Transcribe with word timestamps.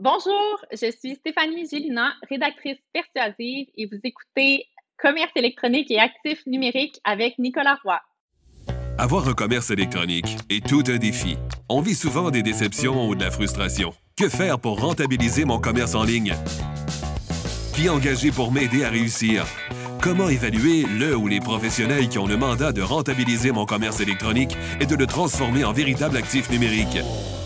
Bonjour, 0.00 0.64
je 0.72 0.90
suis 0.90 1.14
Stéphanie 1.14 1.68
Gélina, 1.70 2.14
rédactrice 2.28 2.78
persuasive 2.92 3.68
et 3.76 3.86
vous 3.86 4.00
écoutez 4.02 4.66
Commerce 5.00 5.30
électronique 5.36 5.88
et 5.88 6.00
actifs 6.00 6.44
numériques 6.48 6.98
avec 7.04 7.38
Nicolas 7.38 7.78
Roy. 7.84 8.00
Avoir 8.98 9.28
un 9.28 9.34
commerce 9.34 9.70
électronique 9.70 10.36
est 10.50 10.66
tout 10.66 10.82
un 10.88 10.96
défi. 10.96 11.36
On 11.68 11.80
vit 11.80 11.94
souvent 11.94 12.32
des 12.32 12.42
déceptions 12.42 13.06
ou 13.06 13.14
de 13.14 13.22
la 13.22 13.30
frustration. 13.30 13.94
Que 14.16 14.28
faire 14.28 14.58
pour 14.58 14.80
rentabiliser 14.80 15.44
mon 15.44 15.60
commerce 15.60 15.94
en 15.94 16.02
ligne? 16.02 16.34
Qui 17.76 17.88
engager 17.88 18.32
pour 18.32 18.50
m'aider 18.50 18.82
à 18.82 18.90
réussir? 18.90 19.46
Comment 20.02 20.28
évaluer 20.28 20.86
le 20.98 21.16
ou 21.16 21.28
les 21.28 21.40
professionnels 21.40 22.08
qui 22.08 22.18
ont 22.18 22.26
le 22.26 22.36
mandat 22.36 22.72
de 22.72 22.82
rentabiliser 22.82 23.52
mon 23.52 23.64
commerce 23.64 24.00
électronique 24.00 24.56
et 24.80 24.86
de 24.86 24.96
le 24.96 25.06
transformer 25.06 25.64
en 25.64 25.72
véritable 25.72 26.16
actif 26.16 26.50
numérique? 26.50 26.98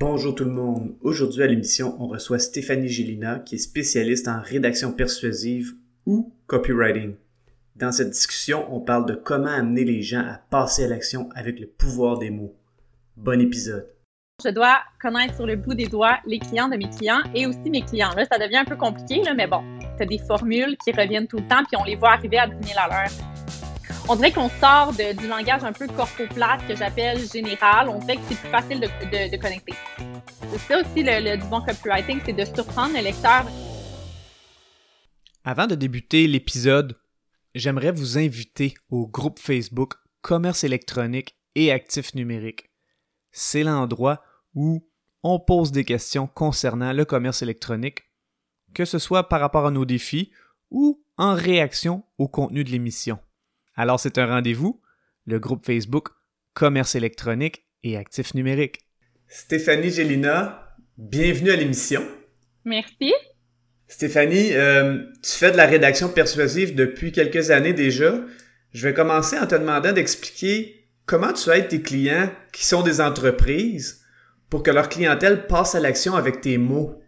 Bonjour 0.00 0.34
tout 0.34 0.46
le 0.46 0.50
monde. 0.50 0.94
Aujourd'hui 1.02 1.42
à 1.42 1.46
l'émission, 1.46 1.94
on 2.00 2.06
reçoit 2.06 2.38
Stéphanie 2.38 2.88
Gélina, 2.88 3.38
qui 3.38 3.56
est 3.56 3.58
spécialiste 3.58 4.28
en 4.28 4.40
rédaction 4.40 4.92
persuasive 4.92 5.74
ou 6.06 6.32
copywriting. 6.46 7.16
Dans 7.76 7.92
cette 7.92 8.08
discussion, 8.08 8.64
on 8.74 8.80
parle 8.80 9.04
de 9.04 9.14
comment 9.14 9.50
amener 9.50 9.84
les 9.84 10.00
gens 10.00 10.20
à 10.20 10.40
passer 10.48 10.84
à 10.84 10.88
l'action 10.88 11.28
avec 11.34 11.60
le 11.60 11.66
pouvoir 11.66 12.18
des 12.18 12.30
mots. 12.30 12.54
Bon 13.18 13.38
épisode. 13.42 13.90
Je 14.42 14.48
dois 14.48 14.78
connaître 15.02 15.34
sur 15.34 15.44
le 15.44 15.56
bout 15.56 15.74
des 15.74 15.86
doigts 15.86 16.18
les 16.24 16.38
clients 16.38 16.70
de 16.70 16.78
mes 16.78 16.88
clients 16.88 17.20
et 17.34 17.46
aussi 17.46 17.68
mes 17.68 17.82
clients. 17.82 18.14
Là, 18.16 18.24
ça 18.24 18.38
devient 18.38 18.56
un 18.56 18.64
peu 18.64 18.76
compliqué, 18.76 19.20
mais 19.36 19.46
bon, 19.46 19.62
c'est 19.98 20.06
des 20.06 20.16
formules 20.16 20.78
qui 20.82 20.92
reviennent 20.92 21.28
tout 21.28 21.36
le 21.36 21.46
temps, 21.46 21.62
puis 21.70 21.78
on 21.78 21.84
les 21.84 21.96
voit 21.96 22.12
arriver 22.12 22.38
à 22.38 22.46
10 22.46 22.68
000 22.68 22.80
à 22.82 22.88
l'heure. 22.88 23.39
On 24.08 24.16
dirait 24.16 24.32
qu'on 24.32 24.48
sort 24.48 24.92
du 24.92 25.28
langage 25.28 25.64
un 25.64 25.72
peu 25.72 25.86
corpo-plate 25.86 26.66
que 26.66 26.76
j'appelle 26.76 27.18
général. 27.28 27.88
On 27.88 27.98
dirait 27.98 28.16
que 28.16 28.22
c'est 28.28 28.38
plus 28.38 28.48
facile 28.48 28.80
de, 28.80 29.36
connecter. 29.36 29.74
C'est 30.50 30.58
ça 30.58 30.80
aussi 30.80 31.02
le, 31.02 31.30
le, 31.30 31.36
du 31.36 31.46
bon 31.48 31.60
copywriting, 31.60 32.20
c'est 32.24 32.32
de 32.32 32.44
surprendre 32.44 32.94
le 32.96 33.02
lecteur. 33.02 33.46
Avant 35.44 35.66
de 35.66 35.74
débuter 35.74 36.26
l'épisode, 36.26 36.98
j'aimerais 37.54 37.92
vous 37.92 38.18
inviter 38.18 38.74
au 38.90 39.06
groupe 39.06 39.38
Facebook 39.38 39.94
Commerce 40.20 40.64
électronique 40.64 41.36
et 41.54 41.72
actifs 41.72 42.14
numériques. 42.14 42.70
C'est 43.32 43.62
l'endroit 43.62 44.22
où 44.54 44.86
on 45.22 45.38
pose 45.38 45.72
des 45.72 45.84
questions 45.84 46.26
concernant 46.26 46.92
le 46.92 47.04
commerce 47.04 47.42
électronique, 47.42 48.04
que 48.74 48.84
ce 48.84 48.98
soit 48.98 49.28
par 49.28 49.40
rapport 49.40 49.66
à 49.66 49.70
nos 49.70 49.84
défis 49.84 50.30
ou 50.70 51.02
en 51.16 51.34
réaction 51.34 52.04
au 52.18 52.28
contenu 52.28 52.64
de 52.64 52.70
l'émission. 52.70 53.18
Alors 53.76 54.00
c'est 54.00 54.18
un 54.18 54.26
rendez-vous, 54.26 54.80
le 55.26 55.38
groupe 55.38 55.64
Facebook 55.64 56.08
Commerce 56.54 56.94
électronique 56.94 57.64
et 57.82 57.96
actifs 57.96 58.34
numériques. 58.34 58.80
Stéphanie 59.28 59.90
Gélina, 59.90 60.74
bienvenue 60.98 61.50
à 61.50 61.56
l'émission. 61.56 62.02
Merci. 62.64 63.12
Stéphanie, 63.86 64.52
euh, 64.52 64.98
tu 65.22 65.32
fais 65.32 65.50
de 65.52 65.56
la 65.56 65.66
rédaction 65.66 66.08
persuasive 66.08 66.74
depuis 66.74 67.12
quelques 67.12 67.50
années 67.50 67.72
déjà. 67.72 68.20
Je 68.72 68.86
vais 68.86 68.94
commencer 68.94 69.38
en 69.38 69.46
te 69.46 69.54
demandant 69.54 69.92
d'expliquer 69.92 70.86
comment 71.06 71.32
tu 71.32 71.50
aides 71.50 71.68
tes 71.68 71.82
clients 71.82 72.30
qui 72.52 72.64
sont 72.64 72.82
des 72.82 73.00
entreprises 73.00 74.04
pour 74.48 74.62
que 74.62 74.70
leur 74.70 74.88
clientèle 74.88 75.46
passe 75.46 75.74
à 75.74 75.80
l'action 75.80 76.14
avec 76.14 76.40
tes 76.40 76.58
mots. 76.58 77.00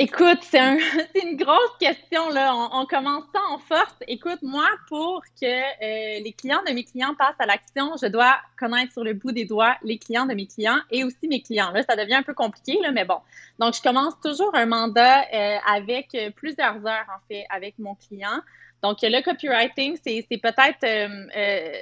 Écoute, 0.00 0.38
c'est 0.42 0.60
un, 0.60 0.78
une 1.24 1.36
grosse 1.36 1.76
question. 1.80 2.28
Là. 2.30 2.54
On, 2.54 2.82
on, 2.82 2.86
commence 2.86 3.24
ça 3.34 3.40
en 3.50 3.58
force. 3.58 3.96
Écoute, 4.06 4.38
moi, 4.42 4.68
pour 4.88 5.24
que 5.40 5.44
euh, 5.44 6.22
les 6.22 6.32
clients 6.38 6.62
de 6.68 6.72
mes 6.72 6.84
clients 6.84 7.16
passent 7.16 7.40
à 7.40 7.46
l'action, 7.46 7.96
je 8.00 8.06
dois 8.06 8.38
connaître 8.56 8.92
sur 8.92 9.02
le 9.02 9.14
bout 9.14 9.32
des 9.32 9.44
doigts 9.44 9.76
les 9.82 9.98
clients 9.98 10.24
de 10.24 10.34
mes 10.34 10.46
clients 10.46 10.78
et 10.92 11.02
aussi 11.02 11.26
mes 11.26 11.42
clients. 11.42 11.72
Là, 11.72 11.82
ça 11.82 11.96
devient 11.96 12.14
un 12.14 12.22
peu 12.22 12.32
compliqué, 12.32 12.78
là, 12.80 12.92
mais 12.92 13.04
bon. 13.04 13.18
Donc, 13.58 13.74
je 13.74 13.82
commence 13.82 14.14
toujours 14.22 14.54
un 14.54 14.66
mandat 14.66 15.24
euh, 15.34 15.56
avec 15.66 16.16
plusieurs 16.36 16.76
heures, 16.86 17.06
en 17.08 17.18
fait, 17.26 17.44
avec 17.50 17.76
mon 17.80 17.96
client. 17.96 18.40
Donc, 18.84 18.98
le 19.02 19.20
copywriting, 19.20 19.98
c'est 20.00 20.24
peut-être 20.30 20.84
euh, 20.84 21.72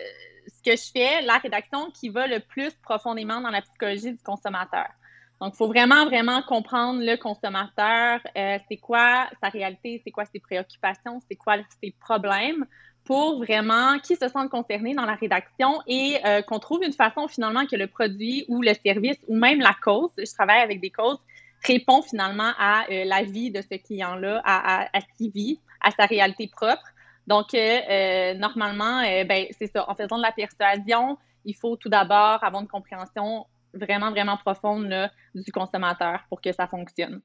ce 0.47 0.63
que 0.63 0.75
je 0.75 0.91
fais, 0.91 1.21
la 1.21 1.37
rédaction 1.37 1.91
qui 1.91 2.09
va 2.09 2.27
le 2.27 2.41
plus 2.41 2.73
profondément 2.83 3.43
dans 3.43 3.51
la 3.51 3.61
psychologie 3.61 4.13
du 4.13 4.23
consommateur. 4.25 4.89
Donc, 5.41 5.53
il 5.55 5.57
faut 5.57 5.67
vraiment, 5.67 6.07
vraiment 6.07 6.41
comprendre 6.43 7.01
le 7.03 7.17
consommateur, 7.17 8.21
euh, 8.37 8.59
c'est 8.69 8.79
quoi 8.79 9.29
sa 9.43 9.49
réalité, 9.51 10.01
c'est 10.05 10.11
quoi 10.11 10.25
ses 10.25 10.41
préoccupations, 10.41 11.21
c'est 11.29 11.37
quoi 11.37 11.57
ses 11.83 11.95
problèmes 12.01 12.65
pour 13.05 13.39
vraiment 13.39 13.99
qu'ils 13.99 14.17
se 14.17 14.29
sentent 14.29 14.51
concernés 14.51 14.95
dans 14.95 15.05
la 15.05 15.15
rédaction 15.15 15.81
et 15.87 16.17
euh, 16.25 16.43
qu'on 16.43 16.59
trouve 16.59 16.83
une 16.83 16.93
façon 16.93 17.29
finalement 17.29 17.67
que 17.67 17.77
le 17.77 17.87
produit 17.87 18.45
ou 18.49 18.63
le 18.63 18.73
service 18.85 19.19
ou 19.29 19.37
même 19.37 19.61
la 19.61 19.77
cause, 19.81 20.11
je 20.19 20.33
travaille 20.33 20.61
avec 20.61 20.81
des 20.81 20.91
causes, 20.91 21.19
répond 21.65 22.03
finalement 22.03 22.53
à 22.59 22.85
euh, 22.91 23.05
la 23.05 23.23
vie 23.23 23.51
de 23.51 23.61
ce 23.61 23.77
client-là, 23.77 24.41
à, 24.45 24.85
à, 24.85 24.89
à 24.93 25.01
ce 25.01 25.07
qu'il 25.19 25.31
vit, 25.31 25.61
à 25.83 25.91
sa 25.91 26.07
réalité 26.07 26.49
propre. 26.49 26.83
Donc, 27.27 27.53
normalement, 28.39 29.03
ben, 29.25 29.47
c'est 29.59 29.67
ça, 29.67 29.85
en 29.91 29.97
faisant 29.97 30.17
de 30.17 30.23
la 30.23 30.31
persuasion, 30.31 31.19
il 31.45 31.57
faut 31.57 31.75
tout 31.77 31.89
d'abord 31.89 32.43
avoir 32.45 32.63
une 32.63 32.69
compréhension 32.69 33.47
vraiment, 33.75 34.11
vraiment 34.11 34.37
profonde 34.37 34.89
là, 34.89 35.11
du 35.35 35.53
consommateur 35.53 36.21
pour 36.29 36.41
que 36.41 36.53
ça 36.53 36.67
fonctionne. 36.67 37.21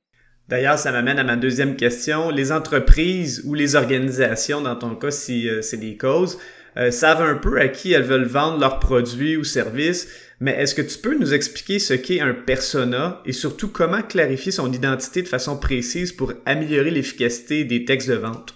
D'ailleurs, 0.48 0.78
ça 0.78 0.92
m'amène 0.92 1.20
à 1.20 1.24
ma 1.24 1.38
deuxième 1.38 1.76
question. 1.76 2.30
Les 2.30 2.52
entreprises 2.52 3.44
ou 3.46 3.54
les 3.54 3.76
organisations, 3.76 4.62
dans 4.62 4.76
ton 4.76 4.96
cas, 4.96 5.12
si 5.12 5.48
euh, 5.48 5.62
c'est 5.62 5.78
des 5.78 5.96
causes, 5.96 6.40
euh, 6.78 6.92
savent 6.92 7.22
un 7.22 7.36
peu 7.36 7.60
à 7.60 7.68
qui 7.68 7.94
elles 7.94 8.04
veulent 8.04 8.26
vendre 8.26 8.60
leurs 8.60 8.80
produits 8.80 9.38
ou 9.38 9.44
services, 9.44 10.10
mais 10.40 10.52
est-ce 10.52 10.74
que 10.74 10.82
tu 10.82 10.98
peux 11.00 11.18
nous 11.18 11.34
expliquer 11.34 11.80
ce 11.80 11.94
qu'est 11.94 12.20
un 12.20 12.34
persona 12.34 13.22
et 13.26 13.34
surtout 13.34 13.70
comment 13.70 14.02
clarifier 14.02 14.52
son 14.52 14.72
identité 14.72 15.22
de 15.22 15.28
façon 15.28 15.60
précise 15.60 16.12
pour 16.12 16.34
améliorer 16.46 16.92
l'efficacité 16.92 17.64
des 17.64 17.86
textes 17.86 18.10
de 18.10 18.16
vente? 18.16 18.56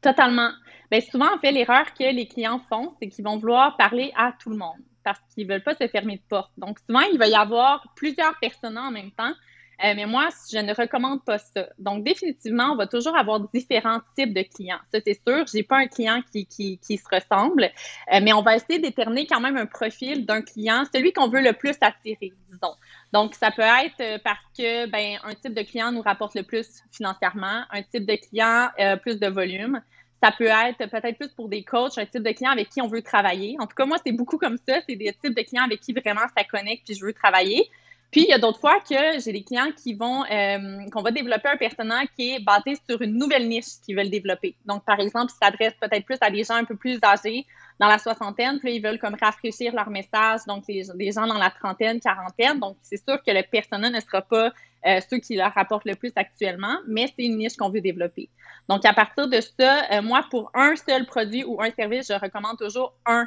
Totalement. 0.00 0.50
Bien, 0.90 1.00
souvent, 1.00 1.34
en 1.34 1.38
fait, 1.38 1.50
l'erreur 1.50 1.92
que 1.98 2.14
les 2.14 2.26
clients 2.26 2.60
font, 2.68 2.94
c'est 3.00 3.08
qu'ils 3.08 3.24
vont 3.24 3.38
vouloir 3.38 3.76
parler 3.76 4.12
à 4.16 4.32
tout 4.38 4.50
le 4.50 4.56
monde 4.56 4.80
parce 5.04 5.20
qu'ils 5.34 5.46
veulent 5.46 5.62
pas 5.62 5.74
se 5.74 5.86
fermer 5.88 6.16
de 6.16 6.22
porte. 6.28 6.50
Donc, 6.56 6.78
souvent, 6.86 7.02
il 7.12 7.18
va 7.18 7.28
y 7.28 7.34
avoir 7.34 7.92
plusieurs 7.94 8.38
personnes 8.40 8.78
en 8.78 8.90
même 8.90 9.10
temps. 9.12 9.34
Euh, 9.82 9.92
mais 9.96 10.06
moi, 10.06 10.28
je 10.52 10.58
ne 10.58 10.72
recommande 10.72 11.24
pas 11.24 11.38
ça. 11.38 11.68
Donc, 11.78 12.04
définitivement, 12.04 12.72
on 12.72 12.76
va 12.76 12.86
toujours 12.86 13.16
avoir 13.16 13.40
différents 13.52 14.00
types 14.16 14.32
de 14.32 14.42
clients. 14.42 14.78
Ça, 14.92 15.00
c'est 15.04 15.20
sûr. 15.26 15.44
J'ai 15.52 15.62
pas 15.62 15.78
un 15.78 15.86
client 15.86 16.22
qui, 16.30 16.46
qui, 16.46 16.78
qui 16.78 16.96
se 16.96 17.08
ressemble, 17.10 17.64
euh, 17.64 18.20
mais 18.22 18.32
on 18.32 18.42
va 18.42 18.56
essayer 18.56 18.78
de 18.78 18.84
déterminer 18.84 19.26
quand 19.26 19.40
même 19.40 19.56
un 19.56 19.66
profil 19.66 20.26
d'un 20.26 20.42
client, 20.42 20.84
celui 20.94 21.12
qu'on 21.12 21.28
veut 21.28 21.42
le 21.42 21.52
plus 21.52 21.74
attirer, 21.80 22.32
disons. 22.50 22.74
Donc, 23.12 23.34
ça 23.34 23.50
peut 23.50 23.62
être 23.62 24.00
euh, 24.00 24.18
parce 24.22 24.38
que, 24.56 24.86
ben, 24.86 25.18
un 25.24 25.34
type 25.34 25.54
de 25.54 25.62
client 25.62 25.90
nous 25.90 26.02
rapporte 26.02 26.34
le 26.34 26.44
plus 26.44 26.82
financièrement, 26.92 27.64
un 27.70 27.82
type 27.82 28.06
de 28.06 28.16
client 28.16 28.68
plus 29.02 29.18
de 29.18 29.26
volume. 29.26 29.80
Ça 30.24 30.32
peut 30.32 30.46
être 30.46 30.90
peut-être 30.90 31.18
plus 31.18 31.28
pour 31.28 31.50
des 31.50 31.62
coachs, 31.62 31.98
un 31.98 32.06
type 32.06 32.22
de 32.22 32.32
client 32.32 32.50
avec 32.50 32.70
qui 32.70 32.80
on 32.80 32.88
veut 32.88 33.02
travailler. 33.02 33.56
En 33.60 33.66
tout 33.66 33.74
cas, 33.76 33.84
moi, 33.84 33.98
c'est 34.04 34.12
beaucoup 34.12 34.38
comme 34.38 34.56
ça. 34.66 34.76
C'est 34.88 34.96
des 34.96 35.12
types 35.12 35.36
de 35.36 35.42
clients 35.42 35.64
avec 35.64 35.80
qui 35.80 35.92
vraiment 35.92 36.22
ça 36.34 36.44
connecte 36.44 36.86
puis 36.86 36.94
je 36.94 37.04
veux 37.04 37.12
travailler. 37.12 37.68
Puis, 38.10 38.22
il 38.22 38.28
y 38.28 38.32
a 38.32 38.38
d'autres 38.38 38.58
fois 38.58 38.80
que 38.80 39.20
j'ai 39.20 39.32
des 39.32 39.42
clients 39.42 39.70
qui 39.76 39.92
vont, 39.92 40.24
euh, 40.24 40.88
qu'on 40.90 41.02
va 41.02 41.10
développer 41.10 41.48
un 41.48 41.58
personnage 41.58 42.06
qui 42.16 42.36
est 42.36 42.38
basé 42.38 42.80
sur 42.88 43.02
une 43.02 43.18
nouvelle 43.18 43.48
niche 43.48 43.82
qu'ils 43.84 43.96
veulent 43.96 44.08
développer. 44.08 44.56
Donc, 44.64 44.82
par 44.86 44.98
exemple, 44.98 45.30
ils 45.34 45.44
s'adressent 45.44 45.76
peut-être 45.78 46.06
plus 46.06 46.16
à 46.22 46.30
des 46.30 46.42
gens 46.42 46.54
un 46.54 46.64
peu 46.64 46.76
plus 46.76 46.98
âgés, 47.04 47.44
dans 47.80 47.88
la 47.88 47.98
soixantaine, 47.98 48.60
puis 48.60 48.76
ils 48.76 48.82
veulent 48.82 48.98
comme 48.98 49.16
rafraîchir 49.20 49.74
leur 49.74 49.90
message, 49.90 50.40
donc 50.46 50.64
les, 50.68 51.12
gens 51.12 51.26
dans 51.26 51.38
la 51.38 51.50
trentaine, 51.50 52.00
quarantaine. 52.00 52.60
Donc, 52.60 52.76
c'est 52.82 53.02
sûr 53.02 53.22
que 53.22 53.32
le 53.32 53.42
personnage 53.42 53.92
ne 53.92 54.00
sera 54.00 54.22
pas 54.22 54.52
euh, 54.86 55.00
ceux 55.10 55.18
qui 55.18 55.36
leur 55.36 55.52
rapportent 55.52 55.84
le 55.84 55.96
plus 55.96 56.12
actuellement, 56.14 56.76
mais 56.86 57.06
c'est 57.06 57.24
une 57.24 57.38
niche 57.38 57.56
qu'on 57.56 57.70
veut 57.70 57.80
développer. 57.80 58.28
Donc, 58.68 58.84
à 58.84 58.92
partir 58.92 59.28
de 59.28 59.40
ça, 59.40 59.90
euh, 59.92 60.02
moi, 60.02 60.24
pour 60.30 60.50
un 60.54 60.76
seul 60.76 61.04
produit 61.06 61.44
ou 61.44 61.60
un 61.60 61.70
service, 61.72 62.08
je 62.08 62.14
recommande 62.14 62.58
toujours 62.58 62.94
un 63.06 63.26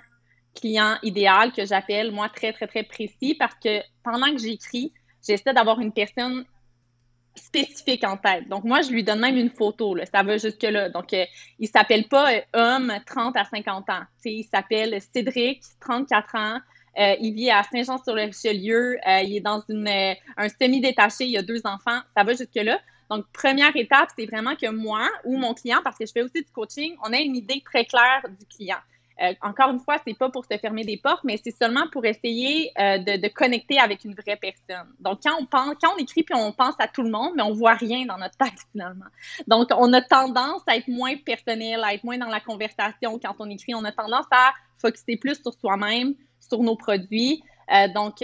client 0.56 0.98
idéal 1.04 1.52
que 1.52 1.66
j'appelle, 1.66 2.12
moi, 2.12 2.30
très, 2.30 2.54
très, 2.54 2.68
très 2.68 2.84
précis 2.84 3.36
parce 3.38 3.56
que 3.56 3.82
pendant 4.04 4.32
que 4.32 4.38
j'écris, 4.38 4.94
j'essaie 5.26 5.54
d'avoir 5.54 5.80
une 5.80 5.92
personne 5.92 6.46
spécifique 7.38 8.04
en 8.04 8.18
tête. 8.18 8.48
Donc, 8.50 8.64
moi, 8.64 8.82
je 8.82 8.92
lui 8.92 9.04
donne 9.04 9.20
même 9.20 9.38
une 9.38 9.50
photo, 9.50 9.96
là. 9.96 10.06
ça 10.06 10.24
va 10.24 10.38
jusque-là. 10.38 10.90
Donc, 10.90 11.14
euh, 11.14 11.26
il 11.60 11.68
s'appelle 11.68 12.08
pas 12.08 12.34
euh, 12.34 12.42
homme 12.54 12.94
30 13.06 13.38
à 13.38 13.46
50 13.46 13.90
ans. 13.90 14.02
sais, 14.18 14.32
il 14.32 14.44
s'appelle 14.44 15.00
Cédric, 15.14 15.62
34 15.80 16.36
ans, 16.36 16.60
Euh, 17.00 17.16
il 17.22 17.36
vit 17.36 17.52
à 17.52 17.62
Saint-Jean-sur-le-Richelieu. 17.62 18.98
Euh, 19.08 19.22
il 19.22 19.38
est 19.38 19.40
dans 19.40 19.62
une, 19.70 19.88
un 19.88 20.50
semi-détaché. 20.50 21.26
Il 21.26 21.38
a 21.38 21.44
deux 21.44 21.62
enfants. 21.64 22.00
Ça 22.16 22.24
va 22.24 22.34
jusque-là. 22.34 22.80
Donc, 23.12 23.26
première 23.32 23.76
étape, 23.76 24.10
c'est 24.18 24.26
vraiment 24.26 24.56
que 24.56 24.70
moi 24.70 25.08
ou 25.24 25.38
mon 25.38 25.54
client, 25.54 25.80
parce 25.84 25.98
que 25.98 26.06
je 26.06 26.12
fais 26.12 26.24
aussi 26.24 26.42
du 26.44 26.52
coaching, 26.52 26.96
on 27.06 27.14
a 27.14 27.20
une 27.20 27.36
idée 27.36 27.62
très 27.64 27.86
claire 27.86 28.26
du 28.28 28.46
client. 28.48 28.80
Euh, 29.22 29.34
encore 29.42 29.72
une 29.72 29.80
fois, 29.80 29.98
c'est 30.06 30.18
pas 30.18 30.30
pour 30.30 30.46
se 30.46 30.58
fermer 30.58 30.84
des 30.84 30.98
portes, 30.98 31.24
mais 31.24 31.40
c'est 31.44 31.56
seulement 31.56 31.88
pour 31.92 32.06
essayer 32.06 32.72
euh, 32.80 32.98
de, 33.00 33.28
connecter 33.30 33.80
avec 33.80 34.06
une 34.06 34.14
vraie 34.14 34.38
personne. 34.38 34.88
Donc, 35.00 35.20
quand 35.24 35.36
on 35.40 35.46
pense, 35.46 35.76
quand 35.82 35.94
on 35.96 35.98
écrit 35.98 36.24
puis 36.24 36.36
on 36.36 36.52
pense 36.52 36.76
à 36.80 36.88
tout 36.88 37.02
le 37.02 37.10
monde, 37.10 37.34
mais 37.36 37.44
on 37.44 37.54
voit 37.54 37.74
rien 37.74 38.06
dans 38.06 38.18
notre 38.18 38.38
texte 38.38 38.68
finalement. 38.72 39.06
Donc, 39.48 39.70
on 39.76 39.92
a 39.94 40.02
tendance 40.02 40.62
à 40.68 40.76
être 40.76 40.88
moins 40.88 41.16
personnel, 41.18 41.84
à 41.84 41.94
être 41.94 42.04
moins 42.04 42.18
dans 42.18 42.30
la 42.30 42.40
conversation 42.40 43.20
quand 43.20 43.36
on 43.40 43.50
écrit. 43.50 43.74
On 43.74 43.84
a 43.86 43.92
tendance 43.92 44.28
à 44.32 44.54
focuser 44.80 45.18
plus 45.18 45.42
sur 45.42 45.54
soi-même, 45.54 46.14
sur 46.40 46.62
nos 46.62 46.76
produits. 46.76 47.44
Euh, 47.74 47.88
donc, 47.90 48.20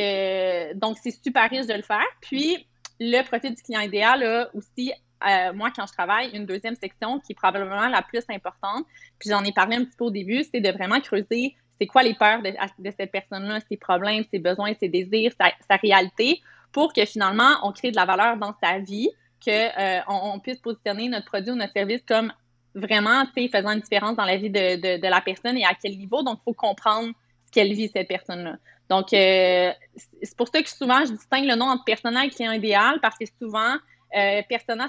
donc 0.80 0.98
c'est 1.02 1.24
super 1.24 1.50
riche 1.50 1.66
de 1.66 1.74
le 1.74 1.82
faire. 1.82 2.06
Puis, 2.22 2.68
le 3.00 3.24
profil 3.24 3.56
du 3.56 3.62
client 3.62 3.82
idéal 3.82 4.24
a 4.24 4.50
aussi 4.56 4.94
euh, 5.28 5.54
moi, 5.54 5.72
quand 5.76 5.86
je 5.88 5.94
travaille, 5.94 6.30
une 6.36 6.46
deuxième 6.46 6.76
section 6.76 7.20
qui 7.20 7.34
est 7.34 7.36
probablement 7.36 7.88
la 7.88 8.02
plus 8.02 8.24
importante, 8.30 8.86
puis 9.20 9.30
j'en 9.30 9.44
ai 9.44 9.52
parlé 9.52 9.78
un 9.78 9.86
petit 9.86 9.96
peu 9.98 10.06
au 10.06 10.12
début, 10.12 10.44
c'est 10.44 10.62
de 10.62 10.72
vraiment 10.72 11.00
creuser 11.00 11.56
c'est 11.80 11.88
quoi 11.88 12.04
les 12.04 12.14
peurs 12.14 12.42
de, 12.42 12.92
cette 12.98 13.12
personne-là, 13.12 13.60
ses 13.70 13.78
problèmes, 13.78 14.24
ses 14.32 14.40
besoins, 14.40 14.74
ses 14.80 14.90
désirs, 14.90 15.32
sa, 15.40 15.76
réalité, 15.76 16.42
pour 16.72 16.94
que 16.94 17.06
finalement, 17.06 17.58
on 17.64 17.72
crée 17.72 17.92
de 17.92 17.96
la 17.96 18.06
valeur 18.06 18.38
dans 18.38 18.54
sa 18.62 18.80
vie, 18.80 19.10
qu'on 19.44 19.52
euh, 19.52 20.00
on 20.08 20.40
puisse 20.40 20.60
positionner 20.60 21.10
notre 21.10 21.26
produit 21.26 21.52
ou 21.52 21.56
notre 21.56 21.74
service 21.74 22.02
comme 22.08 22.32
vraiment, 22.76 23.24
faisant 23.36 23.72
une 23.72 23.82
différence 23.82 24.16
dans 24.16 24.26
la 24.26 24.38
vie 24.38 24.50
de, 24.50 24.98
de, 24.98 25.08
la 25.08 25.22
personne 25.22 25.58
et 25.58 25.66
à 25.66 25.74
quel 25.74 25.98
niveau. 25.98 26.24
Donc, 26.24 26.40
il 26.42 26.44
faut 26.46 26.54
comprendre 26.54 27.12
ce 27.48 27.52
qu'elle 27.52 27.74
vit, 27.74 27.90
cette 27.94 28.08
personne-là. 28.08 28.56
Donc, 28.90 29.14
euh, 29.14 29.72
c'est 30.22 30.38
pour 30.38 30.48
ça 30.48 30.62
que 30.62 30.70
souvent, 30.70 31.06
je 31.06 31.12
distingue 31.12 31.46
le 31.46 31.56
nom 31.56 31.66
entre 31.66 31.84
personnel 31.84 32.28
et 32.28 32.30
client 32.30 32.52
idéal 32.52 33.00
parce 33.02 33.18
que 33.18 33.26
souvent, 33.42 33.76
euh, 34.16 34.42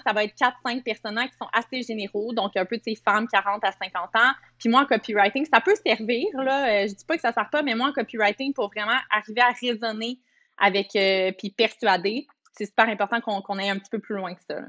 ça 0.06 0.12
va 0.12 0.24
être 0.24 0.34
4-5 0.36 0.82
personnages 0.82 1.30
qui 1.30 1.36
sont 1.36 1.48
assez 1.52 1.82
généraux, 1.82 2.32
donc 2.32 2.56
un 2.56 2.64
peu 2.64 2.76
de 2.76 2.82
ces 2.82 2.94
femmes 2.94 3.26
40 3.26 3.64
à 3.64 3.72
50 3.72 4.10
ans. 4.16 4.32
Puis 4.58 4.68
moi, 4.68 4.82
en 4.82 4.86
copywriting, 4.86 5.46
ça 5.52 5.60
peut 5.60 5.74
servir, 5.84 6.26
là. 6.34 6.68
Euh, 6.68 6.88
je 6.88 6.94
dis 6.94 7.04
pas 7.04 7.16
que 7.16 7.22
ça 7.22 7.32
sert 7.32 7.48
pas, 7.50 7.62
mais 7.62 7.74
moi, 7.74 7.88
en 7.88 7.92
copywriting, 7.92 8.52
pour 8.52 8.70
vraiment 8.70 8.98
arriver 9.10 9.40
à 9.40 9.52
raisonner 9.52 10.18
avec, 10.58 10.94
euh, 10.96 11.32
puis 11.36 11.50
persuader, 11.50 12.26
c'est 12.52 12.66
super 12.66 12.88
important 12.88 13.20
qu'on 13.20 13.58
aille 13.58 13.70
un 13.70 13.78
petit 13.78 13.90
peu 13.90 13.98
plus 13.98 14.14
loin 14.14 14.34
que 14.34 14.42
ça. 14.48 14.60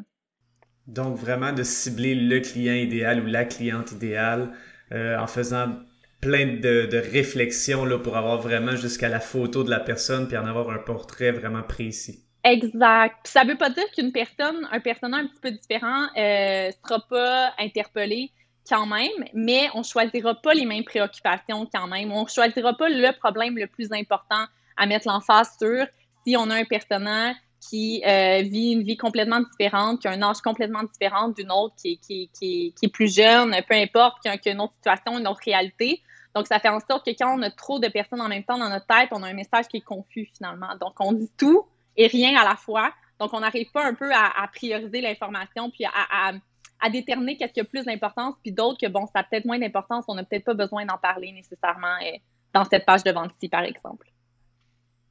Donc, 0.87 1.17
vraiment 1.17 1.51
de 1.51 1.63
cibler 1.63 2.15
le 2.15 2.39
client 2.39 2.73
idéal 2.73 3.21
ou 3.21 3.25
la 3.25 3.45
cliente 3.45 3.91
idéale 3.91 4.51
en 4.91 5.27
faisant 5.27 5.79
plein 6.21 6.45
de, 6.45 6.85
de 6.85 6.97
réflexions 6.97 7.85
là, 7.85 7.97
pour 7.97 8.17
avoir 8.17 8.39
vraiment 8.39 8.75
jusqu'à 8.75 9.09
la 9.09 9.19
photo 9.19 9.63
de 9.63 9.69
la 9.69 9.79
personne 9.79 10.27
puis 10.27 10.37
en 10.37 10.45
avoir 10.45 10.69
un 10.69 10.77
portrait 10.77 11.31
vraiment 11.31 11.63
précis. 11.63 12.24
Exact. 12.45 13.15
Puis 13.23 13.31
ça 13.33 13.43
veut 13.43 13.57
pas 13.57 13.71
dire 13.71 13.89
qu'une 13.91 14.11
personne, 14.11 14.69
un 14.71 14.79
personnage 14.79 15.25
un 15.25 15.27
petit 15.27 15.41
peu 15.41 15.51
différent, 15.51 16.05
euh, 16.15 16.69
sera 16.85 16.99
pas 17.09 17.53
interpellé 17.57 18.31
quand 18.69 18.85
même, 18.85 19.25
mais 19.33 19.67
on 19.73 19.81
choisira 19.81 20.35
pas 20.35 20.53
les 20.53 20.65
mêmes 20.65 20.83
préoccupations 20.83 21.67
quand 21.73 21.87
même. 21.87 22.11
On 22.11 22.27
choisira 22.27 22.73
pas 22.75 22.87
le 22.87 23.11
problème 23.17 23.57
le 23.57 23.65
plus 23.65 23.91
important 23.91 24.45
à 24.77 24.85
mettre 24.85 25.07
l'emphase 25.07 25.57
sur 25.59 25.87
si 26.25 26.37
on 26.37 26.49
a 26.51 26.55
un 26.55 26.65
personnage 26.65 27.35
qui 27.67 28.03
euh, 28.05 28.43
vit 28.43 28.73
une 28.73 28.83
vie 28.83 28.97
complètement 28.97 29.39
différente, 29.39 30.01
qui 30.01 30.07
a 30.07 30.11
un 30.11 30.21
âge 30.21 30.41
complètement 30.41 30.83
différent 30.83 31.29
d'une 31.29 31.51
autre 31.51 31.73
qui, 31.81 31.97
qui, 31.97 32.29
qui, 32.37 32.75
qui, 32.77 32.85
est 32.85 32.89
plus 32.89 33.15
jeune, 33.15 33.55
peu 33.67 33.73
importe, 33.75 34.21
qui 34.21 34.29
a 34.29 34.51
une 34.51 34.61
autre 34.61 34.73
situation, 34.75 35.17
une 35.17 35.27
autre 35.27 35.41
réalité. 35.43 35.99
Donc, 36.35 36.45
ça 36.45 36.59
fait 36.59 36.69
en 36.69 36.79
sorte 36.79 37.05
que 37.05 37.11
quand 37.11 37.39
on 37.39 37.41
a 37.41 37.49
trop 37.49 37.79
de 37.79 37.87
personnes 37.87 38.21
en 38.21 38.27
même 38.27 38.43
temps 38.43 38.57
dans 38.59 38.69
notre 38.69 38.85
tête, 38.85 39.09
on 39.11 39.23
a 39.23 39.27
un 39.27 39.33
message 39.33 39.67
qui 39.67 39.77
est 39.77 39.81
confus 39.81 40.29
finalement. 40.35 40.75
Donc, 40.79 40.93
on 40.99 41.13
dit 41.13 41.31
tout, 41.37 41.65
et 41.97 42.07
rien 42.07 42.39
à 42.39 42.43
la 42.43 42.55
fois. 42.55 42.93
Donc, 43.19 43.33
on 43.33 43.39
n'arrive 43.39 43.71
pas 43.71 43.85
un 43.85 43.93
peu 43.93 44.11
à, 44.13 44.47
prioriser 44.53 45.01
l'information 45.01 45.69
puis 45.69 45.85
à, 45.85 46.89
déterminer 46.89 47.37
qu'est-ce 47.37 47.53
qui 47.53 47.61
a 47.61 47.63
plus 47.63 47.83
d'importance, 47.85 48.35
puis 48.43 48.51
d'autres 48.51 48.79
que, 48.79 48.87
bon, 48.87 49.07
ça 49.07 49.19
a 49.19 49.23
peut-être 49.23 49.45
moins 49.45 49.57
d'importance, 49.57 50.05
on 50.07 50.15
n'a 50.15 50.23
peut-être 50.23 50.45
pas 50.45 50.53
besoin 50.53 50.85
d'en 50.85 50.97
parler 50.97 51.31
nécessairement 51.31 51.95
euh, 52.03 52.17
dans 52.53 52.63
cette 52.63 52.85
page 52.85 53.03
de 53.03 53.11
vente-ci, 53.11 53.49
par 53.49 53.63
exemple. 53.63 54.07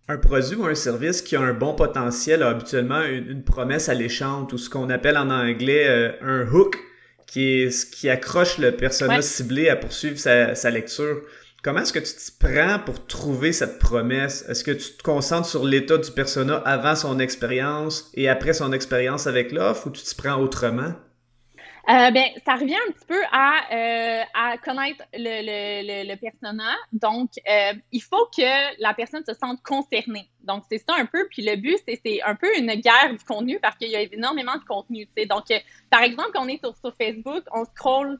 Un 0.06 0.18
produit 0.18 0.54
ou 0.54 0.66
un 0.66 0.74
service 0.74 1.20
qui 1.20 1.34
a 1.34 1.40
un 1.40 1.54
bon 1.54 1.74
potentiel 1.74 2.42
a 2.42 2.50
habituellement 2.50 3.02
une, 3.02 3.42
promesse 3.42 3.88
alléchante 3.88 4.52
ou 4.52 4.58
ce 4.58 4.70
qu'on 4.70 4.88
appelle 4.90 5.16
en 5.16 5.30
anglais 5.30 5.88
euh, 5.88 6.12
un 6.20 6.46
hook, 6.46 6.76
qui 7.26 7.62
est 7.62 7.70
ce 7.70 7.86
qui 7.86 8.08
accroche 8.08 8.58
le 8.58 8.76
personnage 8.76 9.24
ciblé 9.24 9.68
à 9.68 9.76
poursuivre 9.76 10.18
sa, 10.18 10.54
sa 10.54 10.70
lecture. 10.70 11.22
Comment 11.64 11.80
est-ce 11.80 11.94
que 11.94 11.98
tu 11.98 12.12
te 12.12 12.46
prends 12.46 12.78
pour 12.78 13.06
trouver 13.06 13.54
cette 13.54 13.78
promesse? 13.78 14.46
Est-ce 14.50 14.62
que 14.62 14.70
tu 14.70 14.98
te 14.98 15.02
concentres 15.02 15.48
sur 15.48 15.64
l'état 15.64 15.96
du 15.96 16.10
persona 16.10 16.56
avant 16.56 16.94
son 16.94 17.18
expérience 17.18 18.10
et 18.12 18.28
après 18.28 18.52
son 18.52 18.70
expérience 18.74 19.26
avec 19.26 19.50
l'offre 19.50 19.86
ou 19.86 19.90
tu 19.90 20.02
te 20.02 20.14
prends 20.14 20.38
autrement? 20.38 20.92
Euh, 21.88 22.10
ben, 22.10 22.24
ça 22.44 22.56
revient 22.56 22.76
un 22.76 22.92
petit 22.92 23.06
peu 23.06 23.18
à, 23.32 23.54
euh, 23.72 24.56
connaître 24.62 25.02
le, 25.14 26.14
persona. 26.16 26.70
Donc, 26.92 27.30
euh, 27.48 27.72
il 27.92 28.02
faut 28.02 28.26
que 28.36 28.82
la 28.82 28.92
personne 28.92 29.24
se 29.26 29.32
sente 29.32 29.62
concernée. 29.62 30.28
Donc, 30.42 30.64
c'est 30.70 30.84
ça 30.86 30.94
un 30.98 31.06
peu. 31.06 31.26
Puis 31.30 31.42
le 31.42 31.56
but, 31.56 31.78
c'est 31.86 32.22
un 32.24 32.34
peu 32.34 32.48
une 32.58 32.74
guerre 32.74 33.10
du 33.10 33.24
contenu 33.24 33.58
parce 33.58 33.76
qu'il 33.76 33.88
y 33.88 33.96
a 33.96 34.02
énormément 34.02 34.56
de 34.56 34.64
contenu. 34.64 35.08
Donc, 35.30 35.44
par 35.88 36.02
exemple, 36.02 36.28
quand 36.34 36.44
on 36.44 36.48
est 36.48 36.62
sur, 36.62 36.76
sur 36.76 36.94
Facebook, 36.94 37.42
on 37.52 37.64
scroll 37.64 38.18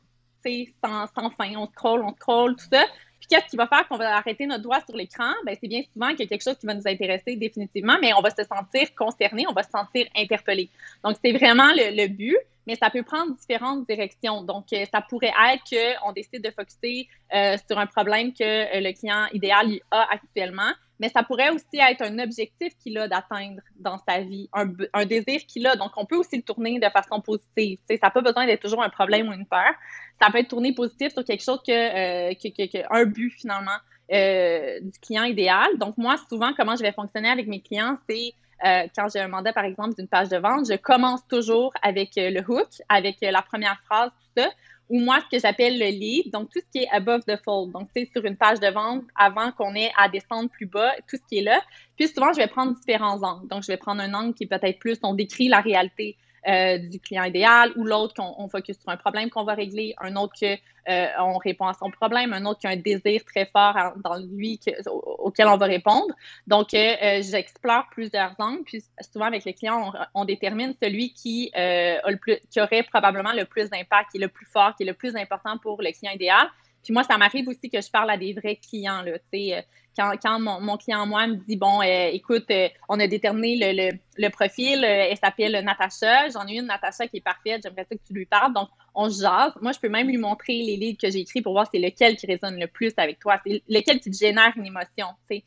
sans, 0.82 1.06
sans 1.14 1.30
fin. 1.30 1.56
On 1.56 1.66
scroll, 1.66 2.02
on 2.02 2.14
scroll, 2.14 2.56
tout 2.56 2.66
ça. 2.72 2.84
Puis 3.26 3.36
qu'est-ce 3.38 3.50
qui 3.50 3.56
va 3.56 3.66
faire 3.66 3.88
qu'on 3.88 3.96
va 3.96 4.16
arrêter 4.16 4.46
notre 4.46 4.62
doigt 4.62 4.80
sur 4.86 4.94
l'écran? 4.94 5.32
Ben, 5.46 5.56
c'est 5.58 5.68
bien 5.68 5.82
souvent 5.94 6.10
qu'il 6.10 6.20
y 6.20 6.22
a 6.24 6.26
quelque 6.26 6.42
chose 6.42 6.58
qui 6.58 6.66
va 6.66 6.74
nous 6.74 6.86
intéresser 6.86 7.36
définitivement, 7.36 7.96
mais 8.00 8.12
on 8.12 8.20
va 8.20 8.28
se 8.28 8.44
sentir 8.44 8.94
concerné, 8.94 9.46
on 9.48 9.54
va 9.54 9.62
se 9.62 9.70
sentir 9.70 10.06
interpellé. 10.14 10.68
Donc, 11.02 11.16
c'est 11.24 11.32
vraiment 11.32 11.70
le, 11.74 12.06
but, 12.08 12.36
mais 12.66 12.74
ça 12.76 12.90
peut 12.90 13.02
prendre 13.02 13.34
différentes 13.36 13.86
directions. 13.88 14.42
Donc, 14.42 14.66
euh, 14.74 14.84
ça 14.92 15.00
pourrait 15.00 15.32
être 15.52 15.62
qu'on 16.02 16.12
décide 16.12 16.44
de 16.44 16.50
focuser 16.50 17.08
euh, 17.34 17.56
sur 17.66 17.78
un 17.78 17.86
problème 17.86 18.34
que 18.34 18.44
euh, 18.44 18.80
le 18.80 18.92
client 18.92 19.26
idéal 19.32 19.72
a 19.90 20.06
actuellement, 20.12 20.72
mais 21.00 21.08
ça 21.08 21.22
pourrait 21.22 21.50
aussi 21.50 21.78
être 21.80 22.02
un 22.02 22.18
objectif 22.18 22.72
qu'il 22.78 22.96
a 22.98 23.08
d'atteindre 23.08 23.60
dans 23.76 23.98
sa 24.08 24.20
vie, 24.20 24.48
un, 24.52 25.04
désir 25.04 25.40
qu'il 25.46 25.66
a. 25.66 25.76
Donc, 25.76 25.92
on 25.96 26.06
peut 26.06 26.16
aussi 26.16 26.36
le 26.36 26.42
tourner 26.42 26.78
de 26.78 26.88
façon 26.88 27.20
positive. 27.20 27.78
ça 27.88 27.96
n'a 28.02 28.10
pas 28.10 28.20
besoin 28.20 28.46
d'être 28.46 28.62
toujours 28.62 28.82
un 28.82 28.88
problème 28.88 29.28
ou 29.28 29.32
une 29.32 29.46
peur. 29.46 29.72
Ça 30.20 30.30
peut 30.30 30.38
être 30.38 30.48
tourné 30.48 30.72
positif 30.72 31.12
sur 31.12 31.24
quelque 31.24 31.42
chose 31.42 31.60
que, 31.66 32.30
euh, 32.30 32.84
un 32.90 33.04
but 33.04 33.30
finalement 33.30 33.78
euh, 34.12 34.80
du 34.80 34.98
client 35.00 35.24
idéal. 35.24 35.76
Donc, 35.78 35.98
moi, 35.98 36.16
souvent, 36.28 36.52
comment 36.56 36.76
je 36.76 36.82
vais 36.82 36.92
fonctionner 36.92 37.28
avec 37.28 37.48
mes 37.48 37.60
clients, 37.60 37.98
c'est 38.08 38.32
euh, 38.64 38.86
quand 38.96 39.08
j'ai 39.12 39.20
un 39.20 39.28
mandat, 39.28 39.52
par 39.52 39.64
exemple, 39.64 39.94
d'une 39.96 40.08
page 40.08 40.28
de 40.28 40.36
vente, 40.36 40.66
je 40.70 40.76
commence 40.76 41.26
toujours 41.26 41.72
avec 41.82 42.12
le 42.16 42.40
hook, 42.40 42.68
avec 42.88 43.16
la 43.20 43.42
première 43.42 43.80
phrase, 43.86 44.10
tout 44.10 44.42
ça 44.42 44.48
ou 44.88 45.00
moi, 45.00 45.18
ce 45.20 45.36
que 45.36 45.40
j'appelle 45.40 45.78
le 45.78 45.86
lead, 45.86 46.32
donc 46.32 46.50
tout 46.50 46.60
ce 46.60 46.70
qui 46.70 46.84
est 46.84 46.88
above 46.90 47.22
the 47.24 47.36
fold. 47.44 47.72
Donc, 47.72 47.88
c'est 47.94 48.08
sur 48.12 48.24
une 48.24 48.36
page 48.36 48.60
de 48.60 48.68
vente 48.68 49.04
avant 49.16 49.50
qu'on 49.52 49.74
ait 49.74 49.92
à 49.96 50.08
descendre 50.08 50.50
plus 50.50 50.66
bas, 50.66 50.92
tout 51.08 51.16
ce 51.16 51.22
qui 51.28 51.38
est 51.38 51.42
là. 51.42 51.60
Puis 51.96 52.08
souvent, 52.08 52.32
je 52.32 52.38
vais 52.38 52.46
prendre 52.46 52.74
différents 52.74 53.22
angles. 53.22 53.48
Donc, 53.48 53.62
je 53.62 53.68
vais 53.68 53.76
prendre 53.76 54.02
un 54.02 54.12
angle 54.14 54.34
qui 54.34 54.44
est 54.44 54.46
peut-être 54.46 54.78
plus, 54.78 54.98
on 55.02 55.14
décrit 55.14 55.48
la 55.48 55.60
réalité 55.60 56.16
euh, 56.46 56.78
du 56.78 57.00
client 57.00 57.24
idéal, 57.24 57.72
ou 57.76 57.84
l'autre 57.84 58.14
qu'on 58.14 58.34
on 58.38 58.48
focus 58.48 58.78
sur 58.78 58.90
un 58.90 58.96
problème 58.96 59.30
qu'on 59.30 59.44
va 59.44 59.54
régler, 59.54 59.94
un 59.98 60.14
autre 60.16 60.34
que 60.38 60.56
euh, 60.88 61.06
on 61.18 61.38
répond 61.38 61.66
à 61.66 61.72
son 61.72 61.90
problème, 61.90 62.32
un 62.34 62.44
autre 62.44 62.60
qui 62.60 62.66
a 62.66 62.70
un 62.70 62.76
désir 62.76 63.24
très 63.24 63.46
fort 63.46 63.74
dans 64.04 64.16
lui 64.16 64.60
auquel 64.86 65.46
on 65.46 65.56
va 65.56 65.66
répondre. 65.66 66.14
Donc, 66.46 66.74
euh, 66.74 67.22
j'explore 67.22 67.84
plusieurs 67.90 68.34
angles, 68.38 68.64
puis 68.64 68.84
souvent 69.12 69.26
avec 69.26 69.44
les 69.44 69.54
clients, 69.54 69.92
on, 70.12 70.24
détermine 70.26 70.74
celui 70.82 71.14
qui, 71.14 71.50
a 71.54 72.10
le 72.10 72.16
plus, 72.18 72.36
qui 72.50 72.60
aurait 72.60 72.82
probablement 72.82 73.32
le 73.32 73.46
plus 73.46 73.70
d'impact, 73.70 74.10
qui 74.10 74.18
est 74.18 74.20
le 74.20 74.28
plus 74.28 74.46
fort, 74.46 74.74
qui 74.76 74.82
est 74.82 74.86
le 74.86 74.94
plus 74.94 75.16
important 75.16 75.56
pour 75.58 75.80
le 75.80 75.90
client 75.92 76.12
idéal. 76.12 76.48
Puis 76.84 76.92
moi, 76.92 77.02
ça 77.02 77.16
m'arrive 77.16 77.48
aussi 77.48 77.70
que 77.70 77.80
je 77.80 77.90
parle 77.90 78.10
à 78.10 78.18
des 78.18 78.34
vrais 78.34 78.56
clients. 78.56 79.02
Là, 79.02 79.12
euh, 79.12 79.62
quand 79.96 80.12
quand 80.22 80.38
mon, 80.38 80.60
mon, 80.60 80.76
client, 80.76 81.06
moi, 81.06 81.26
me 81.26 81.36
dit, 81.36 81.56
bon, 81.56 81.80
euh, 81.80 82.10
écoute, 82.12 82.44
euh, 82.50 82.68
on 82.90 83.00
a 83.00 83.06
déterminé 83.06 83.56
le, 83.56 83.90
le, 83.90 83.98
le 84.18 84.28
profil, 84.28 84.84
elle 84.84 85.16
s'appelle 85.16 85.64
Natacha, 85.64 86.28
j'en 86.28 86.46
ai 86.46 86.58
une, 86.58 86.66
Natacha, 86.66 87.08
qui 87.08 87.16
est 87.16 87.20
parfaite, 87.20 87.62
j'aimerais 87.64 87.86
ça 87.88 87.96
que 87.96 88.02
tu 88.06 88.12
lui 88.12 88.26
parles. 88.26 88.52
Donc, 88.52 88.68
on 88.94 89.08
jase. 89.08 89.52
Moi, 89.62 89.72
je 89.72 89.80
peux 89.80 89.88
même 89.88 90.08
lui 90.08 90.18
montrer 90.18 90.58
les 90.62 90.76
livres 90.76 90.98
que 91.00 91.10
j'ai 91.10 91.20
écrits 91.20 91.40
pour 91.40 91.54
voir 91.54 91.66
c'est 91.72 91.80
lequel 91.80 92.16
qui 92.16 92.26
résonne 92.26 92.60
le 92.60 92.66
plus 92.66 92.92
avec 92.98 93.18
toi, 93.18 93.40
c'est 93.46 93.62
lequel 93.66 93.98
qui 93.98 94.10
te 94.10 94.16
génère 94.16 94.52
une 94.56 94.66
émotion, 94.66 95.08
tu 95.30 95.38
sais. 95.38 95.44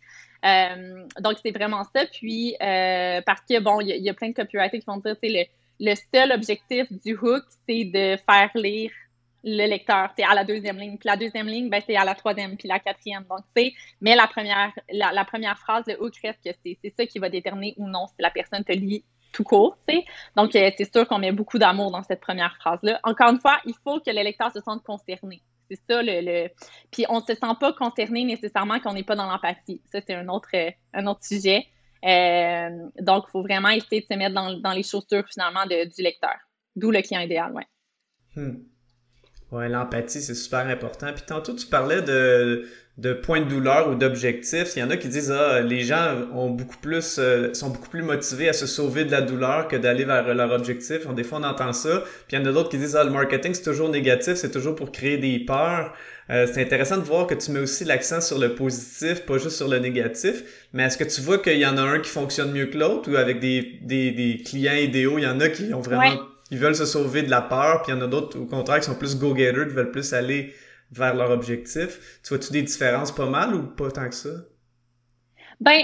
donc, 1.20 1.38
c'est 1.44 1.52
vraiment 1.52 1.84
ça. 1.96 2.06
Puis, 2.12 2.56
parce 2.60 3.42
que, 3.48 3.60
bon, 3.60 3.80
il 3.82 3.90
y, 3.90 4.10
a 4.10 4.14
plein 4.16 4.30
de 4.30 4.34
copywriters 4.34 4.80
qui 4.80 4.86
vont 4.88 4.98
dire, 4.98 5.16
tu 5.22 5.30
sais, 5.30 5.48
le, 5.80 5.92
le 5.92 5.96
seul 6.12 6.32
objectif 6.32 6.92
du 6.92 7.16
hook, 7.16 7.44
c'est 7.70 7.86
de 7.86 8.18
faire 8.26 8.50
lire 8.56 8.92
le 9.44 9.68
lecteur, 9.68 10.10
c'est 10.18 10.24
à 10.24 10.34
la 10.34 10.44
deuxième 10.44 10.78
ligne. 10.78 10.98
Puis 10.98 11.08
la 11.08 11.18
deuxième 11.18 11.48
ligne, 11.48 11.70
ben, 11.70 11.82
c'est 11.86 11.96
à 11.96 12.06
la 12.06 12.16
troisième, 12.16 12.58
puis 12.58 12.68
la 12.68 12.80
quatrième. 12.80 13.24
Donc, 13.30 13.40
c'est, 13.56 13.74
mais 14.02 14.16
la 14.16 14.28
première, 14.28 14.72
la, 14.92 15.26
première 15.26 15.58
phrase, 15.58 15.86
le 15.88 16.02
hook 16.02 16.14
reste 16.24 16.44
que 16.44 16.52
c'est, 16.64 16.78
c'est 16.84 16.94
ça 16.98 17.06
qui 17.06 17.20
va 17.20 17.30
déterminer 17.30 17.74
ou 17.78 17.88
non 17.88 18.08
si 18.08 18.16
la 18.20 18.32
personne 18.32 18.64
te 18.64 18.74
lit 18.74 19.04
tout 19.32 19.44
court, 19.44 19.78
tu 19.88 19.96
sais. 19.96 20.06
Donc, 20.36 20.56
euh, 20.56 20.72
c'est 20.78 20.92
sûr 20.92 21.08
qu'on 21.08 21.20
met 21.20 21.32
beaucoup 21.32 21.60
d'amour 21.60 21.92
dans 21.92 22.04
cette 22.04 22.22
première 22.22 22.56
phrase-là. 22.58 23.00
Encore 23.04 23.30
une 23.30 23.40
fois, 23.40 23.58
il 23.66 23.76
faut 23.84 24.00
que 24.00 24.10
le 24.10 24.24
lecteur 24.24 24.52
se 24.52 24.62
sente 24.62 24.84
concerné. 24.84 25.42
C'est 25.70 25.80
ça 25.90 26.02
le, 26.02 26.48
Puis 26.92 27.06
on 27.10 27.20
se 27.20 27.34
sent 27.34 27.56
pas 27.60 27.74
concerné 27.74 28.24
nécessairement 28.24 28.80
quand 28.80 28.92
on 28.92 28.94
n'est 28.94 29.04
pas 29.04 29.16
dans 29.16 29.30
l'empathie. 29.30 29.82
Ça, 29.92 30.00
c'est 30.06 30.16
un 30.16 30.28
autre, 30.30 30.50
un 30.94 31.08
autre 31.08 31.24
sujet. 31.24 31.68
Euh, 32.06 32.70
donc, 33.02 33.26
il 33.28 33.32
faut 33.32 33.42
vraiment 33.42 33.70
essayer 33.70 34.02
de 34.02 34.08
se 34.10 34.18
mettre 34.18 34.34
dans, 34.34 34.72
les 34.72 34.84
chaussures 34.84 35.26
finalement 35.28 35.66
du 35.66 36.02
lecteur. 36.02 36.36
D'où 36.76 36.92
le 36.92 37.02
client 37.02 37.22
idéal, 37.22 37.52
ouais. 37.54 37.66
Hmm. 38.36 38.64
Ouais, 39.52 39.70
l'empathie, 39.70 40.22
c'est 40.22 40.36
super 40.36 40.68
important. 40.68 41.08
Puis 41.14 41.24
tantôt, 41.26 41.54
tu 41.54 41.68
parlais 41.68 42.02
de, 42.02 42.68
de 42.98 43.14
points 43.14 43.40
de 43.40 43.46
douleur 43.48 43.90
ou 43.90 43.96
d'objectifs. 43.96 44.74
Il 44.76 44.80
y 44.80 44.84
en 44.84 44.90
a 44.90 44.98
qui 44.98 45.08
disent 45.08 45.32
ah 45.32 45.62
les 45.62 45.82
gens 45.82 46.16
ont 46.34 46.50
beaucoup 46.50 46.78
plus 46.78 47.18
euh, 47.18 47.54
sont 47.54 47.70
beaucoup 47.70 47.90
plus 47.90 48.02
motivés 48.02 48.50
à 48.50 48.54
se 48.54 48.66
sauver 48.66 49.06
de 49.06 49.12
la 49.12 49.22
douleur 49.22 49.68
que 49.70 49.78
d'aller 49.78 50.04
vers 50.04 50.34
leur 50.34 50.52
objectif. 50.52 51.08
Des 51.08 51.24
fois 51.24 51.40
on 51.40 51.44
entend 51.44 51.72
ça. 51.72 52.04
Puis 52.28 52.36
il 52.36 52.40
y 52.40 52.44
en 52.44 52.46
a 52.46 52.52
d'autres 52.52 52.70
qui 52.70 52.78
disent 52.78 52.98
ah 52.98 53.06
le 53.06 53.12
marketing 53.12 53.54
c'est 53.54 53.64
toujours 53.64 53.90
négatif, 53.90 54.34
c'est 54.34 54.52
toujours 54.52 54.76
pour 54.76 54.92
créer 54.92 55.18
des 55.18 55.40
peurs. 55.40 55.94
Euh, 56.30 56.46
c'est 56.52 56.62
intéressant 56.62 56.98
de 56.98 57.04
voir 57.04 57.26
que 57.26 57.36
tu 57.36 57.52
mets 57.52 57.60
aussi 57.60 57.86
l'accent 57.86 58.20
sur 58.20 58.38
le 58.40 58.54
positif, 58.54 59.26
pas 59.26 59.38
juste 59.38 59.56
sur 59.56 59.70
le 59.70 59.80
négatif. 59.80 60.44
Mais 60.74 60.84
est-ce 60.84 60.98
que 60.98 61.06
tu 61.06 61.22
vois 61.22 61.38
qu'il 61.38 61.58
y 61.58 61.66
en 61.66 61.78
a 61.78 61.82
un 61.82 62.00
qui 62.00 62.10
fonctionne 62.10 62.52
mieux 62.52 62.66
que 62.66 62.78
l'autre 62.78 63.10
ou 63.10 63.16
avec 63.16 63.40
des, 63.40 63.80
des, 63.82 64.12
des 64.12 64.44
clients 64.44 64.74
idéaux, 64.74 65.18
il 65.20 65.24
y 65.24 65.28
en 65.28 65.40
a 65.40 65.48
qui 65.48 65.74
ont 65.74 65.80
vraiment 65.80 66.20
ils 66.52 66.58
veulent 66.58 66.76
se 66.76 66.86
sauver 66.86 67.24
de 67.24 67.30
la 67.30 67.42
peur, 67.42 67.82
puis 67.82 67.92
il 67.92 67.96
y 67.96 68.00
en 68.00 68.02
a 68.02 68.08
d'autres 68.08 68.40
au 68.40 68.46
contraire 68.46 68.80
qui 68.80 68.86
sont 68.86 68.96
plus 68.96 69.18
go-getters, 69.18 69.68
qui 69.68 69.74
veulent 69.74 69.92
plus 69.92 70.14
aller 70.14 70.54
vers 70.92 71.14
leur 71.14 71.32
objectif. 71.32 72.20
Tu 72.24 72.30
vois-tu 72.30 72.52
des 72.52 72.62
différences 72.62 73.12
pas 73.12 73.26
mal 73.26 73.54
ou 73.54 73.64
pas 73.64 73.92
tant 73.92 74.08
que 74.08 74.16
ça? 74.16 74.30
Ben, 75.60 75.84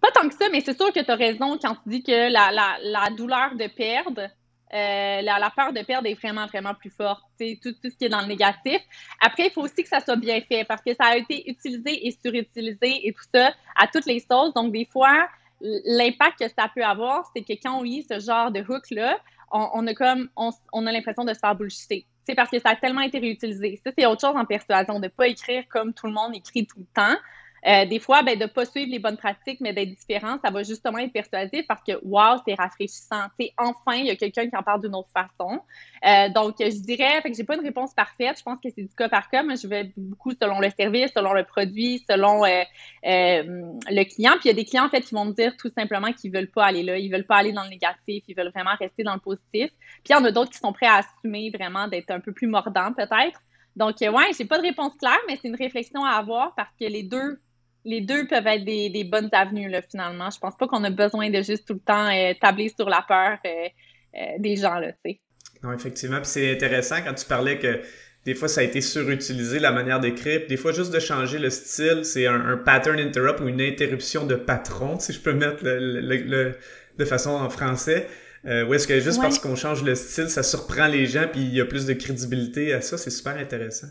pas 0.00 0.10
tant 0.12 0.28
que 0.28 0.34
ça, 0.34 0.48
mais 0.50 0.60
c'est 0.60 0.76
sûr 0.76 0.92
que 0.92 1.00
tu 1.00 1.10
as 1.10 1.16
raison 1.16 1.58
quand 1.58 1.74
tu 1.74 1.88
dis 1.88 2.02
que 2.02 2.32
la, 2.32 2.50
la, 2.82 3.10
douleur 3.10 3.54
de 3.56 3.66
perdre, 3.66 4.22
euh, 4.22 5.20
la, 5.22 5.38
la, 5.38 5.50
peur 5.54 5.72
de 5.72 5.82
perdre 5.82 6.08
est 6.08 6.14
vraiment, 6.14 6.46
vraiment 6.46 6.74
plus 6.74 6.90
forte. 6.90 7.22
Tout, 7.38 7.72
tout 7.72 7.90
ce 7.90 7.96
qui 7.96 8.04
est 8.04 8.08
dans 8.08 8.20
le 8.20 8.28
négatif. 8.28 8.80
Après, 9.20 9.46
il 9.46 9.50
faut 9.50 9.62
aussi 9.62 9.82
que 9.82 9.88
ça 9.88 10.00
soit 10.00 10.16
bien 10.16 10.40
fait 10.40 10.64
parce 10.64 10.82
que 10.82 10.94
ça 10.94 11.08
a 11.08 11.16
été 11.16 11.50
utilisé 11.50 12.06
et 12.06 12.16
surutilisé 12.22 13.06
et 13.06 13.12
tout 13.12 13.24
ça 13.34 13.52
à 13.76 13.86
toutes 13.86 14.06
les 14.06 14.20
sauces. 14.20 14.54
Donc, 14.54 14.72
des 14.72 14.86
fois, 14.90 15.28
l'impact 15.60 16.38
que 16.38 16.48
ça 16.48 16.70
peut 16.74 16.84
avoir, 16.84 17.30
c'est 17.34 17.42
que 17.42 17.54
quand 17.60 17.78
on 17.78 17.82
lit 17.82 18.06
ce 18.08 18.20
genre 18.20 18.50
de 18.50 18.60
hook-là, 18.60 19.18
on, 19.50 19.86
a 19.86 19.94
comme 19.94 20.28
on, 20.36 20.86
a 20.86 20.92
l'impression 20.92 21.24
de 21.24 21.32
se 21.32 21.38
faire 21.38 21.54
bullshiter. 21.54 22.06
C'est 22.26 22.34
parce 22.34 22.50
que 22.50 22.58
ça 22.58 22.70
a 22.70 22.76
tellement 22.76 23.00
été 23.00 23.18
réutilisé. 23.18 23.80
Ça, 23.84 23.90
c'est 23.96 24.06
autre 24.06 24.20
chose 24.20 24.36
en 24.36 24.44
persuasion, 24.44 24.98
de 24.98 25.04
ne 25.04 25.08
pas 25.08 25.28
écrire 25.28 25.64
comme 25.68 25.94
tout 25.94 26.06
le 26.06 26.12
monde 26.12 26.34
écrit 26.34 26.66
tout 26.66 26.80
le 26.80 26.86
temps. 26.94 27.16
Euh, 27.66 27.86
des 27.86 27.98
fois, 27.98 28.22
ben, 28.22 28.38
de 28.38 28.44
ne 28.44 28.48
pas 28.48 28.64
suivre 28.64 28.90
les 28.90 28.98
bonnes 28.98 29.16
pratiques, 29.16 29.60
mais 29.60 29.72
d'être 29.72 29.94
différent, 29.94 30.38
ça 30.44 30.50
va 30.50 30.62
justement 30.62 30.98
être 30.98 31.12
persuasif 31.12 31.66
parce 31.66 31.82
que, 31.82 31.92
wow, 32.04 32.40
c'est 32.46 32.54
rafraîchissant. 32.54 33.26
enfin, 33.56 33.96
il 33.96 34.06
y 34.06 34.10
a 34.10 34.16
quelqu'un 34.16 34.48
qui 34.48 34.56
en 34.56 34.62
parle 34.62 34.82
d'une 34.82 34.94
autre 34.94 35.10
façon. 35.12 35.60
Euh, 36.06 36.28
donc, 36.30 36.56
je 36.60 36.80
dirais, 36.80 37.20
fait 37.22 37.30
que 37.30 37.36
j'ai 37.36 37.44
pas 37.44 37.56
une 37.56 37.64
réponse 37.64 37.94
parfaite. 37.94 38.38
Je 38.38 38.42
pense 38.42 38.58
que 38.62 38.68
c'est 38.74 38.82
du 38.82 38.94
cas 38.94 39.08
par 39.08 39.28
cas, 39.28 39.42
mais 39.42 39.56
je 39.56 39.66
vais 39.66 39.92
beaucoup 39.96 40.32
selon 40.40 40.60
le 40.60 40.70
service, 40.70 41.10
selon 41.16 41.32
le 41.32 41.44
produit, 41.44 42.04
selon 42.08 42.44
euh, 42.44 42.64
le 43.02 44.04
client. 44.04 44.32
Puis 44.32 44.44
il 44.44 44.48
y 44.48 44.50
a 44.50 44.54
des 44.54 44.64
clients, 44.64 44.86
en 44.86 44.90
fait, 44.90 45.00
qui 45.00 45.14
vont 45.14 45.24
me 45.24 45.32
dire 45.32 45.56
tout 45.56 45.70
simplement 45.76 46.12
qu'ils 46.12 46.32
veulent 46.32 46.50
pas 46.50 46.66
aller 46.66 46.82
là. 46.82 46.98
Ils 46.98 47.10
veulent 47.10 47.26
pas 47.26 47.36
aller 47.36 47.52
dans 47.52 47.64
le 47.64 47.70
négatif. 47.70 48.24
Ils 48.28 48.36
veulent 48.36 48.52
vraiment 48.54 48.76
rester 48.78 49.02
dans 49.02 49.14
le 49.14 49.20
positif. 49.20 49.70
Puis 50.04 50.10
il 50.10 50.12
y 50.12 50.14
en 50.14 50.24
a 50.24 50.30
d'autres 50.30 50.50
qui 50.50 50.58
sont 50.58 50.72
prêts 50.72 50.86
à 50.86 50.96
assumer 50.96 51.50
vraiment 51.50 51.88
d'être 51.88 52.10
un 52.10 52.20
peu 52.20 52.32
plus 52.32 52.46
mordants, 52.46 52.92
peut-être. 52.92 53.40
Donc, 53.76 53.96
ouais, 54.00 54.30
j'ai 54.36 54.44
pas 54.44 54.58
de 54.58 54.62
réponse 54.62 54.94
claire, 54.96 55.20
mais 55.28 55.38
c'est 55.40 55.46
une 55.46 55.54
réflexion 55.54 56.04
à 56.04 56.16
avoir 56.16 56.52
parce 56.56 56.70
que 56.80 56.84
les 56.86 57.04
deux 57.04 57.38
les 57.84 58.00
deux 58.00 58.26
peuvent 58.26 58.46
être 58.46 58.64
des, 58.64 59.04
bonnes 59.04 59.30
avenues, 59.32 59.68
là, 59.68 59.82
finalement. 59.82 60.30
Je 60.30 60.38
pense 60.38 60.56
pas 60.56 60.66
qu'on 60.66 60.84
a 60.84 60.90
besoin 60.90 61.30
de 61.30 61.42
juste 61.42 61.66
tout 61.66 61.74
le 61.74 61.80
temps 61.80 62.08
euh, 62.08 62.32
tabler 62.40 62.72
sur 62.74 62.88
la 62.88 63.04
peur 63.06 63.38
euh, 63.44 63.68
euh, 64.14 64.38
des 64.38 64.56
gens, 64.56 64.78
là, 64.78 64.92
tu 64.92 65.12
sais. 65.12 65.20
Non, 65.62 65.72
effectivement. 65.72 66.18
Puis 66.18 66.26
c'est 66.26 66.52
intéressant 66.52 66.96
quand 67.04 67.14
tu 67.14 67.26
parlais 67.26 67.58
que 67.58 67.80
des 68.24 68.34
fois, 68.34 68.48
ça 68.48 68.60
a 68.60 68.64
été 68.64 68.80
surutilisé, 68.80 69.58
la 69.58 69.72
manière 69.72 70.00
d'écrire. 70.00 70.42
Des 70.48 70.56
fois, 70.56 70.72
juste 70.72 70.92
de 70.92 71.00
changer 71.00 71.38
le 71.38 71.50
style, 71.50 72.04
c'est 72.04 72.26
un, 72.26 72.56
pattern 72.58 72.98
interrupt 72.98 73.40
ou 73.40 73.48
une 73.48 73.60
interruption 73.60 74.26
de 74.26 74.34
patron, 74.34 74.98
si 74.98 75.12
je 75.12 75.20
peux 75.20 75.32
mettre 75.32 75.62
le, 75.64 76.54
de 76.98 77.04
façon 77.04 77.30
en 77.30 77.48
français. 77.48 78.06
ou 78.44 78.74
est-ce 78.74 78.86
que 78.86 79.00
juste 79.00 79.20
parce 79.20 79.38
qu'on 79.38 79.56
change 79.56 79.82
le 79.82 79.94
style, 79.94 80.28
ça 80.28 80.42
surprend 80.42 80.88
les 80.88 81.06
gens, 81.06 81.26
puis 81.30 81.40
il 81.40 81.54
y 81.54 81.60
a 81.60 81.64
plus 81.64 81.86
de 81.86 81.94
crédibilité 81.94 82.74
à 82.74 82.82
ça? 82.82 82.98
C'est 82.98 83.10
super 83.10 83.36
intéressant. 83.36 83.88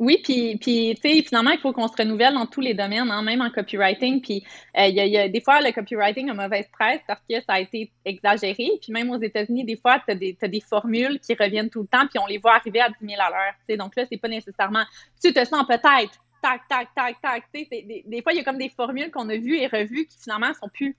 Oui, 0.00 0.18
puis, 0.24 0.56
puis 0.56 0.94
tu 0.94 1.10
sais, 1.10 1.22
finalement, 1.22 1.50
il 1.50 1.58
faut 1.58 1.74
qu'on 1.74 1.86
se 1.86 1.94
renouvelle 1.94 2.32
dans 2.32 2.46
tous 2.46 2.62
les 2.62 2.72
domaines, 2.72 3.10
hein, 3.10 3.20
même 3.20 3.42
en 3.42 3.50
copywriting. 3.50 4.22
Puis, 4.22 4.42
euh, 4.78 4.86
il 4.86 4.94
y, 4.94 5.18
a, 5.18 5.28
des 5.28 5.40
fois, 5.42 5.60
le 5.60 5.72
copywriting 5.72 6.30
a 6.30 6.32
mauvaise 6.34 6.66
presse 6.72 7.02
parce 7.06 7.20
que 7.28 7.36
ça 7.42 7.52
a 7.52 7.60
été 7.60 7.92
exagéré. 8.06 8.70
Puis, 8.80 8.92
même 8.92 9.10
aux 9.10 9.20
États-Unis, 9.20 9.64
des 9.64 9.76
fois, 9.76 9.98
tu 9.98 10.12
as 10.12 10.14
des, 10.14 10.38
des 10.40 10.60
formules 10.62 11.20
qui 11.20 11.34
reviennent 11.34 11.68
tout 11.68 11.82
le 11.82 11.86
temps, 11.86 12.06
puis 12.06 12.18
on 12.18 12.26
les 12.26 12.38
voit 12.38 12.54
arriver 12.54 12.80
à 12.80 12.88
10 12.88 12.94
000 13.06 13.20
à 13.20 13.28
l'heure. 13.28 13.78
Donc 13.78 13.94
là, 13.94 14.04
c'est 14.10 14.16
pas 14.16 14.28
nécessairement 14.28 14.84
tu 15.22 15.34
te 15.34 15.44
sens 15.44 15.66
peut-être, 15.66 16.18
tac, 16.42 16.62
tac, 16.66 16.88
tac, 16.96 17.20
tac. 17.20 17.44
Des, 17.52 18.02
des, 18.06 18.22
fois, 18.22 18.32
il 18.32 18.38
y 18.38 18.40
a 18.40 18.44
comme 18.44 18.56
des 18.56 18.70
formules 18.70 19.10
qu'on 19.10 19.28
a 19.28 19.36
vues 19.36 19.58
et 19.58 19.66
revues 19.66 20.06
qui 20.06 20.16
finalement 20.18 20.54
sont 20.54 20.70
plus 20.72 20.96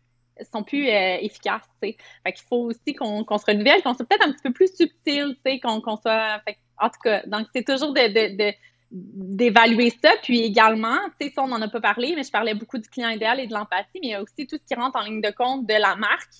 sont 0.51 0.63
plus 0.63 0.88
euh, 0.88 1.17
efficaces, 1.22 1.67
tu 1.81 1.89
sais. 1.89 1.98
Fait 2.24 2.34
qu'il 2.34 2.46
faut 2.48 2.65
aussi 2.67 2.93
qu'on 2.96 3.24
se 3.25 3.46
renouvelle, 3.46 3.81
qu'on 3.81 3.93
soit 3.93 4.05
peut-être 4.05 4.27
un 4.27 4.31
petit 4.31 4.43
peu 4.43 4.53
plus 4.53 4.74
subtil, 4.75 5.36
qu'on 5.62 5.98
soit... 5.98 6.41
En 6.79 6.89
tout 6.89 7.00
cas, 7.03 7.22
donc 7.27 7.48
c'est 7.53 7.63
toujours 7.63 7.93
de, 7.93 8.38
de 8.38 8.53
d'évaluer 8.92 9.94
ça. 10.04 10.12
Puis 10.22 10.42
également, 10.42 10.98
tu 11.20 11.28
sais, 11.28 11.34
ça, 11.34 11.44
on 11.44 11.48
n'en 11.48 11.62
a 11.62 11.68
pas 11.68 11.82
parlé, 11.82 12.14
mais 12.16 12.24
je 12.24 12.32
parlais 12.32 12.54
beaucoup 12.54 12.78
du 12.78 12.90
client 12.90 13.10
idéal 13.10 13.40
et 13.40 13.48
de 13.48 13.54
l'empathie, 13.54 14.00
mais 14.02 14.08
il 14.08 14.10
y 14.10 14.14
a 14.14 14.22
aussi 14.22 14.46
tout 14.48 14.58
ce 14.58 14.66
qui 14.66 14.80
rentre 14.80 14.98
en 14.98 15.02
ligne 15.02 15.22
de 15.22 15.32
compte 15.32 15.66
de 15.66 15.74
la 15.74 15.96
marque, 15.96 16.34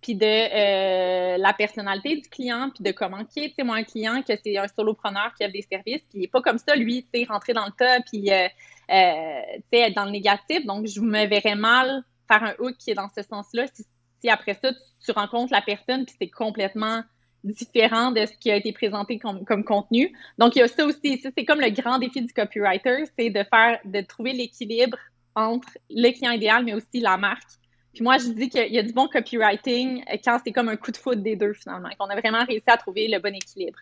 puis 0.00 0.16
de 0.16 0.26
euh, 0.26 1.38
la 1.38 1.52
personnalité 1.52 2.16
du 2.16 2.28
client, 2.28 2.70
puis 2.74 2.82
de 2.82 2.90
comment 2.90 3.24
qui 3.24 3.40
est. 3.40 3.48
Tu 3.50 3.54
sais, 3.54 3.62
moi, 3.62 3.76
un 3.76 3.84
client 3.84 4.20
que 4.22 4.32
c'est 4.44 4.58
un 4.58 4.66
solopreneur 4.66 5.32
qui 5.36 5.44
a 5.44 5.48
des 5.48 5.62
services, 5.62 6.02
puis 6.10 6.14
il 6.14 6.20
n'est 6.22 6.28
pas 6.28 6.42
comme 6.42 6.58
ça, 6.58 6.74
lui, 6.74 7.06
tu 7.12 7.20
sais, 7.20 7.26
rentrer 7.28 7.52
dans 7.52 7.66
le 7.66 7.72
tas, 7.72 8.00
puis, 8.00 8.32
euh, 8.32 8.48
euh, 8.90 9.40
tu 9.56 9.62
sais, 9.72 9.80
être 9.80 9.94
dans 9.94 10.04
le 10.04 10.10
négatif. 10.10 10.66
Donc, 10.66 10.86
je 10.86 11.00
me 11.00 11.26
verrais 11.26 11.54
mal 11.54 12.02
faire 12.28 12.42
un 12.42 12.54
hook 12.58 12.76
qui 12.78 12.90
est 12.90 12.94
dans 12.94 13.10
ce 13.16 13.22
sens-là 13.22 13.66
si, 13.72 13.84
si 14.20 14.28
après 14.28 14.54
ça, 14.54 14.72
tu, 14.72 14.78
tu 15.04 15.12
rencontres 15.12 15.52
la 15.52 15.62
personne, 15.62 16.04
puis 16.04 16.16
c'est 16.20 16.30
complètement 16.30 17.02
différent 17.44 18.12
de 18.12 18.24
ce 18.26 18.32
qui 18.38 18.50
a 18.50 18.56
été 18.56 18.72
présenté 18.72 19.18
comme, 19.18 19.64
contenu. 19.64 20.12
Donc, 20.38 20.56
il 20.56 20.60
y 20.60 20.62
a 20.62 20.68
ça 20.68 20.84
aussi. 20.84 21.18
Ça, 21.18 21.30
c'est 21.36 21.44
comme 21.44 21.60
le 21.60 21.70
grand 21.70 21.98
défi 21.98 22.22
du 22.22 22.32
copywriter, 22.32 23.04
c'est 23.18 23.30
de 23.30 23.42
faire, 23.44 23.78
de 23.84 24.00
trouver 24.02 24.32
l'équilibre 24.32 24.98
entre 25.34 25.68
le 25.90 26.10
client 26.12 26.32
idéal, 26.32 26.64
mais 26.64 26.74
aussi 26.74 27.00
la 27.00 27.16
marque. 27.16 27.58
Puis 27.94 28.02
moi, 28.02 28.16
je 28.18 28.28
dis 28.28 28.48
qu'il 28.48 28.72
y 28.72 28.78
a 28.78 28.82
du 28.82 28.92
bon 28.92 29.08
copywriting 29.08 30.04
quand 30.24 30.40
c'est 30.44 30.52
comme 30.52 30.68
un 30.68 30.76
coup 30.76 30.92
de 30.92 30.96
foudre 30.96 31.22
des 31.22 31.36
deux, 31.36 31.52
finalement, 31.52 31.90
qu'on 31.98 32.06
a 32.06 32.18
vraiment 32.18 32.44
réussi 32.44 32.64
à 32.68 32.76
trouver 32.76 33.08
le 33.08 33.18
bon 33.18 33.34
équilibre. 33.34 33.78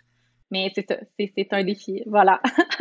Mais 0.51 0.73
c'est 0.75 0.87
ça, 0.89 0.97
c'est 1.19 1.53
un 1.53 1.63
défi. 1.63 2.03
Voilà. 2.07 2.41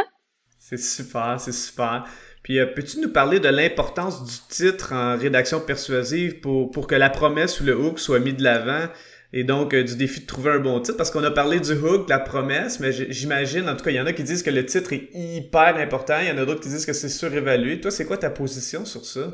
c'est 0.59 0.79
super, 0.79 1.39
c'est 1.39 1.51
super. 1.51 2.05
Puis, 2.41 2.57
euh, 2.57 2.65
peux-tu 2.65 3.00
nous 3.00 3.12
parler 3.12 3.39
de 3.39 3.50
l'importance 3.50 4.24
du 4.24 4.55
titre 4.55 4.93
en 4.93 5.17
rédaction 5.17 5.59
persuasive 5.59 6.39
pour, 6.39 6.71
pour 6.71 6.88
que 6.88 6.95
la 6.95 7.09
promesse 7.09 7.62
ou 7.62 7.65
le 7.65 7.77
hook 7.77 8.00
soit 8.00 8.19
mis 8.19 8.33
de 8.33 8.43
l'avant? 8.43 8.88
Et 9.31 9.43
donc, 9.43 9.74
euh, 9.74 9.83
du 9.83 9.95
défi 9.95 10.21
de 10.21 10.25
trouver 10.25 10.51
un 10.51 10.59
bon 10.59 10.79
titre, 10.79 10.98
parce 10.98 11.12
qu'on 11.12 11.24
a 11.24 11.31
parlé 11.31 11.59
du 11.59 11.74
hook, 11.74 12.05
de 12.05 12.09
la 12.09 12.19
promesse, 12.19 12.79
mais 12.79 12.91
j'imagine, 12.91 13.69
en 13.69 13.75
tout 13.75 13.83
cas, 13.83 13.91
il 13.91 13.95
y 13.98 14.01
en 14.01 14.07
a 14.07 14.13
qui 14.13 14.24
disent 14.24 14.41
que 14.41 14.50
le 14.50 14.65
titre 14.65 14.91
est 14.93 15.09
hyper 15.13 15.77
important, 15.77 16.19
il 16.19 16.27
y 16.27 16.31
en 16.31 16.38
a 16.39 16.45
d'autres 16.45 16.62
qui 16.62 16.69
disent 16.69 16.86
que 16.86 16.93
c'est 16.93 17.09
surévalué. 17.09 17.79
Toi, 17.79 17.91
c'est 17.91 18.05
quoi 18.05 18.17
ta 18.17 18.31
position 18.31 18.86
sur 18.86 19.05
ça? 19.05 19.31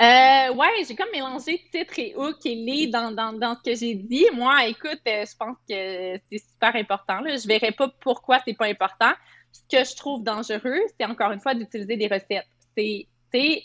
Euh, 0.00 0.54
ouais, 0.54 0.84
j'ai 0.88 0.96
comme 0.96 1.10
mélangé 1.12 1.62
titre 1.70 1.98
et 1.98 2.14
hook 2.16 2.44
et 2.44 2.54
les 2.56 2.86
dans, 2.88 3.12
dans, 3.12 3.32
dans 3.32 3.54
ce 3.54 3.70
que 3.70 3.76
j'ai 3.78 3.94
dit. 3.94 4.26
Moi, 4.34 4.66
écoute, 4.66 5.00
euh, 5.06 5.24
je 5.24 5.36
pense 5.36 5.56
que 5.68 6.18
c'est 6.30 6.38
super 6.50 6.74
important. 6.74 7.20
Là. 7.20 7.36
Je 7.36 7.46
verrai 7.46 7.70
pas 7.72 7.92
pourquoi 8.00 8.40
c'est 8.44 8.56
pas 8.56 8.66
important. 8.66 9.12
Ce 9.52 9.60
que 9.70 9.84
je 9.84 9.94
trouve 9.94 10.24
dangereux, 10.24 10.80
c'est 10.98 11.06
encore 11.06 11.30
une 11.30 11.40
fois 11.40 11.54
d'utiliser 11.54 11.96
des 11.96 12.08
recettes. 12.08 12.48
C'est, 12.76 13.62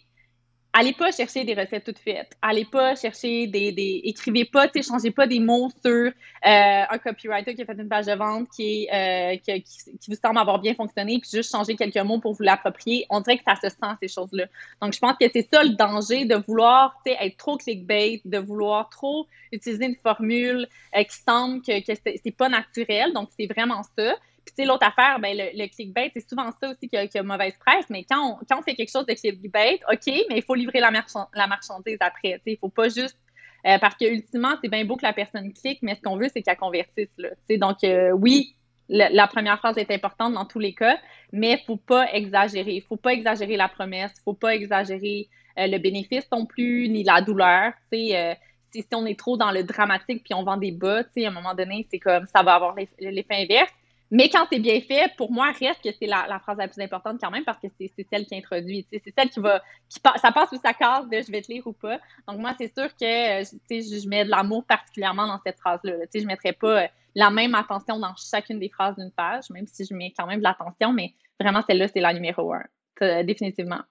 allez 0.74 0.94
pas 0.94 1.12
chercher 1.12 1.44
des 1.44 1.54
recettes 1.54 1.84
toutes 1.84 2.00
faites. 2.00 2.38
Allez 2.42 2.66
pas 2.66 2.96
chercher 2.96 3.48
des, 3.48 3.72
des 3.72 4.02
écrivez 4.04 4.46
pas, 4.46 4.68
tu 4.68 4.84
changez 4.84 5.12
pas 5.12 5.28
des 5.28 5.40
mots 5.40 5.70
sur 5.84 5.92
euh, 5.92 6.12
un 6.44 6.98
copywriter 6.98 7.56
qui 7.56 7.62
a 7.62 7.66
fait 7.66 7.74
une 7.74 7.90
page 7.90 8.06
de 8.06 8.14
vente 8.14 8.48
qui, 8.50 8.88
euh, 8.94 9.36
qui, 9.38 9.64
qui, 9.64 10.10
vous 10.10 10.16
semble 10.16 10.38
avoir 10.38 10.60
bien 10.60 10.76
fonctionné, 10.76 11.20
puis 11.20 11.30
juste 11.32 11.52
changer 11.52 11.76
quelques 11.76 11.98
mots 11.98 12.20
pour 12.20 12.34
vous 12.34 12.44
l'approprier. 12.44 13.06
On 13.10 13.22
dirait 13.22 13.38
que 13.38 13.44
ça 13.44 13.56
se 13.56 13.70
sent 13.70 13.94
ces 14.02 14.08
choses-là. 14.08 14.46
Donc 14.82 14.94
je 14.94 15.00
pense 15.00 15.16
que 15.20 15.26
c'est 15.34 15.48
ça 15.52 15.64
le 15.64 15.76
danger 15.76 16.26
de 16.26 16.36
vouloir, 16.36 17.02
être 17.06 17.38
trop 17.38 17.58
clickbait, 17.58 18.22
de 18.26 18.38
vouloir 18.38 18.90
trop 18.90 19.28
utiliser 19.52 19.86
une 19.86 19.96
formule 19.96 20.68
euh, 20.96 21.04
qui 21.04 21.18
semble 21.18 21.62
que, 21.62 21.86
que 21.86 22.00
c'est 22.24 22.38
pas 22.38 22.50
naturel. 22.50 23.14
Donc 23.14 23.30
c'est 23.38 23.48
vraiment 23.48 23.82
ça. 23.98 24.16
Puis, 24.56 24.66
l'autre 24.66 24.86
affaire, 24.88 25.20
ben, 25.20 25.36
le, 25.36 25.68
clickbait, 25.68 26.12
c'est 26.14 26.28
souvent 26.28 26.50
ça 26.62 26.70
aussi 26.70 26.88
qui 26.88 26.98
a, 26.98 27.24
mauvaise 27.24 27.54
presse. 27.66 27.86
Mais 27.90 28.04
quand 28.10 28.32
on, 28.32 28.46
quand 28.50 28.60
on 28.60 28.62
fait 28.62 28.76
quelque 28.76 28.92
chose 28.92 29.06
de 29.06 29.14
clickbait, 29.14 29.80
OK, 29.92 30.14
mais 30.30 30.38
il 30.38 30.44
faut 30.44 30.56
livrer 30.56 30.80
la, 30.80 30.92
marchandise 30.92 31.98
après. 32.00 32.42
Il 32.46 32.54
ne 32.54 32.58
faut 32.58 32.70
pas 32.70 32.90
juste. 32.90 33.18
Euh, 33.66 33.78
parce 33.80 33.96
que, 33.96 34.06
ultimement, 34.06 34.56
c'est 34.62 34.70
bien 34.70 34.86
beau 34.86 34.96
que 34.96 35.06
la 35.06 35.14
personne 35.14 35.52
clique, 35.54 35.80
mais 35.82 35.96
ce 35.96 36.02
qu'on 36.02 36.18
veut, 36.18 36.28
c'est 36.34 36.42
qu'elle 36.42 36.58
convertisse. 36.58 37.10
Là, 37.18 37.30
donc, 37.58 37.84
euh, 37.84 38.12
oui, 38.12 38.56
la, 38.88 39.28
première 39.28 39.58
phrase 39.58 39.78
est 39.78 39.92
importante 39.92 40.34
dans 40.34 40.46
tous 40.46 40.60
les 40.60 40.74
cas, 40.74 40.98
mais 41.32 41.52
il 41.52 41.60
ne 41.60 41.66
faut 41.66 41.78
pas 41.78 42.12
exagérer. 42.14 42.74
Il 42.74 42.82
ne 42.82 42.86
faut 42.86 42.98
pas 42.98 43.14
exagérer 43.14 43.58
la 43.58 43.68
promesse. 43.68 44.12
Il 44.16 44.20
ne 44.20 44.24
faut 44.24 44.34
pas 44.34 44.56
exagérer 44.56 45.28
euh, 45.58 45.68
le 45.68 45.78
bénéfice 45.80 46.28
non 46.32 46.46
plus, 46.46 46.88
ni 46.90 47.04
la 47.04 47.22
douleur. 47.22 47.74
si 47.92 48.86
on 48.94 49.06
est 49.06 49.20
trop 49.20 49.38
dans 49.38 49.52
le 49.52 49.64
dramatique 49.64 50.24
puis 50.24 50.34
on 50.34 50.44
vend 50.44 50.58
des 50.58 50.72
bas, 50.72 51.00
à 51.00 51.28
un 51.28 51.32
moment 51.32 51.56
donné, 51.56 51.88
c'est 51.92 52.00
comme 52.00 52.26
ça 52.28 52.44
va 52.44 52.56
avoir 52.56 52.76
l'effet 52.76 53.26
inverse. 53.44 53.72
Mais 54.10 54.30
quand 54.30 54.46
c'est 54.50 54.60
bien 54.60 54.80
fait, 54.80 55.12
pour 55.18 55.32
moi, 55.32 55.52
reste 55.52 55.82
que 55.84 55.90
c'est 56.00 56.08
la, 56.08 56.40
phrase 56.40 56.58
la 56.58 56.68
plus 56.68 56.82
importante 56.82 57.20
quand 57.22 57.32
même 57.32 57.44
parce 57.44 57.60
que 57.60 57.68
c'est 57.78 58.08
celle 58.10 58.26
qui 58.26 58.36
introduit. 58.36 58.86
C'est 58.92 59.14
celle 59.18 59.30
qui 59.30 59.40
va. 59.40 59.62
Qui, 59.90 60.00
ça 60.22 60.32
passe 60.32 60.52
ou 60.54 60.60
ça 60.64 60.74
casse 60.74 61.08
de 61.10 61.22
je 61.22 61.32
vais 61.32 61.42
te 61.42 61.52
lire 61.52 61.68
ou 61.68 61.74
pas. 61.74 62.00
Donc, 62.28 62.40
moi, 62.40 62.54
c'est 62.58 62.74
sûr 62.74 62.88
que 62.96 63.02
je, 63.02 64.00
je 64.02 64.08
mets 64.08 64.24
de 64.24 64.30
l'amour 64.30 64.64
particulièrement 64.66 65.28
dans 65.28 65.40
cette 65.46 65.60
phrase-là. 65.60 65.94
Je 66.14 66.20
ne 66.22 66.26
mettrais 66.26 66.54
pas 66.54 66.84
euh, 66.84 66.88
la 67.16 67.30
même 67.30 67.54
attention 67.56 68.00
dans 68.00 68.16
chacune 68.16 68.60
des 68.60 68.70
phrases 68.70 68.96
d'une 68.96 69.12
page, 69.12 69.50
même 69.50 69.68
si 69.68 69.86
je 69.86 69.94
mets 69.94 70.14
quand 70.18 70.28
même 70.28 70.40
de 70.40 70.44
l'attention, 70.44 70.94
mais 70.94 71.14
vraiment, 71.40 71.62
celle-là, 71.68 71.88
c'est 71.90 72.00
la 72.00 72.14
numéro 72.14 72.54
un. 72.54 73.24
définitivement. 73.24 73.82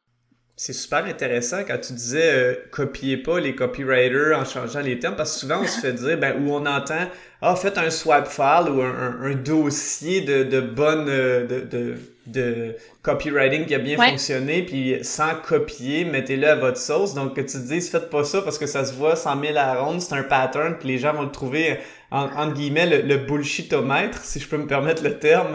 C'est 0.59 0.73
super 0.73 1.05
intéressant 1.05 1.65
quand 1.67 1.77
tu 1.77 1.93
disais 1.93 2.33
euh, 2.33 2.55
copiez 2.71 3.19
pas 3.19 3.39
les 3.41 3.55
copywriters 3.55 4.39
en 4.39 4.47
changeant 4.47 4.81
les 4.81 4.99
termes 4.99 5.15
parce 5.15 5.35
que 5.35 5.41
souvent 5.41 5.61
on 5.61 5.67
se 5.67 5.79
fait 5.79 5.93
dire 5.93 6.17
ben 6.17 6.35
où 6.41 6.51
on 6.51 6.65
entend 6.65 7.11
ah 7.43 7.55
faites 7.57 7.77
un 7.77 7.91
swap 7.91 8.27
file 8.27 8.71
ou 8.71 8.81
un, 8.81 9.19
un, 9.23 9.35
dossier 9.35 10.23
de, 10.23 10.45
de 10.45 10.63
bonne 10.63 11.11
euh, 11.11 11.47
de, 11.47 11.61
de, 11.61 11.95
de, 12.27 12.77
copywriting 13.03 13.67
qui 13.67 13.75
a 13.75 13.79
bien 13.79 13.99
fonctionné 13.99 14.63
puis 14.63 14.97
sans 15.03 15.35
copier 15.47 16.07
mettez-le 16.07 16.49
à 16.49 16.55
votre 16.55 16.79
sauce 16.79 17.13
donc 17.13 17.37
que 17.37 17.43
tu 17.43 17.59
te 17.59 17.69
dises 17.69 17.91
faites 17.91 18.09
pas 18.09 18.25
ça 18.25 18.41
parce 18.41 18.57
que 18.57 18.67
ça 18.67 18.87
se 18.87 18.95
voit 18.95 19.15
100 19.15 19.39
000 19.39 19.51
à 19.51 19.53
la 19.53 19.75
ronde 19.75 20.01
c'est 20.01 20.15
un 20.15 20.23
pattern 20.23 20.79
puis 20.79 20.89
les 20.89 20.97
gens 20.97 21.13
vont 21.13 21.25
le 21.25 21.31
trouver 21.31 21.81
en, 22.11 22.31
entre 22.35 22.55
guillemets 22.55 22.87
le, 22.87 23.03
le 23.03 23.19
bullshitomètre 23.19 24.21
si 24.23 24.41
je 24.41 24.49
peux 24.49 24.57
me 24.57 24.67
permettre 24.67 25.05
le 25.05 25.19
terme 25.19 25.55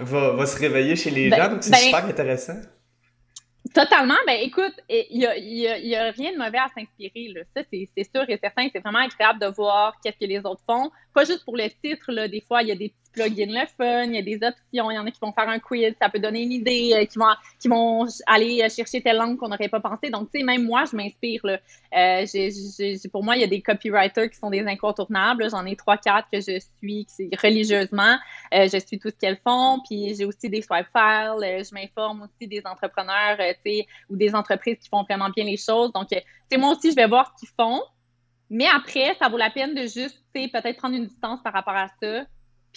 va, 0.00 0.30
va 0.30 0.46
se 0.46 0.56
réveiller 0.56 0.96
chez 0.96 1.10
les 1.10 1.28
ben, 1.28 1.36
gens 1.36 1.50
donc 1.50 1.58
c'est 1.60 1.70
ben, 1.70 1.76
super 1.76 2.06
intéressant 2.06 2.56
Totalement. 3.74 4.14
Ben, 4.26 4.38
écoute, 4.42 4.74
il 4.88 5.18
y 5.18 5.26
a, 5.26 5.36
y, 5.36 5.96
a, 5.96 6.10
rien 6.10 6.32
de 6.32 6.38
mauvais 6.38 6.58
à 6.58 6.68
s'inspirer. 6.74 7.34
Ça, 7.56 7.62
c'est 7.70 8.04
sûr 8.04 8.24
et 8.28 8.38
certain. 8.38 8.68
C'est 8.72 8.80
vraiment 8.80 9.00
agréable 9.00 9.40
de 9.40 9.46
voir 9.46 9.94
qu'est-ce 10.02 10.18
que 10.18 10.24
les 10.24 10.38
autres 10.40 10.62
font. 10.66 10.90
Pas 11.14 11.24
juste 11.24 11.44
pour 11.44 11.56
le 11.56 11.68
titre. 11.82 12.12
Là. 12.12 12.28
Des 12.28 12.40
fois, 12.40 12.62
il 12.62 12.68
y 12.68 12.72
a 12.72 12.76
des 12.76 12.90
petits 12.90 13.07
il 13.26 14.14
y 14.14 14.18
a 14.18 14.22
des 14.22 14.36
options. 14.36 14.90
Il 14.90 14.94
y 14.94 14.98
en 14.98 15.06
a 15.06 15.10
qui 15.10 15.20
vont 15.20 15.32
faire 15.32 15.48
un 15.48 15.58
quiz. 15.58 15.94
Ça 16.00 16.08
peut 16.08 16.18
donner 16.18 16.42
une 16.42 16.52
idée, 16.52 16.92
euh, 16.94 17.04
qui, 17.04 17.18
vont, 17.18 17.26
qui 17.60 17.68
vont 17.68 18.06
aller 18.26 18.62
euh, 18.62 18.68
chercher 18.68 19.00
telle 19.00 19.16
langue 19.16 19.36
qu'on 19.36 19.48
n'aurait 19.48 19.68
pas 19.68 19.80
pensé. 19.80 20.10
Donc, 20.10 20.30
tu 20.32 20.38
sais, 20.38 20.44
même 20.44 20.64
moi, 20.64 20.84
je 20.90 20.96
m'inspire. 20.96 21.42
Euh, 21.44 22.26
pour 23.12 23.24
moi, 23.24 23.36
il 23.36 23.40
y 23.40 23.44
a 23.44 23.48
des 23.48 23.60
copywriters 23.60 24.30
qui 24.30 24.36
sont 24.36 24.50
des 24.50 24.66
incontournables. 24.66 25.50
J'en 25.50 25.64
ai 25.66 25.76
trois, 25.76 25.96
quatre 25.96 26.28
que 26.30 26.40
je 26.40 26.60
suis 26.78 27.06
religieusement. 27.42 28.16
Je 28.52 28.78
suis 28.86 28.98
tout 28.98 29.08
ce 29.08 29.14
qu'elles 29.14 29.40
font. 29.44 29.80
Puis, 29.88 30.14
j'ai 30.14 30.24
aussi 30.24 30.48
des 30.48 30.62
swipe 30.62 30.86
files. 30.94 31.64
je 31.64 31.74
m'informe 31.74 32.22
aussi 32.22 32.48
des 32.48 32.62
entrepreneurs 32.64 33.38
ou 34.08 34.16
des 34.16 34.34
entreprises 34.34 34.78
qui 34.78 34.88
font 34.88 35.02
vraiment 35.02 35.30
bien 35.30 35.44
les 35.44 35.56
choses. 35.56 35.92
Donc, 35.92 36.08
euh, 36.12 36.58
moi 36.58 36.72
aussi, 36.72 36.90
je 36.90 36.96
vais 36.96 37.06
voir 37.06 37.32
ce 37.34 37.40
qu'ils 37.40 37.54
font. 37.54 37.82
Mais 38.50 38.66
après, 38.66 39.14
ça 39.20 39.28
vaut 39.28 39.36
la 39.36 39.50
peine 39.50 39.74
de 39.74 39.82
juste, 39.82 40.22
peut-être 40.32 40.76
prendre 40.78 40.96
une 40.96 41.06
distance 41.06 41.40
par 41.42 41.52
rapport 41.52 41.76
à 41.76 41.88
ça, 42.00 42.24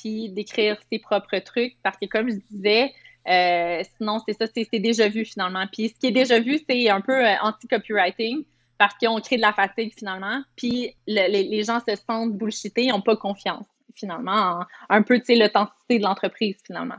puis 0.02 0.30
d'écrire 0.30 0.78
ses 0.92 1.00
propres 1.00 1.38
trucs, 1.40 1.76
parce 1.84 1.98
que 1.98 2.06
comme 2.06 2.30
je 2.30 2.38
disais, 2.50 2.92
euh, 3.28 3.84
sinon, 3.98 4.20
c'est 4.28 4.34
ça, 4.34 4.48
c'est 4.48 4.80
déjà 4.80 5.08
vu 5.08 5.26
finalement. 5.26 5.66
Puis 5.72 5.90
ce 5.90 6.00
qui 6.00 6.08
est 6.08 6.12
déjà 6.12 6.40
vu, 6.40 6.60
c'est 6.68 6.90
un 6.90 7.02
peu 7.02 7.14
euh, 7.14 7.36
anti-copywriting, 7.42 8.44
parce 8.78 8.96
qu'on 8.96 9.20
crée 9.22 9.36
de 9.38 9.42
la 9.42 9.54
fatigue 9.54 9.94
finalement, 9.96 10.44
puis 10.56 10.96
les, 11.06 11.64
gens 11.64 11.80
se 11.88 11.96
sentent 11.96 12.36
bullshités, 12.36 12.86
ils 12.86 12.90
n'ont 12.90 13.02
pas 13.02 13.16
confiance 13.16 13.68
finalement, 13.94 14.66
un 14.90 15.02
peu, 15.04 15.22
l'authenticité 15.30 16.00
de 16.00 16.04
l'entreprise 16.04 16.56
finalement. 16.66 16.96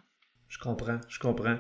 Je 0.48 0.58
comprends, 0.58 1.00
je 1.08 1.18
comprends. 1.18 1.56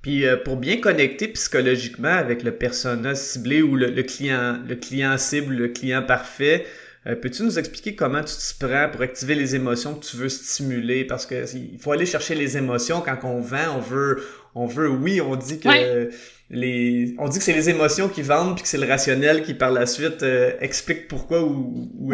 Puis 0.00 0.26
euh, 0.26 0.36
pour 0.36 0.56
bien 0.56 0.80
connecter 0.80 1.28
psychologiquement 1.28 2.08
avec 2.08 2.42
le 2.42 2.56
persona 2.56 3.14
ciblé 3.14 3.62
ou 3.62 3.76
le, 3.76 4.02
client, 4.02 4.58
le 4.66 4.74
client 4.74 5.16
cible, 5.18 5.54
le 5.54 5.68
client 5.68 6.02
parfait, 6.02 6.66
euh, 7.06 7.16
peux-tu 7.16 7.42
nous 7.42 7.58
expliquer 7.58 7.96
comment 7.96 8.22
tu 8.22 8.34
te 8.34 8.64
prends 8.64 8.88
pour 8.90 9.00
activer 9.02 9.34
les 9.34 9.56
émotions 9.56 9.94
que 9.94 10.04
tu 10.04 10.16
veux 10.16 10.28
stimuler? 10.28 11.04
Parce 11.04 11.26
que 11.26 11.44
il 11.56 11.78
faut 11.78 11.90
aller 11.90 12.06
chercher 12.06 12.34
les 12.34 12.56
émotions 12.56 13.00
quand 13.00 13.18
on 13.24 13.40
vend, 13.40 13.76
on 13.76 13.80
veut, 13.80 14.22
on 14.54 14.66
veut, 14.66 14.88
oui, 14.88 15.20
on 15.20 15.34
dit 15.34 15.58
que 15.58 16.10
les, 16.50 17.16
on 17.18 17.28
dit 17.28 17.38
que 17.38 17.44
c'est 17.44 17.54
les 17.54 17.70
émotions 17.70 18.08
qui 18.08 18.22
vendent 18.22 18.54
puis 18.54 18.62
que 18.62 18.68
c'est 18.68 18.78
le 18.78 18.86
rationnel 18.86 19.42
qui 19.42 19.54
par 19.54 19.72
la 19.72 19.86
suite 19.86 20.22
euh, 20.22 20.52
explique 20.60 21.08
pourquoi 21.08 21.42
ou, 21.42 21.90
ou, 21.98 22.12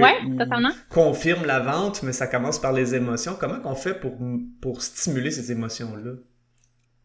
confirme 0.89 1.45
la 1.45 1.61
vente, 1.61 2.03
mais 2.03 2.13
ça 2.13 2.27
commence 2.27 2.59
par 2.59 2.73
les 2.73 2.95
émotions. 2.95 3.37
Comment 3.39 3.61
qu'on 3.61 3.75
fait 3.75 3.95
pour, 3.95 4.17
pour 4.63 4.83
stimuler 4.83 5.31
ces 5.31 5.53
émotions-là? 5.53 6.13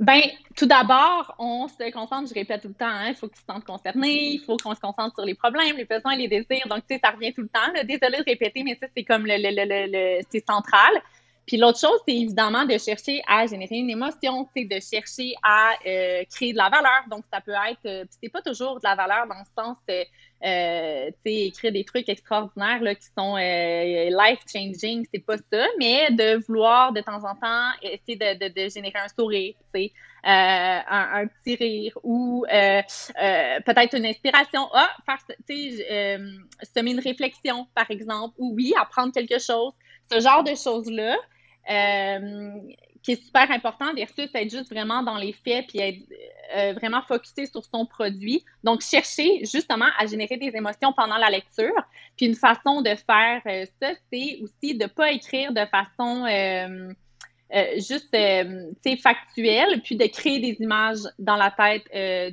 Ben, 0.03 0.21
tout 0.57 0.65
d'abord, 0.65 1.33
on 1.39 1.69
se 1.69 1.89
concentre, 1.91 2.27
je 2.27 2.33
répète 2.33 2.61
tout 2.61 2.67
le 2.67 2.73
temps, 2.73 2.85
hein, 2.85 3.07
il 3.07 3.15
faut 3.15 3.29
que 3.29 3.35
tu 3.35 3.41
te 3.41 3.49
sentes 3.49 3.63
concerné, 3.63 4.33
il 4.33 4.39
faut 4.39 4.57
qu'on 4.57 4.75
se 4.75 4.81
concentre 4.81 5.15
sur 5.15 5.23
les 5.23 5.33
problèmes, 5.33 5.77
les 5.77 5.85
besoins, 5.85 6.17
les 6.17 6.27
désirs. 6.27 6.67
Donc, 6.69 6.85
tu 6.85 6.95
sais, 6.95 7.01
ça 7.01 7.11
revient 7.11 7.33
tout 7.33 7.43
le 7.43 7.47
temps. 7.47 7.71
Désolée 7.85 8.17
de 8.17 8.25
répéter, 8.25 8.63
mais 8.63 8.77
ça, 8.81 8.87
c'est 8.93 9.05
comme 9.05 9.25
le, 9.25 9.37
le, 9.37 9.49
le, 9.55 9.91
le 9.91 10.21
c'est 10.29 10.45
central. 10.45 10.91
Puis 11.45 11.55
l'autre 11.55 11.79
chose, 11.79 11.99
c'est 12.05 12.15
évidemment 12.15 12.65
de 12.65 12.77
chercher 12.77 13.21
à 13.29 13.47
générer 13.47 13.77
une 13.77 13.89
émotion, 13.89 14.45
c'est 14.53 14.65
de 14.65 14.79
chercher 14.81 15.35
à 15.41 15.71
euh, 15.87 16.23
créer 16.29 16.51
de 16.51 16.57
la 16.57 16.69
valeur. 16.69 17.03
Donc, 17.09 17.23
ça 17.31 17.39
peut 17.39 17.53
être, 17.69 17.85
euh, 17.85 18.05
c'est 18.21 18.29
pas 18.29 18.41
toujours 18.41 18.75
de 18.75 18.83
la 18.83 18.95
valeur 18.95 19.25
dans 19.25 19.39
le 19.39 19.63
sens, 19.63 19.77
euh, 19.89 20.03
euh 20.45 21.09
écrire 21.25 21.71
des 21.71 21.83
trucs 21.83 22.09
extraordinaires 22.09 22.81
là, 22.81 22.95
qui 22.95 23.07
sont 23.17 23.37
life-changing, 23.37 25.05
c'est 25.13 25.25
pas 25.25 25.37
ça, 25.37 25.65
mais 25.79 26.11
de 26.11 26.43
vouloir 26.45 26.91
de 26.91 27.01
temps 27.01 27.23
en 27.23 27.35
temps 27.35 27.71
essayer 27.81 28.17
de, 28.17 28.69
générer 28.69 28.99
un 28.99 29.07
sourire, 29.07 29.55
sais, 29.73 29.91
un, 30.23 30.83
un, 30.89 31.27
petit 31.27 31.55
rire 31.55 31.97
ou 32.03 32.45
peut-être 32.49 33.97
une 33.97 34.05
inspiration. 34.05 34.67
Ah, 34.73 34.89
faire, 35.05 35.19
semer 36.75 36.91
une 36.91 36.99
réflexion, 36.99 37.67
par 37.75 37.89
exemple, 37.89 38.35
ou 38.37 38.53
oui, 38.55 38.73
apprendre 38.79 39.13
quelque 39.13 39.39
chose. 39.39 39.73
Ce 40.11 40.19
genre 40.19 40.43
de 40.43 40.55
choses-là, 40.55 41.17
euh, 41.69 42.59
qui 43.03 43.11
est 43.11 43.23
super 43.23 43.51
important 43.51 43.93
versus 43.93 44.29
être 44.33 44.49
juste 44.49 44.71
vraiment 44.71 45.03
dans 45.03 45.17
les 45.17 45.33
faits 45.33 45.67
puis 45.67 45.79
être 45.79 45.99
euh, 46.55 46.73
vraiment 46.73 47.01
focusé 47.01 47.45
sur 47.45 47.63
son 47.65 47.85
produit. 47.85 48.43
Donc, 48.63 48.81
chercher 48.81 49.39
justement 49.43 49.89
à 49.99 50.05
générer 50.07 50.37
des 50.37 50.55
émotions 50.55 50.93
pendant 50.93 51.17
la 51.17 51.29
lecture. 51.29 51.73
Puis 52.15 52.27
une 52.27 52.35
façon 52.35 52.81
de 52.81 52.95
faire 52.95 53.41
euh, 53.45 53.65
ça, 53.81 53.91
c'est 54.11 54.39
aussi 54.41 54.75
de 54.75 54.83
ne 54.83 54.87
pas 54.87 55.11
écrire 55.11 55.51
de 55.51 55.65
façon 55.65 56.25
juste 57.77 58.15
factuelle, 59.01 59.81
puis 59.83 59.95
de 59.95 60.07
créer 60.07 60.39
des 60.39 60.57
images 60.59 61.03
dans 61.19 61.35
la 61.35 61.51
tête 61.51 61.83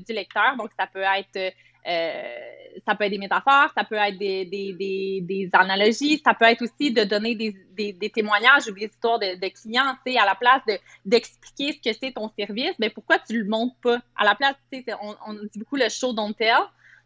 du 0.06 0.12
lecteur. 0.12 0.56
Donc, 0.56 0.70
ça 0.78 0.86
peut 0.86 1.02
être 1.02 1.36
euh, 1.36 1.50
ça 1.84 2.94
peut 2.94 3.04
être 3.04 3.10
des 3.10 3.18
métaphores, 3.18 3.70
ça 3.74 3.84
peut 3.84 3.96
être 3.96 4.18
des, 4.18 5.50
analogies, 5.52 6.20
ça 6.24 6.34
peut 6.34 6.46
être 6.46 6.62
aussi 6.62 6.92
de 6.92 7.04
donner 7.04 7.34
des, 7.34 8.10
témoignages 8.10 8.68
ou 8.68 8.72
des 8.72 8.86
histoires 8.86 9.18
de, 9.18 9.48
clients, 9.48 9.94
tu 10.04 10.12
sais, 10.12 10.18
à 10.18 10.24
la 10.24 10.34
place 10.34 10.62
d'expliquer 11.04 11.72
ce 11.72 11.90
que 11.90 11.96
c'est 12.00 12.12
ton 12.12 12.30
service, 12.38 12.74
mais 12.78 12.90
pourquoi 12.90 13.18
tu 13.18 13.42
le 13.42 13.48
montres 13.48 13.76
pas? 13.82 13.98
À 14.16 14.24
la 14.24 14.34
place, 14.34 14.54
tu 14.72 14.82
sais, 14.82 14.94
on, 15.02 15.34
dit 15.34 15.58
beaucoup 15.58 15.76
le 15.76 15.88
show 15.88 16.12
don't 16.12 16.34
tell, 16.34 16.58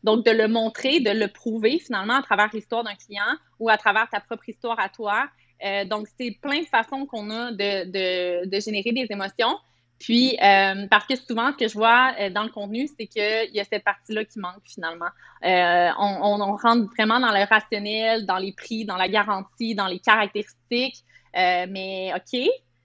donc 0.02 0.24
de 0.24 0.30
le 0.30 0.48
montrer, 0.48 1.00
de 1.00 1.10
le 1.10 1.28
prouver 1.28 1.78
finalement 1.78 2.16
à 2.16 2.22
travers 2.22 2.50
l'histoire 2.52 2.84
d'un 2.84 2.94
client 2.94 3.22
ou 3.58 3.70
à 3.70 3.78
travers 3.78 4.08
ta 4.10 4.20
propre 4.20 4.48
histoire 4.48 4.78
à 4.78 4.88
toi. 4.88 5.28
Euh, 5.64 5.84
donc, 5.86 6.08
c'est 6.18 6.32
plein 6.42 6.60
de 6.60 6.66
façons 6.66 7.06
qu'on 7.06 7.30
a 7.30 7.52
de, 7.52 8.44
de 8.44 8.60
générer 8.60 8.92
des 8.92 9.06
émotions. 9.08 9.56
Puis, 9.98 10.36
euh, 10.42 10.86
parce 10.90 11.06
que 11.06 11.14
souvent, 11.16 11.52
ce 11.52 11.56
que 11.56 11.68
je 11.68 11.74
vois 11.74 12.14
euh, 12.20 12.30
dans 12.30 12.42
le 12.42 12.50
contenu, 12.50 12.88
c'est 12.98 13.06
qu'il 13.06 13.54
y 13.54 13.60
a 13.60 13.64
cette 13.64 13.84
partie-là 13.84 14.24
qui 14.24 14.38
manque 14.38 14.62
finalement. 14.64 15.08
Euh, 15.44 15.90
on, 15.98 16.56
rentre 16.56 16.90
vraiment 16.94 17.20
dans 17.20 17.32
le 17.32 17.44
rationnel, 17.48 18.26
dans 18.26 18.38
les 18.38 18.52
prix, 18.52 18.84
dans 18.84 18.96
la 18.96 19.08
garantie, 19.08 19.74
dans 19.74 19.86
les 19.86 20.00
caractéristiques. 20.00 21.04
mais 21.34 22.12
OK, 22.14 22.40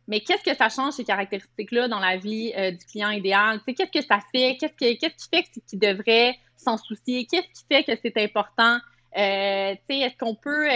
mais 0.07 0.21
qu'est-ce 0.21 0.43
que 0.43 0.55
ça 0.55 0.69
change 0.69 0.93
ces 0.93 1.03
caractéristiques-là 1.03 1.87
dans 1.87 1.99
la 1.99 2.17
vie 2.17 2.53
du 2.71 2.85
client 2.85 3.09
idéal? 3.09 3.61
Qu'est-ce 3.65 3.91
que 3.91 4.05
ça 4.05 4.19
fait? 4.33 4.57
Qu'est-ce, 4.59 4.73
que, 4.73 4.93
qui 4.93 5.29
fait 5.31 5.43
qu'il 5.67 5.79
devrait 5.79 6.35
s'en 6.57 6.77
soucier? 6.77 7.25
Qu'est-ce 7.25 7.47
qui 7.47 7.65
fait 7.69 7.83
que 7.83 7.99
c'est 8.01 8.17
important? 8.17 8.79
est-ce 9.13 10.17
qu'on 10.17 10.35
peut 10.35 10.67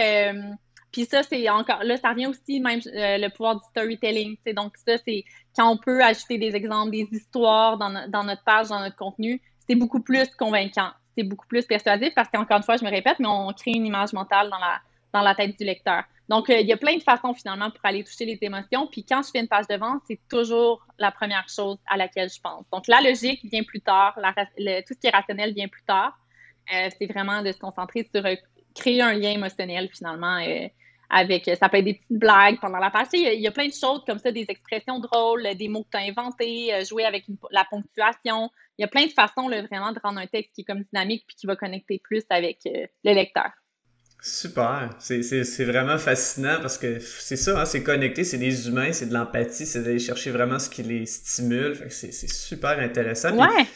puis 0.94 1.06
ça, 1.06 1.24
c'est 1.24 1.50
encore 1.50 1.82
là, 1.82 1.96
ça 1.96 2.10
revient 2.10 2.28
aussi 2.28 2.60
même 2.60 2.78
euh, 2.86 3.18
le 3.18 3.28
pouvoir 3.28 3.56
du 3.56 3.64
storytelling. 3.70 4.36
Donc 4.54 4.76
ça, 4.76 4.96
c'est 5.04 5.24
quand 5.56 5.68
on 5.68 5.76
peut 5.76 6.00
ajouter 6.00 6.38
des 6.38 6.54
exemples, 6.54 6.92
des 6.92 7.08
histoires 7.10 7.76
dans, 7.76 7.90
notre 7.90 8.44
page, 8.44 8.68
dans 8.68 8.78
notre 8.78 8.94
contenu, 8.94 9.42
c'est 9.68 9.74
beaucoup 9.74 10.00
plus 10.00 10.28
convaincant, 10.36 10.90
c'est 11.18 11.24
beaucoup 11.24 11.48
plus 11.48 11.66
persuasif 11.66 12.14
parce 12.14 12.28
qu'encore 12.28 12.58
une 12.58 12.62
fois, 12.62 12.76
je 12.76 12.84
me 12.84 12.90
répète, 12.90 13.18
mais 13.18 13.26
on 13.26 13.52
crée 13.52 13.72
une 13.72 13.86
image 13.86 14.12
mentale 14.12 14.48
dans 14.50 14.58
la, 14.58 14.80
dans 15.12 15.22
la 15.22 15.34
tête 15.34 15.58
du 15.58 15.64
lecteur. 15.64 16.04
Donc, 16.28 16.48
euh, 16.48 16.60
il 16.60 16.68
y 16.68 16.72
a 16.72 16.76
plein 16.76 16.96
de 16.96 17.02
façons 17.02 17.34
finalement 17.34 17.72
pour 17.72 17.84
aller 17.84 18.04
toucher 18.04 18.24
les 18.24 18.38
émotions. 18.40 18.86
Puis 18.86 19.04
quand 19.04 19.22
je 19.24 19.30
fais 19.32 19.40
une 19.40 19.48
page 19.48 19.66
de 19.66 19.74
vente, 19.74 20.00
c'est 20.06 20.20
toujours 20.30 20.86
la 21.00 21.10
première 21.10 21.48
chose 21.48 21.78
à 21.88 21.96
laquelle 21.96 22.30
je 22.30 22.40
pense. 22.40 22.64
Donc, 22.72 22.86
la 22.86 23.00
logique 23.00 23.40
vient 23.50 23.64
plus 23.64 23.80
tard, 23.80 24.14
tout 24.14 24.94
ce 24.94 24.98
qui 25.00 25.08
est 25.08 25.10
rationnel 25.10 25.54
vient 25.54 25.66
plus 25.66 25.82
tard. 25.82 26.16
Euh, 26.72 26.88
c'est 26.96 27.06
vraiment 27.06 27.42
de 27.42 27.50
se 27.50 27.58
concentrer 27.58 28.08
sur 28.14 28.24
créer 28.76 29.02
un 29.02 29.12
lien 29.14 29.32
émotionnel 29.32 29.88
finalement 29.92 30.38
avec, 31.14 31.48
ça 31.58 31.68
peut 31.68 31.78
être 31.78 31.84
des 31.84 31.94
petites 31.94 32.18
blagues 32.18 32.58
pendant 32.60 32.78
la 32.78 32.90
page. 32.90 33.06
Il 33.12 33.40
y, 33.40 33.46
a, 33.46 33.52
plein 33.52 33.68
de 33.68 33.72
choses 33.72 34.02
comme 34.04 34.18
ça, 34.18 34.32
des 34.32 34.46
expressions 34.48 34.98
drôles, 34.98 35.46
des 35.56 35.68
mots 35.68 35.84
que 35.84 35.90
tu 35.92 35.96
as 35.96 36.00
inventés, 36.00 36.74
euh, 36.74 36.84
jouer 36.84 37.04
avec 37.04 37.24
la 37.52 37.64
ponctuation. 37.70 38.50
Il 38.76 38.82
y 38.82 38.84
a 38.84 38.88
plein 38.88 39.06
de 39.06 39.12
façons 39.12 39.48
là, 39.48 39.62
vraiment 39.62 39.92
de 39.92 40.00
rendre 40.02 40.18
un 40.18 40.26
texte 40.26 40.52
qui 40.54 40.62
est 40.62 40.64
comme 40.64 40.82
dynamique 40.82 41.24
puis 41.26 41.36
qui 41.36 41.46
va 41.46 41.54
connecter 41.54 42.00
plus 42.02 42.24
avec 42.30 42.58
euh, 42.66 42.86
le 43.04 43.12
lecteur. 43.12 43.50
Super, 44.20 44.88
c'est 45.00 45.64
vraiment 45.64 45.98
fascinant 45.98 46.56
parce 46.62 46.78
que 46.78 46.98
c'est 46.98 47.36
ça, 47.36 47.60
hein, 47.60 47.64
c'est 47.66 47.82
connecté, 47.82 48.24
c'est 48.24 48.38
des 48.38 48.68
humains, 48.68 48.90
c'est 48.92 49.06
de 49.06 49.12
l'empathie, 49.12 49.66
c'est 49.66 49.82
d'aller 49.82 49.98
chercher 49.98 50.30
vraiment 50.30 50.58
ce 50.58 50.70
qui 50.70 50.82
les 50.82 51.04
stimule. 51.04 51.76
C'est 51.90 52.10
super 52.10 52.78
intéressant. 52.78 53.36
Ouais. 53.36 53.66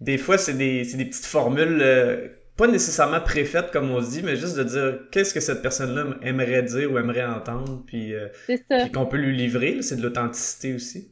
des 0.00 0.18
fois, 0.18 0.36
c'est 0.36 0.52
des, 0.52 0.84
des, 0.84 1.04
petites 1.06 1.24
formules 1.24 1.80
euh, 1.80 2.28
pas 2.56 2.66
nécessairement 2.66 3.20
préfaites 3.20 3.70
comme 3.70 3.90
on 3.90 4.00
se 4.00 4.10
dit, 4.10 4.22
mais 4.22 4.36
juste 4.36 4.56
de 4.56 4.64
dire 4.64 4.98
qu'est-ce 5.10 5.34
que 5.34 5.40
cette 5.40 5.62
personne-là 5.62 6.16
aimerait 6.22 6.62
dire 6.62 6.90
ou 6.90 6.98
aimerait 6.98 7.26
entendre, 7.26 7.82
puis, 7.86 8.14
euh, 8.14 8.28
qu'on 8.94 9.06
peut 9.06 9.18
lui 9.18 9.36
livrer, 9.36 9.82
c'est 9.82 9.96
de 9.96 10.02
l'authenticité 10.02 10.74
aussi. 10.74 11.10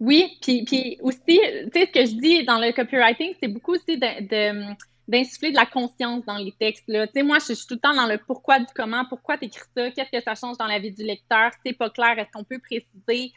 Oui, 0.00 0.38
puis, 0.40 0.64
puis 0.64 0.96
aussi, 1.02 1.18
tu 1.26 1.70
sais, 1.74 1.86
ce 1.86 1.92
que 1.92 2.06
je 2.06 2.20
dis 2.20 2.44
dans 2.44 2.58
le 2.58 2.72
copywriting, 2.72 3.34
c'est 3.40 3.48
beaucoup 3.48 3.72
aussi 3.72 3.98
de 3.98 4.76
d'insuffler 5.08 5.50
de 5.52 5.56
la 5.56 5.64
conscience 5.64 6.22
dans 6.26 6.36
les 6.36 6.52
textes. 6.52 6.84
Là. 6.86 7.06
Tu 7.06 7.14
sais, 7.14 7.22
moi, 7.22 7.38
je, 7.38 7.54
suis 7.54 7.66
tout 7.66 7.74
le 7.74 7.80
temps 7.80 7.94
dans 7.94 8.06
le 8.06 8.18
pourquoi 8.18 8.58
du 8.58 8.66
comment, 8.76 9.06
pourquoi 9.06 9.38
tu 9.38 9.46
écris 9.46 9.64
ça, 9.74 9.90
qu'est-ce 9.90 10.10
que 10.10 10.22
ça 10.22 10.34
change 10.34 10.58
dans 10.58 10.66
la 10.66 10.78
vie 10.78 10.92
du 10.92 11.02
lecteur, 11.02 11.50
c'est 11.64 11.72
pas 11.72 11.88
clair, 11.88 12.18
est-ce 12.18 12.30
qu'on 12.30 12.44
peut 12.44 12.58
préciser, 12.58 13.32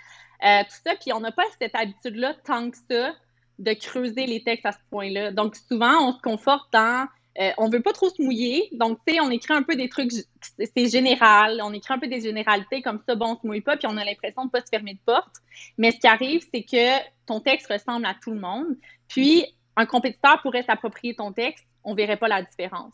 euh, 0.46 0.64
tout 0.64 0.76
ça. 0.86 0.96
Puis 1.00 1.14
on 1.14 1.22
n'a 1.22 1.32
pas 1.32 1.44
cette 1.60 1.74
habitude-là 1.74 2.36
tant 2.46 2.70
que 2.70 2.78
ça 2.90 3.14
de 3.58 3.74
creuser 3.74 4.26
les 4.26 4.44
textes 4.44 4.66
à 4.66 4.74
ce 4.74 4.80
point-là. 4.90 5.32
Donc 5.32 5.56
souvent, 5.56 6.10
on 6.10 6.14
se 6.14 6.22
conforte 6.22 6.72
dans 6.74 7.08
euh, 7.40 7.52
on 7.58 7.70
veut 7.70 7.82
pas 7.82 7.94
trop 7.94 8.10
se 8.10 8.22
mouiller, 8.22 8.68
donc 8.74 9.00
tu 9.08 9.14
sais, 9.14 9.22
on 9.22 9.30
écrit 9.30 9.54
un 9.54 9.64
peu 9.64 9.76
des 9.76 9.88
trucs, 9.88 10.12
c'est 10.12 10.90
général, 10.90 11.62
on 11.64 11.72
écrit 11.72 11.94
un 11.94 12.00
peu 12.00 12.08
des 12.08 12.20
généralités 12.20 12.82
comme 12.82 13.00
ça, 13.08 13.16
bon, 13.16 13.36
on 13.36 13.42
se 13.42 13.48
mouille 13.48 13.62
pas, 13.62 13.78
puis 13.78 13.88
on 13.90 13.96
a 13.96 14.04
l'impression 14.04 14.46
de 14.46 14.52
pas 14.52 14.60
se 14.60 14.70
fermer 14.70 14.96
de 14.96 15.00
porte. 15.06 15.36
Mais 15.78 15.92
ce 15.92 16.00
qui 16.00 16.08
arrive, 16.08 16.46
c'est 16.54 16.64
que 16.64 17.02
ton 17.26 17.40
texte 17.40 17.72
ressemble 17.72 18.06
à 18.06 18.16
tout 18.22 18.32
le 18.32 18.40
monde, 18.40 18.76
puis 19.08 19.46
un 19.78 19.86
compétiteur 19.86 20.42
pourrait 20.42 20.64
s'approprier 20.64 21.16
ton 21.16 21.32
texte, 21.32 21.66
on 21.86 21.94
verrait 21.94 22.18
pas 22.18 22.28
la 22.28 22.42
différence. 22.42 22.94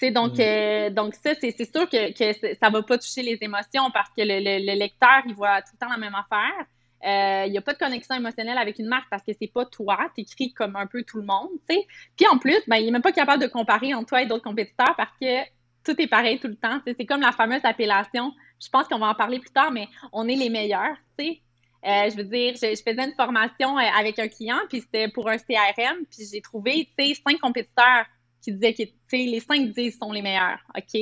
donc, 0.00 0.38
mm. 0.38 0.40
euh, 0.40 0.90
donc 0.90 1.14
ça, 1.14 1.34
c'est 1.38 1.52
sûr 1.52 1.88
que, 1.88 2.12
que 2.12 2.56
ça 2.58 2.70
va 2.70 2.82
pas 2.82 2.96
toucher 2.96 3.22
les 3.22 3.38
émotions 3.42 3.90
parce 3.92 4.08
que 4.16 4.22
le, 4.22 4.74
lecteur, 4.74 5.22
il 5.26 5.34
voit 5.34 5.60
tout 5.60 5.72
le 5.74 5.78
temps 5.78 5.92
la 5.92 5.98
même 5.98 6.14
affaire. 6.14 6.64
Euh, 7.04 7.44
il 7.46 7.52
n'y 7.52 7.58
a 7.58 7.62
pas 7.62 7.74
de 7.74 7.78
connexion 7.78 8.14
émotionnelle 8.14 8.58
avec 8.58 8.78
une 8.78 8.88
marque 8.88 9.08
parce 9.10 9.22
que 9.22 9.32
c'est 9.38 9.52
pas 9.52 9.66
toi, 9.66 9.98
tu 10.14 10.22
écris 10.22 10.52
comme 10.52 10.76
un 10.76 10.86
peu 10.86 11.02
tout 11.02 11.18
le 11.18 11.24
monde, 11.24 11.50
tu 11.68 11.76
Puis 12.16 12.26
en 12.30 12.38
plus, 12.38 12.58
ben, 12.66 12.76
il 12.76 12.86
n'est 12.86 12.90
même 12.90 13.02
pas 13.02 13.12
capable 13.12 13.42
de 13.42 13.48
comparer 13.48 13.94
entre 13.94 14.08
toi 14.08 14.22
et 14.22 14.26
d'autres 14.26 14.44
compétiteurs 14.44 14.94
parce 14.96 15.12
que 15.20 15.44
tout 15.84 16.00
est 16.00 16.08
pareil 16.08 16.40
tout 16.40 16.48
le 16.48 16.56
temps. 16.56 16.80
C'est 16.84 17.06
comme 17.06 17.20
la 17.20 17.32
fameuse 17.32 17.60
appellation. 17.64 18.32
Je 18.60 18.68
pense 18.68 18.88
qu'on 18.88 18.98
va 18.98 19.08
en 19.08 19.14
parler 19.14 19.38
plus 19.38 19.50
tard, 19.50 19.70
mais 19.70 19.88
on 20.12 20.26
est 20.26 20.34
les 20.34 20.48
meilleurs, 20.48 20.96
sais. 21.18 21.40
Euh, 21.86 22.10
je 22.10 22.16
veux 22.16 22.24
dire, 22.24 22.54
je, 22.54 22.66
faisais 22.82 23.04
une 23.04 23.14
formation 23.14 23.78
euh, 23.78 23.82
avec 23.96 24.18
un 24.18 24.26
client, 24.26 24.58
puis 24.68 24.80
c'était 24.80 25.08
pour 25.08 25.28
un 25.28 25.36
CRM, 25.36 26.04
puis 26.10 26.26
j'ai 26.32 26.40
trouvé, 26.40 26.88
tu 26.98 27.06
sais, 27.06 27.14
cinq 27.14 27.38
compétiteurs 27.38 28.06
qui 28.42 28.52
disaient 28.52 28.74
que, 28.74 28.82
tu 28.82 28.92
sais, 29.08 29.18
les 29.18 29.38
cinq 29.38 29.72
disent 29.72 29.96
sont 29.96 30.10
les 30.10 30.22
meilleurs, 30.22 30.58
OK? 30.76 31.00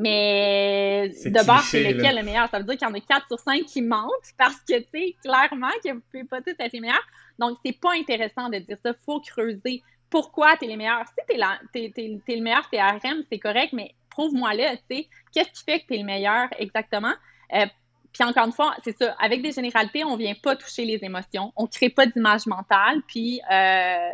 Mais 0.00 1.08
de 1.08 1.44
base, 1.44 1.64
c'est 1.64 1.92
lequel 1.92 2.14
le 2.14 2.22
meilleur? 2.22 2.48
Ça 2.50 2.58
veut 2.60 2.64
dire 2.64 2.76
qu'il 2.76 2.86
y 2.86 2.90
en 2.90 2.94
a 2.94 3.00
quatre 3.00 3.26
sur 3.26 3.40
cinq 3.40 3.64
qui 3.64 3.82
mentent 3.82 4.32
parce 4.38 4.60
que, 4.60 4.78
tu 4.78 4.86
sais, 4.94 5.16
clairement 5.24 5.72
que 5.84 5.92
vous 5.92 6.00
pouvez 6.12 6.22
pas 6.22 6.40
tous 6.40 6.54
être 6.56 6.72
les 6.72 6.78
meilleurs. 6.78 7.04
Donc, 7.36 7.58
c'est 7.66 7.76
pas 7.80 7.94
intéressant 7.94 8.48
de 8.48 8.58
dire 8.58 8.76
ça. 8.80 8.92
Faut 9.04 9.20
creuser. 9.20 9.82
Pourquoi 10.08 10.56
tu 10.56 10.66
es 10.66 10.68
les 10.68 10.76
meilleurs? 10.76 11.04
Si 11.08 11.14
tu 11.28 11.80
es, 11.80 11.92
es, 11.96 12.36
le 12.36 12.42
meilleur 12.42 12.70
CRM, 12.70 13.24
c'est 13.28 13.40
correct, 13.40 13.72
mais 13.72 13.92
prouve-moi-le, 14.08 14.76
tu 14.88 14.98
sais. 14.98 15.08
Qu'est-ce 15.32 15.50
qui 15.50 15.64
fait 15.64 15.80
que 15.80 15.88
tu 15.88 15.94
es 15.94 15.98
le 15.98 16.04
meilleur 16.04 16.46
exactement? 16.60 17.14
Euh, 17.54 17.66
puis 18.12 18.22
encore 18.22 18.46
une 18.46 18.52
fois, 18.52 18.76
c'est 18.84 18.96
ça, 18.96 19.16
avec 19.18 19.42
des 19.42 19.50
généralités, 19.50 20.04
on 20.04 20.16
vient 20.16 20.34
pas 20.40 20.54
toucher 20.54 20.84
les 20.84 21.00
émotions, 21.02 21.52
on 21.56 21.66
crée 21.66 21.90
pas 21.90 22.06
d'image 22.06 22.46
mentale, 22.46 23.02
puis 23.08 23.40
euh, 23.50 24.10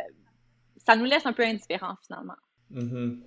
ça 0.85 0.95
nous 0.95 1.05
laisse 1.05 1.25
un 1.27 1.33
peu 1.33 1.43
indifférents 1.43 1.95
finalement. 2.05 2.35
Mm-hmm. 2.73 3.19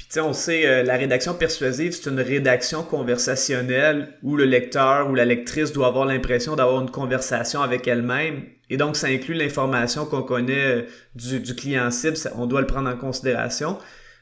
Puis 0.00 0.06
tu 0.08 0.14
sais, 0.14 0.20
on 0.20 0.32
sait, 0.32 0.66
euh, 0.66 0.82
la 0.82 0.96
rédaction 0.96 1.34
persuasive, 1.34 1.92
c'est 1.92 2.08
une 2.08 2.22
rédaction 2.22 2.82
conversationnelle 2.82 4.14
où 4.22 4.34
le 4.34 4.46
lecteur 4.46 5.10
ou 5.10 5.14
la 5.14 5.26
lectrice 5.26 5.74
doit 5.74 5.88
avoir 5.88 6.06
l'impression 6.06 6.56
d'avoir 6.56 6.80
une 6.80 6.90
conversation 6.90 7.60
avec 7.60 7.86
elle-même. 7.86 8.44
Et 8.70 8.78
donc, 8.78 8.96
ça 8.96 9.08
inclut 9.08 9.34
l'information 9.34 10.06
qu'on 10.06 10.22
connaît 10.22 10.64
euh, 10.64 10.82
du, 11.14 11.40
du, 11.40 11.54
client 11.54 11.90
cible, 11.90 12.16
on 12.34 12.46
doit 12.46 12.62
le 12.62 12.66
prendre 12.66 12.88
en 12.88 12.96
considération. 12.96 13.76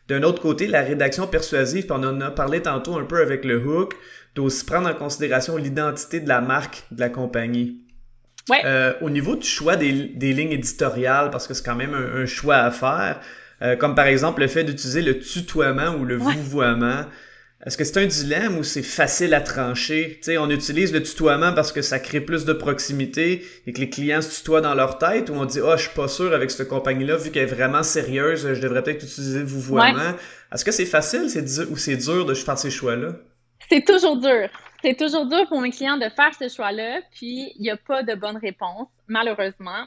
D'un 0.08 0.24
autre 0.24 0.42
côté, 0.42 0.66
la 0.66 0.82
rédaction 0.82 1.28
persuasive, 1.28 1.86
puis 1.86 1.96
on 1.96 2.02
en 2.02 2.20
a 2.22 2.32
parlé 2.32 2.60
tantôt 2.60 2.96
un 2.96 3.04
peu 3.04 3.22
avec 3.22 3.44
le 3.44 3.64
hook, 3.64 3.94
doit 4.34 4.46
aussi 4.46 4.64
prendre 4.64 4.88
en 4.88 4.94
considération 4.94 5.56
l'identité 5.56 6.18
de 6.18 6.28
la 6.28 6.40
marque 6.40 6.86
de 6.90 6.98
la 6.98 7.08
compagnie. 7.08 7.84
Ouais. 8.48 8.62
Euh, 8.64 8.94
au 9.00 9.10
niveau 9.10 9.36
du 9.36 9.46
choix 9.46 9.76
des, 9.76 9.92
lignes 9.92 10.50
éditoriales, 10.50 11.30
parce 11.30 11.46
que 11.46 11.54
c'est 11.54 11.64
quand 11.64 11.76
même 11.76 11.94
un, 11.94 12.26
choix 12.26 12.56
à 12.56 12.72
faire, 12.72 13.20
euh, 13.62 13.76
comme 13.76 13.94
par 13.94 14.06
exemple 14.06 14.40
le 14.40 14.48
fait 14.48 14.64
d'utiliser 14.64 15.02
le 15.02 15.18
tutoiement 15.18 15.94
ou 15.96 16.04
le 16.04 16.16
vouvoiement, 16.16 17.04
est-ce 17.66 17.76
que 17.76 17.82
c'est 17.82 17.98
un 18.00 18.06
dilemme 18.06 18.56
ou 18.56 18.62
c'est 18.62 18.84
facile 18.84 19.34
à 19.34 19.40
trancher? 19.40 20.18
sais, 20.22 20.38
on 20.38 20.48
utilise 20.48 20.92
le 20.92 21.02
tutoiement 21.02 21.52
parce 21.52 21.72
que 21.72 21.82
ça 21.82 21.98
crée 21.98 22.20
plus 22.20 22.44
de 22.44 22.52
proximité 22.52 23.44
et 23.66 23.72
que 23.72 23.80
les 23.80 23.90
clients 23.90 24.22
se 24.22 24.38
tutoient 24.38 24.60
dans 24.60 24.74
leur 24.74 24.98
tête 24.98 25.28
ou 25.28 25.34
on 25.34 25.44
dit, 25.44 25.58
ah, 25.60 25.70
oh, 25.72 25.76
je 25.76 25.82
suis 25.82 25.94
pas 25.94 26.06
sûr 26.06 26.32
avec 26.32 26.52
cette 26.52 26.68
compagnie-là, 26.68 27.16
vu 27.16 27.32
qu'elle 27.32 27.42
est 27.42 27.46
vraiment 27.46 27.82
sérieuse, 27.82 28.54
je 28.54 28.60
devrais 28.60 28.84
peut-être 28.84 29.02
utiliser 29.02 29.40
le 29.40 29.44
vouvoiement. 29.44 30.14
Est-ce 30.54 30.64
que 30.64 30.70
c'est 30.70 30.86
facile 30.86 31.22
ou 31.70 31.76
c'est 31.76 31.96
dur 31.96 32.26
de 32.26 32.34
faire 32.34 32.58
ces 32.58 32.70
choix-là? 32.70 33.14
C'est 33.68 33.84
toujours 33.84 34.16
dur. 34.18 34.48
C'est 34.82 34.96
toujours 34.96 35.26
dur 35.26 35.44
pour 35.48 35.60
mes 35.60 35.70
clients 35.70 35.96
de 35.96 36.08
faire 36.14 36.30
ce 36.38 36.48
choix-là, 36.48 37.00
puis 37.10 37.52
il 37.56 37.62
n'y 37.62 37.70
a 37.70 37.76
pas 37.76 38.04
de 38.04 38.14
bonne 38.14 38.36
réponse, 38.36 38.86
malheureusement. 39.08 39.86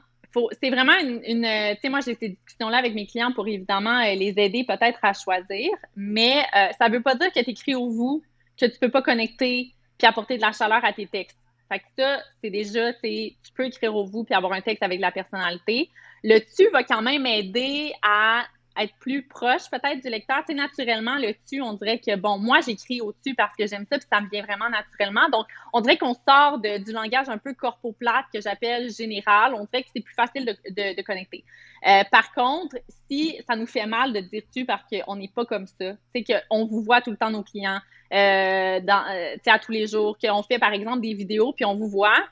C'est 0.62 0.70
vraiment 0.70 0.98
une, 1.00 1.44
tu 1.44 1.82
sais, 1.82 1.90
moi 1.90 2.00
j'ai 2.00 2.16
ces 2.16 2.30
discussions-là 2.30 2.78
avec 2.78 2.94
mes 2.94 3.06
clients 3.06 3.32
pour 3.34 3.48
évidemment 3.48 4.00
euh, 4.00 4.14
les 4.16 4.34
aider 4.38 4.64
peut-être 4.64 5.00
à 5.02 5.14
choisir, 5.14 5.70
mais 5.96 6.44
euh, 6.56 6.70
ça 6.78 6.88
ne 6.88 6.94
veut 6.94 7.02
pas 7.02 7.16
dire 7.16 7.32
que 7.32 7.40
tu 7.40 7.50
écris 7.50 7.76
au 7.76 7.90
vous, 7.90 8.24
que 8.58 8.66
tu 8.66 8.80
peux 8.80 8.90
pas 8.90 9.02
connecter 9.02 9.74
puis 9.98 10.08
apporter 10.08 10.38
de 10.38 10.42
la 10.42 10.52
chaleur 10.52 10.84
à 10.84 10.94
tes 10.94 11.08
textes. 11.08 11.38
Fait 11.70 11.80
que 11.80 11.86
ça, 11.98 12.22
c'est 12.42 12.50
déjà, 12.50 12.94
tu 12.94 13.34
peux 13.56 13.66
écrire 13.66 13.96
au 13.96 14.06
vous 14.06 14.24
puis 14.24 14.34
avoir 14.34 14.54
un 14.54 14.62
texte 14.62 14.84
avec 14.84 14.98
de 15.00 15.02
la 15.02 15.12
personnalité. 15.12 15.90
Le 16.24 16.40
tu 16.40 16.70
va 16.72 16.84
quand 16.84 17.02
même 17.02 17.26
aider 17.26 17.94
à 18.02 18.46
être 18.80 18.94
plus 19.00 19.24
proche 19.24 19.70
peut-être 19.70 20.02
du 20.02 20.10
lecteur. 20.10 20.40
Tu 20.48 20.54
sais, 20.54 20.54
naturellement, 20.54 21.18
le 21.18 21.34
tu, 21.48 21.62
on 21.62 21.74
dirait 21.74 22.00
que, 22.00 22.16
bon, 22.16 22.38
moi, 22.38 22.60
j'écris 22.62 23.02
au-dessus 23.02 23.36
parce 23.36 23.56
que 23.56 23.68
j'aime 23.68 23.86
ça, 23.92 23.98
puis 23.98 24.08
ça 24.12 24.22
me 24.22 24.30
vient 24.30 24.44
vraiment 24.44 24.70
naturellement. 24.70 25.30
Donc, 25.30 25.46
on 25.74 25.82
dirait 25.82 25.98
qu'on 25.98 26.14
sort 26.14 26.60
de, 26.60 26.84
du 26.84 26.92
langage 26.92 27.30
un 27.30 27.38
peu 27.38 27.54
corpo-plate 27.54 28.26
que 28.34 28.42
j'appelle 28.42 28.92
général. 28.92 29.54
On 29.56 29.66
dirait 29.66 29.84
que 29.84 29.90
c'est 29.94 30.02
plus 30.02 30.16
facile 30.16 30.46
de, 30.46 31.02
connecter. 31.02 31.44
Euh, 31.88 32.04
par 32.12 32.34
contre, 32.34 32.78
si 33.10 33.38
ça 33.48 33.56
nous 33.56 33.66
fait 33.66 33.86
mal 33.86 34.14
de 34.14 34.20
dire 34.20 34.44
tu 34.54 34.66
parce 34.66 34.84
qu'on 34.84 35.16
n'est 35.16 35.28
pas 35.28 35.46
comme 35.46 35.66
ça, 35.68 35.94
c'est 36.14 36.24
qu'on 36.24 36.66
vous 36.66 36.82
voit 36.82 37.02
tout 37.02 37.12
le 37.12 37.18
temps 37.18 37.32
nos 37.32 37.44
clients 37.44 37.80
euh, 38.14 38.80
dans, 38.82 39.04
euh, 39.10 39.36
à 39.46 39.60
tous 39.60 39.72
les 39.72 39.88
jours, 39.88 40.18
qu'on 40.18 40.44
fait 40.44 40.60
par 40.60 40.74
exemple 40.74 41.02
des 41.02 41.14
vidéos, 41.14 41.54
puis 41.54 41.66
on 41.66 41.76
vous 41.76 41.88
voit, 41.88 42.24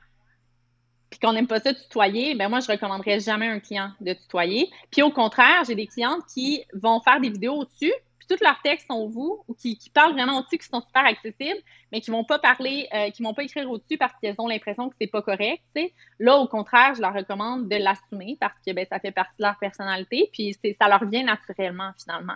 puis 1.10 1.20
qu'on 1.20 1.34
n'aime 1.34 1.48
pas 1.48 1.60
ça 1.60 1.74
tutoyer, 1.74 2.36
ben 2.36 2.50
moi, 2.50 2.60
je 2.60 2.72
recommanderais 2.72 3.20
jamais 3.20 3.48
un 3.48 3.60
client 3.60 3.92
de 4.00 4.14
tutoyer. 4.14 4.70
Puis 4.92 5.02
au 5.02 5.12
contraire, 5.12 5.64
j'ai 5.68 5.76
des 5.76 5.88
clientes 5.88 6.24
qui 6.34 6.64
vont 6.74 7.02
faire 7.02 7.20
des 7.20 7.30
vidéos 7.30 7.56
au-dessus, 7.56 7.94
puis 8.20 8.28
tous 8.30 8.44
leurs 8.44 8.62
textes 8.62 8.88
sont 8.88 9.08
vous, 9.08 9.44
ou 9.48 9.54
qui, 9.54 9.78
parlent 9.94 10.14
vraiment 10.14 10.40
au-dessus, 10.40 10.60
qui 10.60 10.68
sont 10.68 10.82
super 10.82 11.06
accessibles, 11.06 11.60
mais 11.92 12.02
qui 12.02 12.12
vont 12.12 12.24
pas 12.24 12.38
parler, 12.38 12.88
euh, 12.94 13.10
qui 13.10 13.24
vont 13.24 13.34
pas 13.34 13.44
écrire 13.44 13.70
au-dessus 13.70 13.98
parce 13.98 14.14
qu'elles 14.22 14.36
ont 14.38 14.48
l'impression 14.48 14.90
que 14.90 14.96
c'est 15.02 15.08
pas 15.08 15.22
correct. 15.22 15.64
Là, 16.20 16.38
au 16.38 16.48
contraire, 16.48 16.94
je 16.96 17.02
leur 17.02 17.14
recommande 17.14 17.68
de 17.68 17.76
l'assumer 17.76 18.38
parce 18.40 18.56
que 18.66 18.72
ben, 18.72 18.86
ça 18.90 19.00
fait 19.00 19.12
partie 19.12 19.38
de 19.40 19.46
leur 19.46 19.58
personnalité, 19.58 20.30
puis 20.32 20.56
ça 20.80 20.88
leur 20.88 21.06
vient 21.06 21.24
naturellement 21.24 21.92
finalement. 21.98 22.36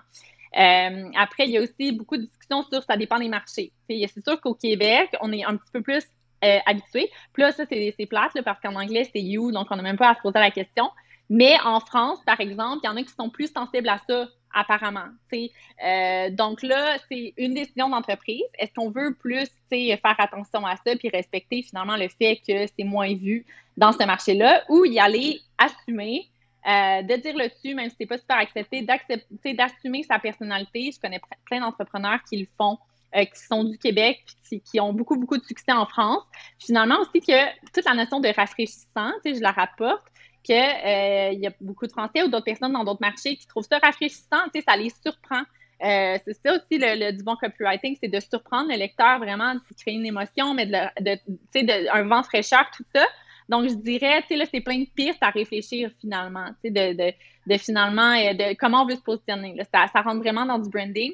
Euh, 0.58 1.10
après, 1.16 1.46
il 1.46 1.52
y 1.52 1.58
a 1.58 1.62
aussi 1.62 1.92
beaucoup 1.92 2.18
de 2.18 2.24
discussions 2.24 2.64
sur 2.64 2.84
ça 2.84 2.96
dépend 2.96 3.20
des 3.20 3.28
marchés. 3.28 3.72
C'est 3.90 4.24
sûr 4.24 4.40
qu'au 4.40 4.54
Québec, 4.54 5.10
on 5.22 5.32
est 5.32 5.44
un 5.44 5.58
petit 5.58 5.72
peu 5.72 5.82
plus 5.82 6.04
euh, 6.44 6.60
habitué. 6.66 7.10
Puis 7.34 7.44
là, 7.44 7.52
ça, 7.52 7.64
c'est 7.70 8.06
plate, 8.06 8.34
là, 8.36 8.44
parce 8.44 8.60
qu'en 8.60 8.76
anglais, 8.76 9.10
c'est 9.14 9.22
you, 9.22 9.52
donc 9.52 9.68
on 9.70 9.76
n'a 9.76 9.84
même 9.84 9.98
pas 9.98 10.10
à 10.10 10.16
se 10.16 10.22
poser 10.22 10.40
la 10.40 10.52
question. 10.52 10.90
Mais 11.30 11.56
en 11.64 11.80
France, 11.80 12.20
par 12.26 12.40
exemple, 12.40 12.82
il 12.84 12.88
y 12.88 12.90
en 12.90 12.98
a 12.98 13.04
qui 13.04 13.14
sont 13.14 13.30
plus 13.30 13.52
sensibles 13.52 13.90
à 13.90 14.00
ça, 14.08 14.28
apparemment. 14.54 15.08
Euh, 15.34 16.30
donc 16.30 16.62
là, 16.62 16.98
c'est 17.10 17.34
une 17.38 17.54
décision 17.54 17.90
d'entreprise. 17.90 18.44
Est-ce 18.60 18.74
qu'on 18.74 18.92
veut 18.92 19.16
plus 19.16 19.50
faire 19.70 20.16
attention 20.20 20.66
à 20.66 20.76
ça 20.76 20.96
puis 20.96 21.10
respecter 21.10 21.64
finalement 21.64 21.98
le 21.98 22.08
fait 22.08 22.40
que 22.48 22.68
c'est 22.68 22.84
moins 22.84 23.16
vu 23.16 23.46
dans 23.76 23.92
ce 23.92 24.04
marché-là 24.06 24.64
ou 24.70 24.86
y 24.86 25.00
aller 25.00 25.40
assumer, 25.58 26.30
euh, 26.68 27.02
de 27.02 27.16
dire 27.16 27.36
le 27.36 27.50
dessus, 27.50 27.74
même 27.74 27.90
si 27.90 27.96
c'est 28.00 28.06
pas 28.06 28.18
super 28.18 28.38
accepté, 28.38 28.84
d'assumer 28.84 30.04
sa 30.04 30.20
personnalité. 30.20 30.92
Je 30.94 31.00
connais 31.00 31.20
plein 31.46 31.62
d'entrepreneurs 31.62 32.20
qui 32.30 32.38
le 32.38 32.48
font 32.58 32.78
euh, 33.16 33.26
qui 33.26 33.40
sont 33.40 33.64
du 33.64 33.78
Québec 33.78 34.24
puis 34.44 34.62
qui, 34.62 34.80
ont 34.80 34.94
beaucoup, 34.94 35.16
beaucoup 35.16 35.38
de 35.38 35.44
succès 35.44 35.72
en 35.72 35.86
France. 35.86 36.24
Finalement 36.60 37.00
aussi 37.00 37.20
que 37.22 37.34
toute 37.74 37.86
la 37.86 37.94
notion 37.94 38.20
de 38.20 38.30
rafraîchissant, 38.30 39.12
je 39.26 39.40
la 39.42 39.52
rapporte, 39.52 40.04
qu'il 40.44 40.56
euh, 40.56 41.32
y 41.34 41.48
a 41.48 41.52
beaucoup 41.62 41.88
de 41.88 41.92
Français 41.92 42.24
ou 42.24 42.28
d'autres 42.28 42.46
personnes 42.46 42.74
dans 42.74 42.84
d'autres 42.84 43.02
marchés 43.02 43.36
qui 43.36 43.48
trouvent 43.48 43.66
ça 43.70 43.80
rafraîchissant, 43.80 44.42
ça 44.68 44.76
les 44.76 44.90
surprend. 44.90 45.44
Euh, 45.84 46.18
c'est 46.26 46.34
ça 46.46 46.54
aussi 46.54 46.80
le, 46.80 47.12
du 47.12 47.24
bon 47.24 47.36
copywriting, 47.36 47.98
c'est 48.02 48.10
de 48.10 48.20
surprendre 48.20 48.70
le 48.70 48.78
lecteur 48.78 49.20
vraiment, 49.20 49.56
de 49.56 49.62
créer 49.80 49.96
une 49.96 50.06
émotion, 50.06 50.54
mais 50.54 50.66
de, 50.66 51.04
de, 51.04 51.16
de, 51.62 51.90
un 51.94 52.04
vent 52.04 52.24
fraîcheur, 52.24 52.66
tout 52.76 52.86
ça. 52.94 53.06
Donc, 53.50 53.68
je 53.68 53.76
dirais, 53.76 54.22
tu 54.22 54.30
sais, 54.30 54.36
là, 54.38 54.46
c'est 54.52 54.62
plein 54.62 54.80
de 54.80 54.88
pistes 54.96 55.22
à 55.22 55.30
réfléchir 55.30 55.92
finalement, 56.00 56.48
tu 56.64 56.72
sais, 56.74 56.94
de, 56.94 57.14
de, 57.48 57.58
finalement, 57.58 58.14
de 58.16 58.56
comment 58.56 58.84
on 58.84 58.86
veut 58.86 58.96
se 58.96 59.02
positionner. 59.02 59.58
ça 59.72 60.02
rentre 60.02 60.20
vraiment 60.20 60.46
dans 60.46 60.60
du 60.60 60.70
branding. 60.70 61.14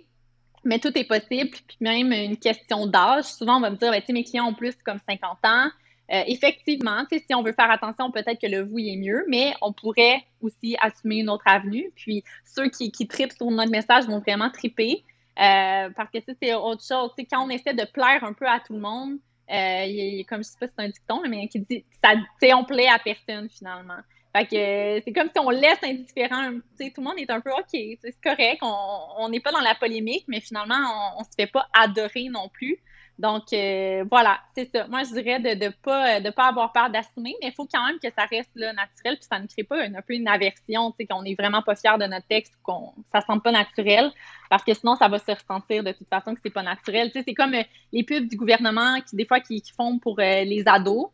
Mais 0.63 0.79
tout 0.79 0.97
est 0.97 1.05
possible. 1.05 1.51
Puis 1.51 1.77
même 1.79 2.11
une 2.11 2.37
question 2.37 2.87
d'âge. 2.87 3.25
Souvent, 3.25 3.57
on 3.57 3.61
va 3.61 3.69
me 3.69 3.77
dire, 3.77 3.91
ben, 3.91 4.01
mes 4.09 4.23
clients 4.23 4.47
ont 4.47 4.53
plus 4.53 4.75
comme 4.83 4.99
50 5.07 5.37
ans. 5.43 5.69
Euh, 6.11 6.23
effectivement, 6.25 7.03
si 7.11 7.35
on 7.35 7.43
veut 7.43 7.53
faire 7.53 7.69
attention, 7.69 8.11
peut-être 8.11 8.41
que 8.41 8.47
le 8.47 8.63
vous 8.63 8.79
est 8.79 8.97
mieux, 8.97 9.23
mais 9.27 9.53
on 9.61 9.73
pourrait 9.73 10.23
aussi 10.41 10.75
assumer 10.81 11.17
une 11.17 11.29
autre 11.29 11.43
avenue. 11.45 11.91
Puis 11.95 12.23
ceux 12.45 12.69
qui, 12.69 12.91
tripent 13.07 13.33
sur 13.33 13.51
notre 13.51 13.71
message 13.71 14.05
vont 14.05 14.19
vraiment 14.19 14.49
triper. 14.49 15.03
Euh, 15.39 15.89
parce 15.95 16.09
que 16.11 16.17
c'est 16.41 16.53
autre 16.53 16.83
chose. 16.83 17.11
quand 17.31 17.45
on 17.45 17.49
essaie 17.49 17.73
de 17.73 17.85
plaire 17.85 18.23
un 18.23 18.33
peu 18.33 18.47
à 18.47 18.59
tout 18.59 18.73
le 18.73 18.79
monde, 18.79 19.19
euh, 19.51 20.23
comme 20.27 20.43
je 20.43 20.49
sais 20.49 20.57
pas 20.59 20.67
si 20.67 20.73
c'est 20.77 20.85
un 20.85 20.89
dicton, 20.89 21.21
mais 21.29 21.47
qui 21.47 21.59
dit 21.59 21.85
ça, 22.03 22.57
on 22.57 22.65
plaît 22.65 22.87
à 22.87 22.99
personne 22.99 23.49
finalement. 23.49 23.99
Fait 24.35 24.45
que 24.45 25.01
c'est 25.03 25.13
comme 25.13 25.29
si 25.33 25.39
on 25.39 25.49
laisse 25.49 25.79
indifférent. 25.83 26.51
tout 26.77 26.91
le 26.97 27.03
monde 27.03 27.17
est 27.17 27.29
un 27.31 27.41
peu 27.41 27.51
OK, 27.51 27.71
c'est 27.71 28.21
correct, 28.23 28.59
on 28.61 29.27
n'est 29.29 29.39
pas 29.39 29.51
dans 29.51 29.59
la 29.59 29.75
polémique, 29.75 30.25
mais 30.27 30.39
finalement, 30.39 30.75
on 31.17 31.21
ne 31.21 31.25
se 31.25 31.31
fait 31.37 31.47
pas 31.47 31.67
adorer 31.73 32.29
non 32.29 32.47
plus. 32.49 32.79
Donc, 33.19 33.51
euh, 33.51 34.05
voilà, 34.09 34.39
c'est 34.55 34.71
ça. 34.73 34.87
Moi, 34.87 35.03
je 35.03 35.11
dirais 35.11 35.39
de 35.41 35.65
ne 35.65 35.69
pas, 35.71 36.21
de 36.21 36.29
pas 36.29 36.47
avoir 36.47 36.71
peur 36.71 36.89
d'assumer, 36.89 37.35
mais 37.41 37.49
il 37.49 37.53
faut 37.53 37.67
quand 37.71 37.85
même 37.85 37.99
que 37.99 38.07
ça 38.17 38.23
reste 38.23 38.55
naturel, 38.55 39.17
puis 39.17 39.27
ça 39.29 39.39
ne 39.39 39.45
crée 39.45 39.65
pas 39.65 39.83
un 39.83 40.01
peu 40.01 40.13
une 40.13 40.29
aversion, 40.29 40.93
qu'on 41.09 41.23
n'est 41.23 41.35
vraiment 41.35 41.61
pas 41.61 41.75
fier 41.75 41.97
de 41.97 42.05
notre 42.05 42.25
texte, 42.27 42.53
qu'on 42.63 42.93
ça 43.11 43.19
semble 43.19 43.41
pas 43.41 43.51
naturel, 43.51 44.09
parce 44.49 44.63
que 44.63 44.73
sinon, 44.73 44.95
ça 44.95 45.09
va 45.09 45.19
se 45.19 45.31
ressentir 45.31 45.83
de 45.83 45.91
toute 45.91 46.07
façon 46.07 46.33
que 46.33 46.39
c'est 46.41 46.53
pas 46.53 46.63
naturel. 46.63 47.11
C'est 47.11 47.33
comme 47.33 47.55
euh, 47.55 47.63
les 47.91 48.03
pubs 48.03 48.25
du 48.25 48.37
gouvernement 48.37 49.01
qui, 49.01 49.17
des 49.17 49.25
fois, 49.25 49.41
qui, 49.41 49.61
font 49.75 49.99
pour 49.99 50.17
euh, 50.19 50.45
les 50.45 50.63
ados. 50.65 51.09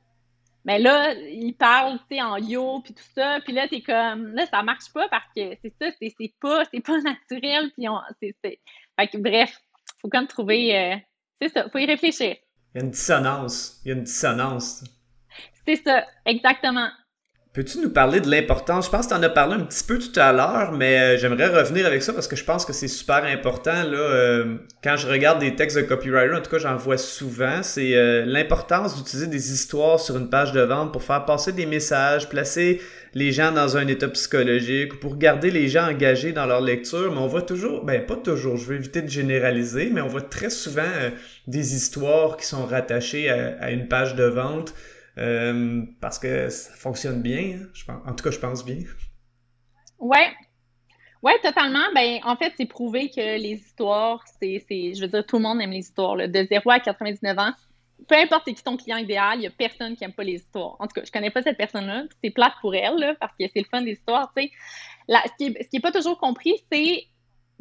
Mais 0.66 0.80
là, 0.80 1.14
ils 1.14 1.54
parlent, 1.54 2.00
tu 2.10 2.16
sais, 2.16 2.22
en 2.22 2.38
yo, 2.38 2.82
puis 2.82 2.94
tout 2.94 3.04
ça, 3.14 3.40
puis 3.44 3.54
là, 3.54 3.68
t'es 3.68 3.82
comme, 3.82 4.34
là, 4.34 4.48
ça 4.48 4.64
marche 4.64 4.92
pas 4.94 5.08
parce 5.10 5.28
que 5.36 5.56
c'est 5.62 5.74
ça, 5.80 5.92
c'est 6.02 6.34
pas, 6.42 6.66
pas 6.66 7.02
naturel, 7.02 7.72
puis 7.78 7.88
on, 7.88 8.00
c'est, 8.20 8.36
Fait 8.44 9.08
que, 9.08 9.18
bref, 9.18 9.62
faut 10.02 10.10
comme 10.10 10.28
trouver 10.28 11.04
c'est 11.42 11.50
ça, 11.50 11.70
faut 11.70 11.78
y 11.78 11.86
réfléchir. 11.86 12.36
Il 12.74 12.80
y 12.80 12.82
a 12.82 12.86
une 12.86 12.92
dissonance. 12.92 13.82
Il 13.84 13.90
y 13.90 13.92
a 13.92 13.96
une 13.96 14.04
dissonance. 14.04 14.84
C'est 15.66 15.76
ça, 15.78 16.06
exactement. 16.26 16.90
Peux-tu 17.56 17.80
nous 17.80 17.90
parler 17.90 18.20
de 18.20 18.30
l'importance? 18.30 18.88
Je 18.88 18.92
pense 18.92 19.08
que 19.08 19.14
tu 19.14 19.18
en 19.18 19.24
as 19.24 19.30
parlé 19.30 19.54
un 19.54 19.62
petit 19.62 19.86
peu 19.86 19.98
tout 19.98 20.20
à 20.20 20.34
l'heure, 20.34 20.74
mais 20.74 21.00
euh, 21.00 21.18
j'aimerais 21.18 21.48
revenir 21.48 21.86
avec 21.86 22.04
ça 22.04 22.12
parce 22.12 22.28
que 22.28 22.36
je 22.36 22.44
pense 22.44 22.66
que 22.66 22.74
c'est 22.74 22.90
super 22.90 23.24
important. 23.24 23.84
Là, 23.84 23.98
euh, 23.98 24.56
quand 24.84 24.98
je 24.98 25.08
regarde 25.08 25.40
des 25.40 25.56
textes 25.56 25.78
de 25.78 25.84
copywriter, 25.84 26.36
en 26.36 26.42
tout 26.42 26.52
cas 26.52 26.58
j'en 26.58 26.76
vois 26.76 26.98
souvent, 26.98 27.64
c'est 27.64 27.96
euh, 27.96 28.26
l'importance 28.26 28.98
d'utiliser 28.98 29.28
des 29.28 29.54
histoires 29.54 30.02
sur 30.02 30.18
une 30.18 30.30
page 30.30 30.52
de 30.52 30.60
vente 30.60 30.92
pour 30.92 31.02
faire 31.02 31.24
passer 31.24 31.54
des 31.54 31.66
messages, 31.66 32.28
placer 32.28 32.82
les 33.14 33.32
gens 33.32 33.54
dans 33.54 33.78
un 33.78 33.88
état 33.88 34.10
psychologique 34.10 34.96
ou 34.96 34.98
pour 34.98 35.16
garder 35.16 35.50
les 35.50 35.70
gens 35.70 35.90
engagés 35.90 36.34
dans 36.34 36.48
leur 36.48 36.60
lecture. 36.60 37.10
Mais 37.14 37.20
on 37.20 37.28
voit 37.28 37.42
toujours, 37.42 37.86
ben 37.86 38.06
pas 38.06 38.18
toujours, 38.18 38.58
je 38.58 38.66
veux 38.66 38.76
éviter 38.76 39.02
de 39.02 39.10
généraliser, 39.10 39.92
mais 39.94 40.02
on 40.02 40.08
voit 40.08 40.20
très 40.20 40.50
souvent 40.50 40.82
des 41.48 41.74
histoires 41.74 42.36
qui 42.36 42.48
sont 42.48 42.66
rattachées 42.66 43.30
à 43.30 43.72
une 43.72 43.88
page 43.88 44.16
de 44.16 44.26
vente. 44.26 44.74
Euh, 45.18 45.84
parce 46.02 46.20
que 46.20 46.50
ça 46.50 46.74
fonctionne 46.74 47.22
bien. 47.22 47.58
Hein, 47.58 47.68
je 47.74 47.86
pense. 47.86 48.02
En 48.06 48.14
tout 48.14 48.24
cas, 48.24 48.32
je 48.32 48.40
pense 48.40 48.66
bien. 48.66 48.80
Ouais. 50.00 50.32
Ouais, 51.22 51.40
totalement. 51.42 51.86
Ben, 51.94 52.20
en 52.24 52.36
fait, 52.36 52.54
c'est 52.58 52.68
prouvé 52.68 53.10
que 53.10 53.40
les 53.40 53.54
histoires, 53.54 54.24
c'est, 54.40 54.60
je 54.70 55.02
veux 55.02 55.08
dire, 55.08 55.26
tout 55.26 55.38
le 55.38 55.44
monde 55.44 55.62
aime 55.62 55.72
les 55.72 55.80
histoires. 55.80 56.16
De 56.18 56.48
0 56.50 56.70
à 56.70 56.80
99 56.80 57.40
ans, 57.40 57.54
peu 58.08 58.16
importe 58.16 58.46
qui 58.46 58.64
ton 58.64 58.78
client 58.78 58.98
idéal, 58.98 59.38
il 59.38 59.42
n'y 59.42 59.48
a 59.48 59.52
personne 59.52 59.96
qui 59.96 60.04
n'aime 60.04 60.14
pas 60.14 60.24
les 60.24 60.36
histoires. 60.36 60.76
En 60.80 60.88
tout 60.88 60.94
cas, 60.94 61.02
je 61.06 61.12
connais 61.12 61.32
pas 61.32 61.42
cette 61.42 61.58
personne-là. 61.58 62.04
C'est 62.24 62.30
plate 62.30 62.54
pour 62.62 62.76
elle, 62.76 63.18
parce 63.20 63.34
que 63.40 63.46
c'est 63.52 63.62
le 63.62 63.66
fun 63.72 63.82
des 63.82 63.94
histoires. 63.94 64.32
Ce 64.36 64.42
qui 65.38 65.50
n'est 65.50 65.68
est 65.74 65.80
pas 65.80 65.92
toujours 65.92 66.20
compris, 66.20 66.54
c'est 66.72 67.08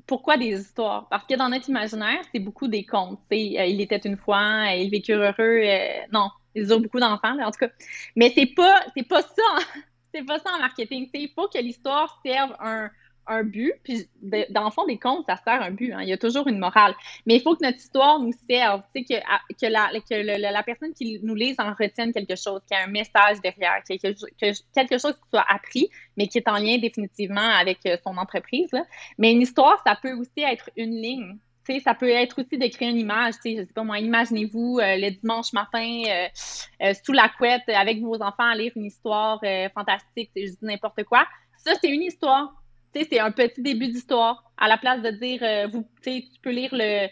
pourquoi 0.06 0.36
des 0.36 0.60
histoires? 0.60 1.08
Parce 1.08 1.24
que 1.24 1.34
dans 1.34 1.48
notre 1.48 1.68
imaginaire, 1.68 2.20
c'est 2.32 2.40
beaucoup 2.40 2.68
des 2.68 2.84
contes. 2.84 3.20
Euh, 3.32 3.36
il 3.36 3.80
était 3.80 3.96
une 4.04 4.16
fois, 4.16 4.66
euh, 4.68 4.74
ils 4.74 4.90
vécurent 4.90 5.20
heureux. 5.20 5.62
Euh, 5.64 6.00
non, 6.12 6.28
ils 6.54 6.72
ont 6.72 6.80
beaucoup 6.80 7.00
d'enfants, 7.00 7.38
en 7.38 7.50
tout 7.50 7.58
cas. 7.58 7.70
Mais 8.16 8.32
c'est 8.34 8.46
pas, 8.46 8.84
c'est 8.96 9.06
pas 9.06 9.22
ça. 9.22 9.58
c'est 10.14 10.24
pas 10.24 10.38
ça 10.38 10.50
en 10.54 10.60
marketing. 10.60 11.08
Il 11.14 11.30
faut 11.34 11.48
que 11.48 11.58
l'histoire 11.58 12.20
serve 12.24 12.54
un, 12.60 12.90
un 13.26 13.42
but. 13.42 13.74
Puis, 13.82 14.08
dans 14.50 14.64
le 14.64 14.70
fond 14.70 14.86
des 14.86 14.98
comptes, 14.98 15.26
ça 15.26 15.36
sert 15.36 15.60
un 15.60 15.70
but. 15.70 15.92
Hein. 15.92 16.02
Il 16.02 16.08
y 16.08 16.12
a 16.12 16.18
toujours 16.18 16.46
une 16.46 16.58
morale. 16.58 16.94
Mais 17.26 17.36
il 17.36 17.42
faut 17.42 17.56
que 17.56 17.64
notre 17.64 17.78
histoire 17.78 18.20
nous 18.20 18.32
serve. 18.48 18.82
Que, 18.94 19.00
que, 19.02 19.66
la, 19.66 19.90
que 20.00 20.42
la 20.52 20.62
personne 20.62 20.92
qui 20.94 21.18
nous 21.22 21.34
lise 21.34 21.56
en 21.58 21.72
retienne 21.74 22.12
quelque 22.12 22.36
chose, 22.36 22.60
qu'il 22.66 22.76
y 22.76 22.80
a 22.80 22.84
un 22.84 22.90
message 22.90 23.40
derrière, 23.42 23.82
quelque, 23.86 24.12
que, 24.12 24.72
quelque 24.74 24.98
chose 24.98 25.14
qui 25.14 25.30
soit 25.30 25.46
appris, 25.48 25.88
mais 26.16 26.28
qui 26.28 26.38
est 26.38 26.48
en 26.48 26.58
lien 26.58 26.78
définitivement 26.78 27.40
avec 27.40 27.78
euh, 27.86 27.96
son 28.04 28.16
entreprise. 28.16 28.70
Mais 29.18 29.32
une 29.32 29.42
histoire, 29.42 29.82
ça 29.86 29.96
peut 30.00 30.12
aussi 30.12 30.40
être 30.40 30.70
une 30.76 30.94
ligne 30.94 31.38
ça 31.82 31.94
peut 31.94 32.08
être 32.08 32.40
aussi 32.40 32.58
d'écrire 32.58 32.90
une 32.90 32.98
image. 32.98 33.34
Je 33.44 33.56
sais 33.56 33.66
pas 33.74 33.82
moi, 33.82 33.98
imaginez-vous 33.98 34.78
euh, 34.78 34.96
le 34.96 35.10
dimanche 35.10 35.52
matin 35.52 36.02
euh, 36.06 36.26
euh, 36.82 36.94
sous 37.04 37.12
la 37.12 37.28
couette 37.28 37.68
avec 37.68 38.00
vos 38.00 38.16
enfants 38.16 38.50
à 38.50 38.54
lire 38.54 38.72
une 38.76 38.86
histoire 38.86 39.40
fantastique, 39.74 40.30
je 40.36 40.50
dis 40.50 40.58
n'importe 40.62 41.04
quoi. 41.04 41.26
Ça, 41.56 41.72
c'est 41.80 41.90
une 41.90 42.02
histoire. 42.02 42.54
C'est 42.94 43.18
un 43.18 43.32
petit 43.32 43.60
début 43.60 43.88
d'histoire. 43.88 44.44
À 44.56 44.68
la 44.68 44.78
place 44.78 45.02
de 45.02 45.10
dire, 45.10 45.68
vous, 45.70 45.84
tu 46.04 46.22
peux 46.42 46.50
lire 46.50 46.70
le, 46.72 47.08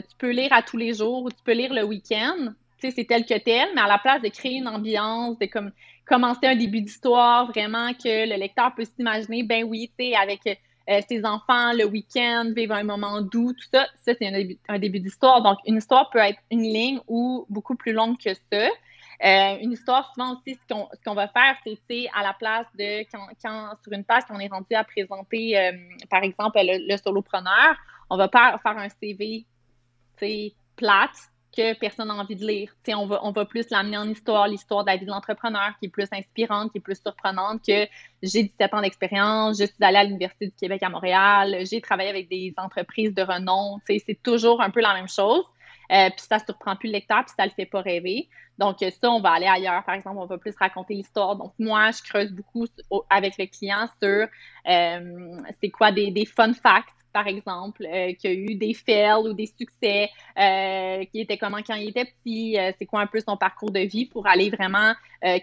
tu 0.00 0.16
peux 0.16 0.30
lire 0.30 0.52
à 0.52 0.62
tous 0.62 0.78
les 0.78 0.94
jours 0.94 1.24
ou 1.24 1.30
tu 1.30 1.42
peux 1.44 1.52
lire 1.52 1.74
le 1.74 1.82
week-end. 1.82 2.52
C'est 2.78 3.06
tel 3.06 3.26
que 3.26 3.36
tel, 3.36 3.68
mais 3.74 3.82
à 3.82 3.88
la 3.88 3.98
place 3.98 4.22
de 4.22 4.28
créer 4.28 4.58
une 4.58 4.68
ambiance, 4.68 5.38
de 5.38 5.46
comme, 5.46 5.72
commencer 6.06 6.46
un 6.46 6.56
début 6.56 6.80
d'histoire, 6.80 7.48
vraiment 7.48 7.92
que 7.92 8.28
le 8.30 8.38
lecteur 8.38 8.72
peut 8.74 8.84
s'imaginer, 8.84 9.42
ben 9.42 9.64
oui, 9.64 9.90
tu 9.98 10.06
sais, 10.06 10.14
avec 10.14 10.40
euh, 10.88 11.00
ses 11.08 11.24
enfants 11.24 11.72
le 11.74 11.84
week-end 11.84 12.50
vivent 12.56 12.72
un 12.72 12.84
moment 12.84 13.20
doux, 13.20 13.52
tout 13.52 13.68
ça. 13.72 13.86
Ça, 14.00 14.12
c'est 14.18 14.58
un 14.68 14.78
début, 14.78 15.00
d'histoire. 15.00 15.42
Donc, 15.42 15.58
une 15.66 15.76
histoire 15.76 16.08
peut 16.10 16.18
être 16.18 16.38
une 16.50 16.62
ligne 16.62 17.00
ou 17.06 17.44
beaucoup 17.50 17.76
plus 17.76 17.92
longue 17.92 18.16
que 18.18 18.32
ça. 18.32 18.68
Euh, 19.24 19.58
une 19.60 19.72
histoire, 19.72 20.12
souvent 20.14 20.34
aussi, 20.34 20.54
ce 20.54 20.74
qu'on 21.04 21.14
va 21.14 21.28
faire, 21.28 21.56
c'est 21.90 22.06
à 22.14 22.22
la 22.22 22.32
place 22.32 22.66
de 22.78 23.00
quand, 23.12 23.26
sur 23.82 23.92
une 23.92 24.04
page, 24.04 24.22
quand 24.28 24.36
on 24.36 24.40
est 24.40 24.48
rendu 24.48 24.74
à 24.74 24.84
présenter, 24.84 25.58
euh, 25.58 25.72
par 26.08 26.22
exemple, 26.22 26.58
le, 26.62 26.96
solopreneur, 26.96 27.76
on 28.08 28.16
va 28.16 28.28
faire, 28.28 28.58
faire 28.62 28.78
un 28.78 28.88
CV 28.88 29.44
plate 30.76 31.30
que 31.56 31.74
personne 31.78 32.08
n'a 32.08 32.14
envie 32.14 32.36
de 32.36 32.46
lire. 32.46 32.72
on 32.88 33.06
va, 33.06 33.20
on 33.24 33.32
va 33.32 33.44
plus 33.44 33.68
l'amener 33.70 33.96
en 33.96 34.08
histoire, 34.08 34.48
l'histoire 34.48 34.84
de 34.84 34.90
la 34.90 34.96
vie 34.96 35.06
de 35.06 35.10
l'entrepreneur, 35.10 35.72
qui 35.78 35.86
est 35.86 35.90
plus 35.90 36.08
inspirante, 36.12 36.72
qui 36.72 36.78
est 36.78 36.82
plus 36.82 37.00
surprenante 37.00 37.60
que 37.66 37.86
j'ai 38.22 38.44
17 38.44 38.74
ans 38.74 38.80
d'expérience, 38.80 39.58
je 39.58 39.64
suis 39.64 39.74
allée 39.80 39.98
à 39.98 40.04
l'Université 40.04 40.46
du 40.46 40.52
Québec 40.52 40.82
à 40.82 40.88
Montréal, 40.88 41.58
j'ai 41.70 41.80
travaillé 41.80 42.10
avec 42.10 42.28
des 42.28 42.54
entreprises 42.56 43.14
de 43.14 43.22
renom. 43.22 43.80
C'est 43.86 44.22
toujours 44.22 44.60
un 44.60 44.70
peu 44.70 44.80
la 44.80 44.94
même 44.94 45.08
chose. 45.08 45.44
Euh, 45.90 46.10
puis 46.10 46.20
ça 46.28 46.38
surprend 46.38 46.76
plus 46.76 46.88
le 46.88 46.94
lecteur, 46.94 47.24
puis 47.24 47.32
ça 47.36 47.46
le 47.46 47.52
fait 47.52 47.64
pas 47.64 47.80
rêver. 47.80 48.28
Donc 48.58 48.78
ça, 48.80 49.10
on 49.10 49.20
va 49.20 49.30
aller 49.30 49.46
ailleurs. 49.46 49.84
Par 49.84 49.94
exemple, 49.94 50.18
on 50.18 50.26
va 50.26 50.36
plus 50.36 50.54
raconter 50.58 50.94
l'histoire. 50.94 51.36
Donc 51.36 51.54
moi, 51.58 51.90
je 51.92 52.02
creuse 52.02 52.30
beaucoup 52.30 52.66
avec 53.08 53.38
le 53.38 53.46
client 53.46 53.88
sur 54.02 54.26
euh, 54.68 55.40
c'est 55.62 55.70
quoi 55.70 55.92
des, 55.92 56.10
des 56.10 56.26
fun 56.26 56.52
facts 56.52 56.88
par 57.12 57.26
exemple, 57.26 57.84
euh, 57.86 58.12
qui 58.14 58.26
a 58.26 58.32
eu 58.32 58.54
des 58.54 58.74
fails 58.74 59.28
ou 59.28 59.32
des 59.32 59.46
succès, 59.46 60.10
euh, 60.38 61.04
qui 61.06 61.20
était 61.20 61.36
comment 61.36 61.58
quand 61.66 61.74
il 61.74 61.88
était 61.88 62.04
petit, 62.04 62.58
euh, 62.58 62.72
c'est 62.78 62.86
quoi 62.86 63.00
un 63.00 63.06
peu 63.06 63.20
son 63.20 63.36
parcours 63.36 63.70
de 63.70 63.80
vie 63.80 64.06
pour 64.06 64.26
aller 64.26 64.50
vraiment 64.50 64.92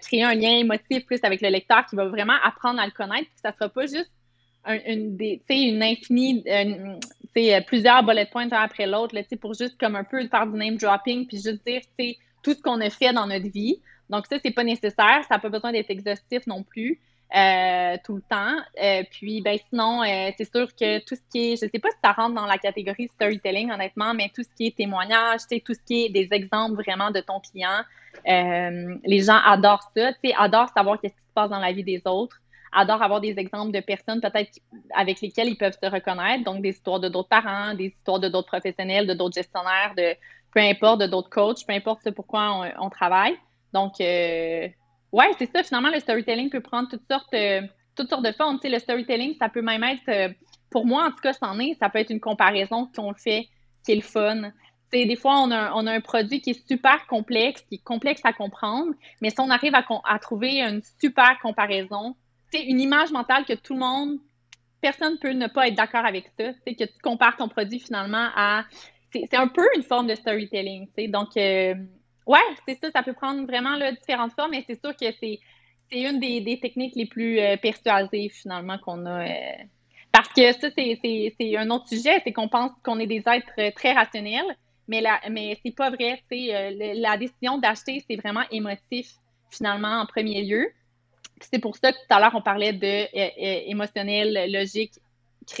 créer 0.02 0.24
un 0.24 0.34
lien 0.34 0.56
émotif 0.56 1.04
plus 1.04 1.20
avec 1.22 1.42
le 1.42 1.50
lecteur 1.50 1.84
qui 1.84 1.96
va 1.96 2.06
vraiment 2.06 2.36
apprendre 2.42 2.80
à 2.80 2.86
le 2.86 2.92
connaître, 2.92 3.26
puis 3.26 3.40
ça 3.42 3.52
sera 3.52 3.68
pas 3.68 3.82
juste 3.82 4.10
une, 4.86 5.16
des, 5.16 5.42
une 5.50 5.82
infinie, 5.82 6.42
plusieurs 7.66 8.02
bullet 8.02 8.26
points 8.32 8.50
un 8.50 8.62
après 8.62 8.86
l'autre, 8.86 9.14
pour 9.38 9.52
juste 9.52 9.76
comme 9.78 9.94
un 9.94 10.04
peu 10.04 10.26
faire 10.28 10.46
du 10.46 10.56
name 10.56 10.76
dropping, 10.76 11.26
puis 11.26 11.36
juste 11.36 11.64
dire 11.66 11.82
tout 12.42 12.54
ce 12.54 12.62
qu'on 12.62 12.80
a 12.80 12.88
fait 12.88 13.12
dans 13.12 13.26
notre 13.26 13.50
vie. 13.50 13.80
Donc 14.08 14.26
ça, 14.26 14.38
c'est 14.42 14.50
pas 14.50 14.64
nécessaire, 14.64 15.24
ça 15.28 15.34
n'a 15.34 15.38
pas 15.38 15.50
besoin 15.50 15.72
d'être 15.72 15.90
exhaustif 15.90 16.46
non 16.46 16.62
plus. 16.62 17.00
Euh, 17.34 17.96
tout 18.04 18.14
le 18.14 18.22
temps. 18.22 18.56
Euh, 18.80 19.02
puis, 19.10 19.40
ben 19.42 19.58
sinon, 19.68 20.02
euh, 20.02 20.30
c'est 20.38 20.48
sûr 20.50 20.68
que 20.76 21.00
tout 21.04 21.16
ce 21.16 21.20
qui 21.30 21.52
est, 21.52 21.56
je 21.56 21.68
sais 21.68 21.80
pas 21.80 21.90
si 21.90 21.96
ça 22.02 22.12
rentre 22.12 22.36
dans 22.36 22.46
la 22.46 22.56
catégorie 22.56 23.08
storytelling, 23.08 23.72
honnêtement, 23.72 24.14
mais 24.14 24.30
tout 24.32 24.44
ce 24.44 24.54
qui 24.56 24.68
est 24.68 24.76
témoignage, 24.76 25.40
tout 25.64 25.74
ce 25.74 25.80
qui 25.84 26.04
est 26.04 26.08
des 26.08 26.28
exemples 26.30 26.80
vraiment 26.80 27.10
de 27.10 27.20
ton 27.20 27.40
client, 27.40 27.82
les 28.24 29.20
gens 29.22 29.40
adorent 29.44 29.90
ça, 29.96 30.12
adorent 30.38 30.70
savoir 30.70 31.00
qu'est-ce 31.00 31.14
qui 31.14 31.20
se 31.28 31.34
passe 31.34 31.50
dans 31.50 31.58
la 31.58 31.72
vie 31.72 31.82
des 31.82 32.00
autres, 32.04 32.40
adorent 32.72 33.02
avoir 33.02 33.20
des 33.20 33.36
exemples 33.38 33.72
de 33.72 33.80
personnes 33.80 34.20
peut-être 34.20 34.60
avec 34.94 35.20
lesquelles 35.20 35.48
ils 35.48 35.58
peuvent 35.58 35.76
se 35.82 35.90
reconnaître, 35.90 36.44
donc 36.44 36.62
des 36.62 36.70
histoires 36.70 37.00
de 37.00 37.08
d'autres 37.08 37.28
parents, 37.28 37.74
des 37.74 37.86
histoires 37.86 38.20
de 38.20 38.28
d'autres 38.28 38.48
professionnels, 38.48 39.06
de 39.06 39.14
d'autres 39.14 39.34
gestionnaires, 39.34 39.94
de 39.96 40.14
peu 40.54 40.60
importe, 40.60 41.00
de 41.00 41.06
d'autres 41.06 41.30
coachs, 41.30 41.66
peu 41.66 41.74
importe 41.74 42.02
ce 42.04 42.10
pourquoi 42.10 42.52
on, 42.78 42.86
on 42.86 42.88
travaille. 42.88 43.36
Donc, 43.72 44.00
Ouais, 45.12 45.30
c'est 45.38 45.50
ça. 45.50 45.62
Finalement, 45.62 45.90
le 45.90 46.00
storytelling 46.00 46.50
peut 46.50 46.60
prendre 46.60 46.88
toutes 46.88 47.06
sortes, 47.10 47.32
euh, 47.34 47.62
toutes 47.94 48.08
sortes 48.08 48.24
de 48.24 48.32
formes. 48.32 48.58
Tu 48.58 48.68
sais, 48.68 48.74
le 48.74 48.78
storytelling, 48.78 49.34
ça 49.38 49.48
peut 49.48 49.62
même 49.62 49.82
être, 49.84 50.08
euh, 50.08 50.28
pour 50.70 50.86
moi, 50.86 51.06
en 51.06 51.10
tout 51.10 51.20
cas, 51.22 51.32
c'en 51.32 51.58
est, 51.58 51.74
ça 51.80 51.88
peut 51.88 51.98
être 51.98 52.10
une 52.10 52.20
comparaison 52.20 52.88
qu'on 52.94 53.14
fait 53.14 53.48
qui 53.84 53.92
est 53.92 53.96
le 53.96 54.02
fun. 54.02 54.50
Tu 54.92 54.98
sais, 55.00 55.06
des 55.06 55.16
fois, 55.16 55.40
on 55.40 55.50
a, 55.50 55.72
on 55.74 55.86
a 55.86 55.92
un 55.92 56.00
produit 56.00 56.40
qui 56.40 56.50
est 56.50 56.68
super 56.68 57.06
complexe, 57.06 57.62
qui 57.62 57.76
est 57.76 57.84
complexe 57.84 58.20
à 58.24 58.32
comprendre, 58.32 58.92
mais 59.20 59.30
si 59.30 59.40
on 59.40 59.50
arrive 59.50 59.74
à, 59.74 59.84
à 60.04 60.18
trouver 60.18 60.60
une 60.60 60.82
super 61.00 61.38
comparaison, 61.40 62.14
tu 62.52 62.58
sais, 62.58 62.64
une 62.64 62.80
image 62.80 63.10
mentale 63.10 63.44
que 63.44 63.54
tout 63.54 63.74
le 63.74 63.80
monde 63.80 64.18
personne 64.80 65.18
peut 65.18 65.32
ne 65.32 65.48
pas 65.48 65.68
être 65.68 65.74
d'accord 65.74 66.04
avec 66.04 66.30
ça. 66.38 66.52
C'est 66.64 66.74
que 66.74 66.84
tu 66.84 66.98
compares 67.02 67.36
ton 67.36 67.48
produit 67.48 67.80
finalement 67.80 68.28
à. 68.36 68.64
C'est 69.12 69.34
un 69.34 69.48
peu 69.48 69.66
une 69.74 69.82
forme 69.82 70.08
de 70.08 70.14
storytelling. 70.14 70.88
Donc, 71.08 71.36
euh, 71.36 71.74
ouais, 72.26 72.38
c'est 72.66 72.78
ça. 72.80 72.90
Ça 72.90 73.02
peut 73.02 73.12
prendre 73.12 73.46
vraiment 73.46 73.78
différentes 73.90 74.32
formes, 74.32 74.50
mais 74.52 74.64
c'est 74.66 74.80
sûr 74.80 74.94
que 74.96 75.06
c'est 75.20 75.40
une 75.90 76.18
des, 76.18 76.58
techniques 76.60 76.94
les 76.96 77.06
plus 77.06 77.38
euh, 77.38 77.56
persuasives 77.56 78.32
finalement 78.32 78.78
qu'on 78.78 79.06
a. 79.06 79.26
Euh, 79.26 79.52
parce 80.12 80.28
que 80.28 80.52
ça, 80.52 80.68
c'est 80.74 81.56
un 81.56 81.70
autre 81.70 81.88
sujet, 81.88 82.20
c'est 82.24 82.32
qu'on 82.32 82.48
pense 82.48 82.72
qu'on 82.82 82.98
est 82.98 83.06
des 83.06 83.22
êtres 83.26 83.74
très 83.74 83.92
rationnels, 83.92 84.56
mais, 84.88 85.00
la, 85.00 85.20
mais 85.30 85.58
c'est 85.64 85.74
pas 85.74 85.90
vrai. 85.90 86.22
la 86.30 87.16
décision 87.18 87.58
d'acheter, 87.58 88.02
c'est 88.08 88.16
vraiment 88.16 88.44
émotif 88.50 89.08
finalement 89.50 90.00
en 90.00 90.06
premier 90.06 90.42
lieu. 90.42 90.70
C'est 91.40 91.58
pour 91.58 91.76
ça 91.76 91.92
que 91.92 91.98
tout 91.98 92.14
à 92.14 92.20
l'heure, 92.20 92.34
on 92.34 92.42
parlait 92.42 92.72
de 92.72 92.86
euh, 92.86 93.06
euh, 93.14 93.60
émotionnel, 93.66 94.50
logique. 94.50 94.94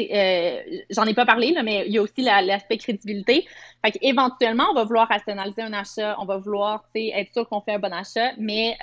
Euh, 0.00 0.62
j'en 0.90 1.04
ai 1.04 1.14
pas 1.14 1.26
parlé, 1.26 1.54
mais 1.62 1.84
il 1.86 1.92
y 1.92 1.98
a 1.98 2.02
aussi 2.02 2.22
l'aspect 2.22 2.78
crédibilité. 2.78 3.46
Fait 3.84 3.96
éventuellement, 4.02 4.66
on 4.70 4.74
va 4.74 4.84
vouloir 4.84 5.08
rationaliser 5.08 5.62
un 5.62 5.72
achat, 5.72 6.16
on 6.18 6.24
va 6.24 6.38
vouloir 6.38 6.84
être 6.94 7.32
sûr 7.32 7.48
qu'on 7.48 7.60
fait 7.60 7.74
un 7.74 7.78
bon 7.78 7.92
achat, 7.92 8.32
mais 8.38 8.76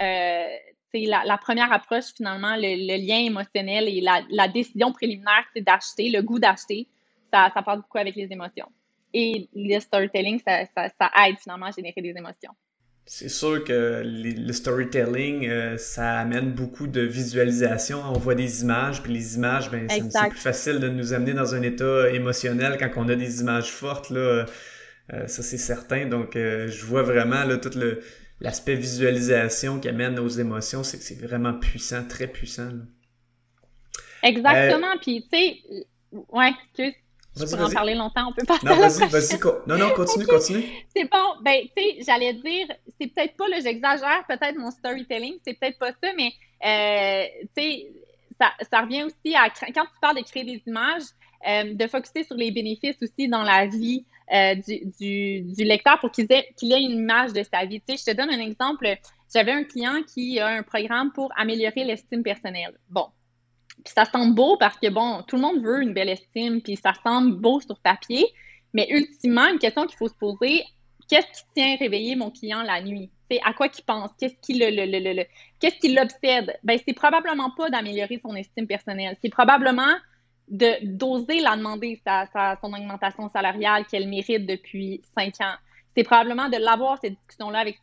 la, 0.94 1.24
la, 1.26 1.38
première 1.38 1.72
approche, 1.74 2.14
finalement, 2.16 2.56
le, 2.56 3.06
lien 3.06 3.18
émotionnel 3.18 3.88
et 3.88 4.02
la, 4.02 4.48
décision 4.48 4.92
préliminaire, 4.92 5.46
c'est 5.54 5.62
d'acheter, 5.62 6.10
le 6.10 6.22
goût 6.22 6.40
d'acheter, 6.40 6.88
ça, 7.32 7.50
ça 7.54 7.62
parle 7.62 7.82
beaucoup 7.82 7.98
avec 7.98 8.16
les 8.16 8.32
émotions. 8.32 8.70
Et 9.14 9.48
le 9.54 9.80
storytelling, 9.80 10.40
ça 10.40 10.62
aide 10.64 11.38
finalement 11.40 11.68
à 11.68 11.72
générer 11.72 12.02
des 12.02 12.10
émotions. 12.16 12.52
C'est 13.06 13.30
sûr 13.30 13.64
que 13.66 14.02
le 14.06 14.54
storytelling, 14.54 15.48
euh, 15.50 15.78
ça 15.78 16.20
amène 16.20 16.54
beaucoup 16.54 16.88
de 16.88 17.02
visualisation. 17.02 18.02
On 18.02 18.18
voit 18.18 18.36
des 18.36 18.62
images, 18.62 19.04
puis 19.04 19.12
les 19.12 19.36
images, 19.36 19.70
ben, 19.70 19.88
c'est 19.90 20.30
plus 20.30 20.40
facile 20.40 20.80
de 20.80 20.88
nous 20.88 21.14
amener 21.14 21.34
dans 21.34 21.54
un 21.54 21.62
état 21.64 22.10
émotionnel 22.10 22.78
quand 22.80 22.90
on 22.96 23.10
a 23.10 23.16
des 23.16 23.42
images 23.42 23.72
fortes. 23.72 24.10
Là. 24.10 24.46
Euh, 25.12 25.28
ça, 25.28 25.44
c'est 25.44 25.58
certain. 25.58 26.06
Donc, 26.06 26.36
euh, 26.38 26.70
je 26.70 26.86
vois 26.86 27.04
vraiment 27.04 27.44
là, 27.44 27.58
tout 27.58 27.78
l'aspect 28.40 28.76
visualisation 28.76 29.80
qui 29.80 29.90
amène 29.90 30.18
aux 30.18 30.30
émotions. 30.30 30.84
C'est 30.84 31.02
c'est 31.02 31.20
vraiment 31.20 31.54
puissant, 31.54 32.06
très 32.08 32.28
puissant. 32.28 32.70
Exactement. 34.24 34.98
Puis, 35.02 35.28
tu 35.30 35.38
sais, 35.38 35.58
ouais, 36.32 36.52
excuse. 36.52 36.94
Je 37.36 37.46
pourrais 37.46 37.64
en 37.64 37.70
parler 37.72 37.96
longtemps, 37.96 38.30
on 38.30 38.34
peut 38.34 38.46
pas. 38.46 38.60
Non, 38.64 38.76
vas-y, 38.76 39.08
vas-y. 39.10 39.40
non, 39.68 39.78
non, 39.78 39.90
continue, 39.96 40.26
continue. 40.28 40.64
C'est 40.96 41.10
bon. 41.10 41.42
Ben, 41.44 41.62
tu 41.76 41.84
sais, 41.84 42.04
j'allais 42.06 42.34
dire, 42.34 42.68
c'est 43.04 43.14
peut-être 43.14 43.36
pas, 43.36 43.48
là, 43.48 43.60
j'exagère 43.60 44.24
peut-être 44.28 44.58
mon 44.58 44.72
storytelling, 44.72 45.36
c'est 45.46 45.60
peut-être 45.60 45.78
pas 45.78 45.92
ça, 45.92 46.12
mais, 46.16 46.32
euh, 46.66 47.26
tu 47.56 47.62
sais, 47.62 47.88
ça, 48.40 48.52
ça, 48.70 48.82
revient 48.82 49.04
aussi 49.04 49.36
à, 49.36 49.50
quand 49.50 49.86
tu 49.86 50.00
parles 50.02 50.18
de 50.18 50.24
créer 50.24 50.44
des 50.44 50.62
images, 50.66 51.04
euh, 51.48 51.74
de 51.74 51.88
focuser 51.88 52.24
sur 52.24 52.36
les 52.36 52.52
bénéfices 52.52 52.98
aussi 53.02 53.28
dans 53.28 53.44
la 53.44 53.68
vie 53.68 54.06
euh, 54.34 54.56
du, 54.56 54.86
du, 55.00 55.42
du, 55.54 55.64
lecteur 55.64 56.00
pour 56.00 56.12
qu'il 56.12 56.26
ait, 56.32 56.48
qu'il 56.58 56.72
ait 56.72 56.82
une 56.82 57.00
image 57.00 57.34
de 57.34 57.44
sa 57.44 57.66
vie. 57.66 57.82
Tu 57.82 57.98
sais, 57.98 58.06
je 58.06 58.12
te 58.12 58.18
donne 58.18 58.30
un 58.30 58.40
exemple. 58.40 58.88
J'avais 59.34 59.52
un 59.52 59.64
client 59.64 60.02
qui 60.04 60.40
a 60.40 60.48
un 60.48 60.64
programme 60.64 61.12
pour 61.12 61.32
améliorer 61.38 61.84
l'estime 61.84 62.24
personnelle. 62.24 62.78
Bon, 62.90 63.08
puis 63.84 63.94
ça 63.94 64.06
semble 64.06 64.34
beau 64.34 64.58
parce 64.58 64.78
que, 64.78 64.90
bon, 64.90 65.24
tout 65.28 65.36
le 65.36 65.42
monde 65.42 65.62
veut 65.62 65.82
une 65.82 65.94
belle 65.94 66.10
estime, 66.10 66.62
puis 66.62 66.78
ça 66.78 66.94
semble 67.04 67.36
beau 67.36 67.60
sur 67.60 67.78
papier. 67.80 68.26
Mais 68.74 68.88
ultimement, 68.90 69.48
une 69.50 69.60
question 69.60 69.86
qu'il 69.86 69.98
faut 69.98 70.08
se 70.08 70.16
poser, 70.16 70.64
qu'est-ce 71.08 71.28
qui 71.28 71.44
tient 71.56 71.76
réveiller 71.78 72.16
mon 72.16 72.32
client 72.32 72.64
la 72.64 72.82
nuit? 72.82 73.10
C'est 73.30 73.40
à 73.44 73.54
quoi 73.54 73.70
qu'il 73.70 73.86
pense? 73.86 74.12
Qu'est-ce 74.20 74.36
qui 74.42 74.54
le, 74.54 74.70
le, 74.70 74.86
le, 74.86 75.14
le 75.14 75.26
qu'est-ce 75.60 75.78
qui 75.78 75.94
l'obsède? 75.94 76.58
Ben, 76.64 76.80
c'est 76.86 76.94
probablement 76.94 77.52
pas 77.52 77.70
d'améliorer 77.70 78.20
son 78.24 78.36
estime 78.36 78.68
personnelle. 78.68 79.18
C'est 79.22 79.30
probablement 79.30 79.96
de 80.50 80.86
d'oser 80.86 81.40
la 81.40 81.56
demander, 81.56 82.02
sa, 82.06 82.28
sa, 82.34 82.58
son 82.62 82.74
augmentation 82.74 83.30
salariale 83.30 83.86
qu'elle 83.86 84.08
mérite 84.08 84.46
depuis 84.46 85.02
cinq 85.16 85.40
ans 85.42 85.56
c'est 85.96 86.04
probablement 86.04 86.50
de 86.50 86.58
l'avoir, 86.58 86.98
cette 87.00 87.14
discussion-là, 87.14 87.60
avec 87.60 87.80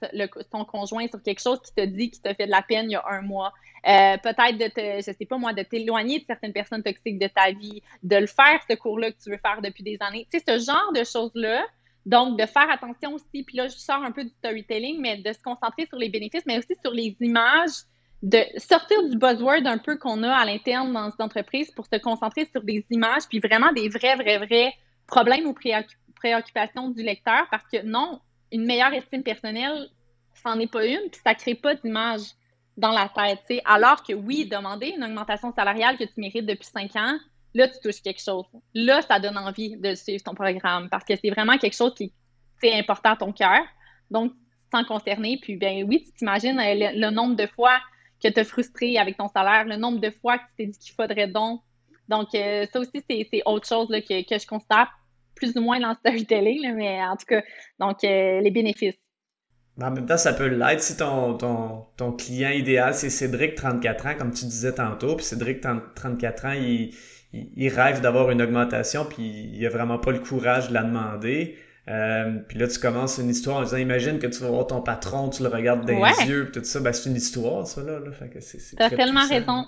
ton 0.50 0.64
conjoint 0.64 1.06
sur 1.08 1.22
quelque 1.22 1.40
chose 1.40 1.60
qui 1.62 1.72
te 1.74 1.84
dit 1.84 2.10
qui 2.10 2.20
t'a 2.20 2.34
fait 2.34 2.46
de 2.46 2.50
la 2.50 2.62
peine 2.62 2.86
il 2.90 2.94
y 2.94 2.96
a 2.96 3.04
un 3.08 3.22
mois. 3.22 3.52
Euh, 3.86 4.16
peut-être 4.18 4.58
de 4.58 4.66
te, 4.66 4.96
je 4.96 5.16
sais 5.16 5.26
pas 5.26 5.38
moi, 5.38 5.52
de 5.52 5.62
t'éloigner 5.62 6.18
de 6.18 6.24
certaines 6.26 6.52
personnes 6.52 6.82
toxiques 6.82 7.18
de 7.18 7.28
ta 7.28 7.52
vie, 7.52 7.82
de 8.02 8.16
le 8.16 8.26
faire, 8.26 8.60
ce 8.68 8.74
cours-là 8.74 9.12
que 9.12 9.16
tu 9.22 9.30
veux 9.30 9.38
faire 9.38 9.62
depuis 9.62 9.82
des 9.82 9.96
années. 10.00 10.26
Tu 10.30 10.38
sais, 10.38 10.44
ce 10.46 10.64
genre 10.64 10.92
de 10.92 11.04
choses-là. 11.04 11.64
Donc, 12.06 12.38
de 12.38 12.46
faire 12.46 12.70
attention 12.70 13.14
aussi, 13.14 13.42
puis 13.42 13.56
là, 13.56 13.68
je 13.68 13.76
sors 13.76 14.02
un 14.02 14.10
peu 14.10 14.24
du 14.24 14.30
storytelling, 14.30 15.00
mais 15.00 15.18
de 15.18 15.32
se 15.32 15.38
concentrer 15.38 15.86
sur 15.86 15.98
les 15.98 16.08
bénéfices, 16.08 16.44
mais 16.46 16.58
aussi 16.58 16.74
sur 16.82 16.92
les 16.92 17.16
images, 17.20 17.84
de 18.22 18.38
sortir 18.58 19.02
du 19.08 19.16
buzzword 19.16 19.66
un 19.66 19.78
peu 19.78 19.96
qu'on 19.96 20.22
a 20.22 20.32
à 20.32 20.44
l'interne 20.44 20.92
dans 20.92 21.10
cette 21.10 21.20
entreprise 21.20 21.70
pour 21.70 21.86
se 21.86 21.98
concentrer 21.98 22.46
sur 22.52 22.62
des 22.62 22.84
images, 22.90 23.22
puis 23.28 23.38
vraiment 23.38 23.72
des 23.72 23.88
vrais, 23.88 24.16
vrais, 24.16 24.38
vrais 24.38 24.72
problèmes 25.06 25.46
ou 25.46 25.52
préoccupations 25.52 25.96
préoccupation 26.14 26.90
du 26.90 27.02
lecteur 27.02 27.46
parce 27.50 27.64
que 27.72 27.82
non, 27.82 28.20
une 28.52 28.66
meilleure 28.66 28.92
estime 28.92 29.22
personnelle, 29.22 29.88
c'en 30.42 30.58
est 30.58 30.70
pas 30.70 30.84
une, 30.84 31.08
puis 31.10 31.18
ça 31.24 31.34
crée 31.34 31.54
pas 31.54 31.74
d'image 31.74 32.20
dans 32.76 32.90
la 32.90 33.08
tête. 33.08 33.62
Alors 33.64 34.02
que 34.02 34.12
oui, 34.12 34.44
demander 34.46 34.88
une 34.88 35.02
augmentation 35.02 35.50
salariale 35.54 35.96
que 35.96 36.04
tu 36.04 36.12
mérites 36.18 36.44
depuis 36.44 36.66
cinq 36.66 36.94
ans, 36.96 37.16
là, 37.54 37.68
tu 37.68 37.78
touches 37.80 38.02
quelque 38.02 38.22
chose. 38.22 38.44
Là, 38.74 39.02
ça 39.02 39.18
donne 39.18 39.38
envie 39.38 39.76
de 39.76 39.94
suivre 39.94 40.22
ton 40.22 40.34
programme 40.34 40.88
parce 40.88 41.04
que 41.04 41.14
c'est 41.16 41.30
vraiment 41.30 41.58
quelque 41.58 41.76
chose 41.76 41.94
qui 41.94 42.12
est 42.62 42.78
important 42.78 43.12
à 43.12 43.16
ton 43.16 43.32
cœur. 43.32 43.62
Donc, 44.10 44.32
sans 44.72 44.84
concerner, 44.84 45.38
puis 45.40 45.56
ben 45.56 45.84
oui, 45.88 46.04
tu 46.04 46.12
t'imagines 46.12 46.58
euh, 46.58 46.90
le, 46.94 47.10
nombre 47.10 47.36
de 47.36 47.46
fois 47.46 47.80
que 48.22 48.28
tu 48.28 48.38
as 48.38 48.44
frustré 48.44 48.98
avec 48.98 49.16
ton 49.16 49.28
salaire, 49.28 49.64
le 49.64 49.76
nombre 49.76 49.98
de 49.98 50.10
fois 50.10 50.38
que 50.38 50.44
tu 50.44 50.56
t'es 50.58 50.66
dit 50.66 50.78
qu'il 50.78 50.94
faudrait 50.94 51.26
donc. 51.26 51.60
Donc, 52.08 52.34
euh, 52.34 52.66
ça 52.72 52.80
aussi, 52.80 53.02
c'est 53.08 53.42
autre 53.46 53.66
chose 53.66 53.88
que, 53.88 54.28
que 54.28 54.38
je 54.38 54.46
constate 54.46 54.88
plus 55.34 55.56
ou 55.56 55.60
moins 55.60 55.80
dans 55.80 55.90
le 55.90 55.94
storytelling, 55.94 56.74
mais 56.74 57.02
en 57.02 57.16
tout 57.16 57.26
cas, 57.26 57.42
donc 57.78 58.04
euh, 58.04 58.40
les 58.40 58.50
bénéfices. 58.50 58.98
En 59.80 59.90
même 59.90 60.04
temps, 60.04 60.18
ça 60.18 60.34
peut 60.34 60.48
l'être 60.48 60.82
si 60.82 60.96
ton, 60.96 61.38
ton, 61.38 61.86
ton, 61.96 62.12
client 62.12 62.50
idéal, 62.50 62.92
c'est 62.92 63.08
Cédric, 63.08 63.54
34 63.54 64.06
ans, 64.06 64.14
comme 64.18 64.32
tu 64.32 64.44
disais 64.44 64.74
tantôt. 64.74 65.16
Puis 65.16 65.24
Cédric, 65.24 65.62
34 65.62 66.44
ans, 66.44 66.52
il, 66.52 66.94
il, 67.32 67.68
rêve 67.68 68.00
d'avoir 68.00 68.30
une 68.30 68.42
augmentation, 68.42 69.04
puis 69.04 69.50
il 69.52 69.66
a 69.66 69.70
vraiment 69.70 69.98
pas 69.98 70.12
le 70.12 70.18
courage 70.18 70.68
de 70.68 70.74
la 70.74 70.82
demander. 70.82 71.56
Euh, 71.88 72.38
puis 72.48 72.58
là, 72.58 72.68
tu 72.68 72.78
commences 72.78 73.18
une 73.18 73.30
histoire 73.30 73.58
en 73.58 73.62
disant 73.62 73.76
Imagine 73.76 74.18
que 74.18 74.26
tu 74.26 74.40
vas 74.42 74.48
voir 74.50 74.66
ton 74.66 74.80
patron, 74.80 75.28
tu 75.30 75.42
le 75.42 75.48
regardes 75.48 75.86
dans 75.86 76.04
les 76.04 76.28
yeux, 76.28 76.50
tout 76.52 76.62
ça. 76.62 76.80
Ben, 76.80 76.92
c'est 76.92 77.08
une 77.08 77.16
histoire, 77.16 77.66
ça, 77.66 77.82
là. 77.82 77.98
là. 77.98 78.12
Fait 78.12 78.28
que 78.28 78.40
c'est, 78.40 78.76
T'as 78.76 78.90
tellement 78.90 79.26
raison. 79.26 79.66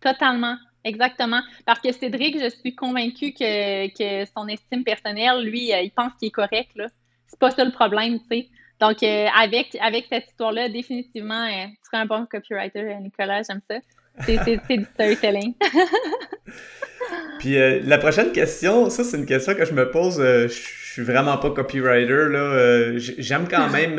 Totalement. 0.00 0.56
Exactement. 0.84 1.40
Parce 1.64 1.80
que 1.80 1.92
Cédric, 1.92 2.38
je 2.38 2.50
suis 2.50 2.74
convaincue 2.74 3.32
que, 3.32 3.88
que 3.88 4.30
son 4.36 4.46
estime 4.48 4.84
personnelle, 4.84 5.42
lui, 5.42 5.72
euh, 5.72 5.80
il 5.80 5.90
pense 5.90 6.12
qu'il 6.18 6.28
est 6.28 6.32
correct. 6.32 6.70
Là. 6.76 6.88
C'est 7.26 7.38
pas 7.38 7.50
ça 7.50 7.64
le 7.64 7.72
problème, 7.72 8.20
tu 8.20 8.26
sais. 8.30 8.48
Donc, 8.80 9.02
euh, 9.02 9.26
avec, 9.34 9.76
avec 9.80 10.06
cette 10.10 10.28
histoire-là, 10.28 10.68
définitivement, 10.68 11.46
euh, 11.46 11.66
tu 11.66 11.78
serais 11.84 12.02
un 12.02 12.06
bon 12.06 12.26
copywriter, 12.26 12.96
Nicolas, 13.00 13.42
j'aime 13.42 13.62
ça. 13.70 13.76
C'est 14.24 14.44
du 14.44 14.84
storytelling. 14.94 15.54
Puis 17.38 17.56
la 17.82 17.98
prochaine 17.98 18.32
question, 18.32 18.88
ça 18.88 19.04
c'est 19.04 19.16
une 19.16 19.26
question 19.26 19.54
que 19.54 19.64
je 19.64 19.72
me 19.72 19.90
pose. 19.90 20.18
je 20.18 20.48
suis 20.48 21.02
vraiment 21.02 21.36
pas 21.36 21.50
copywriter 21.50 22.28
là. 22.30 22.96
J'aime 22.96 23.46
quand 23.48 23.68
même 23.72 23.96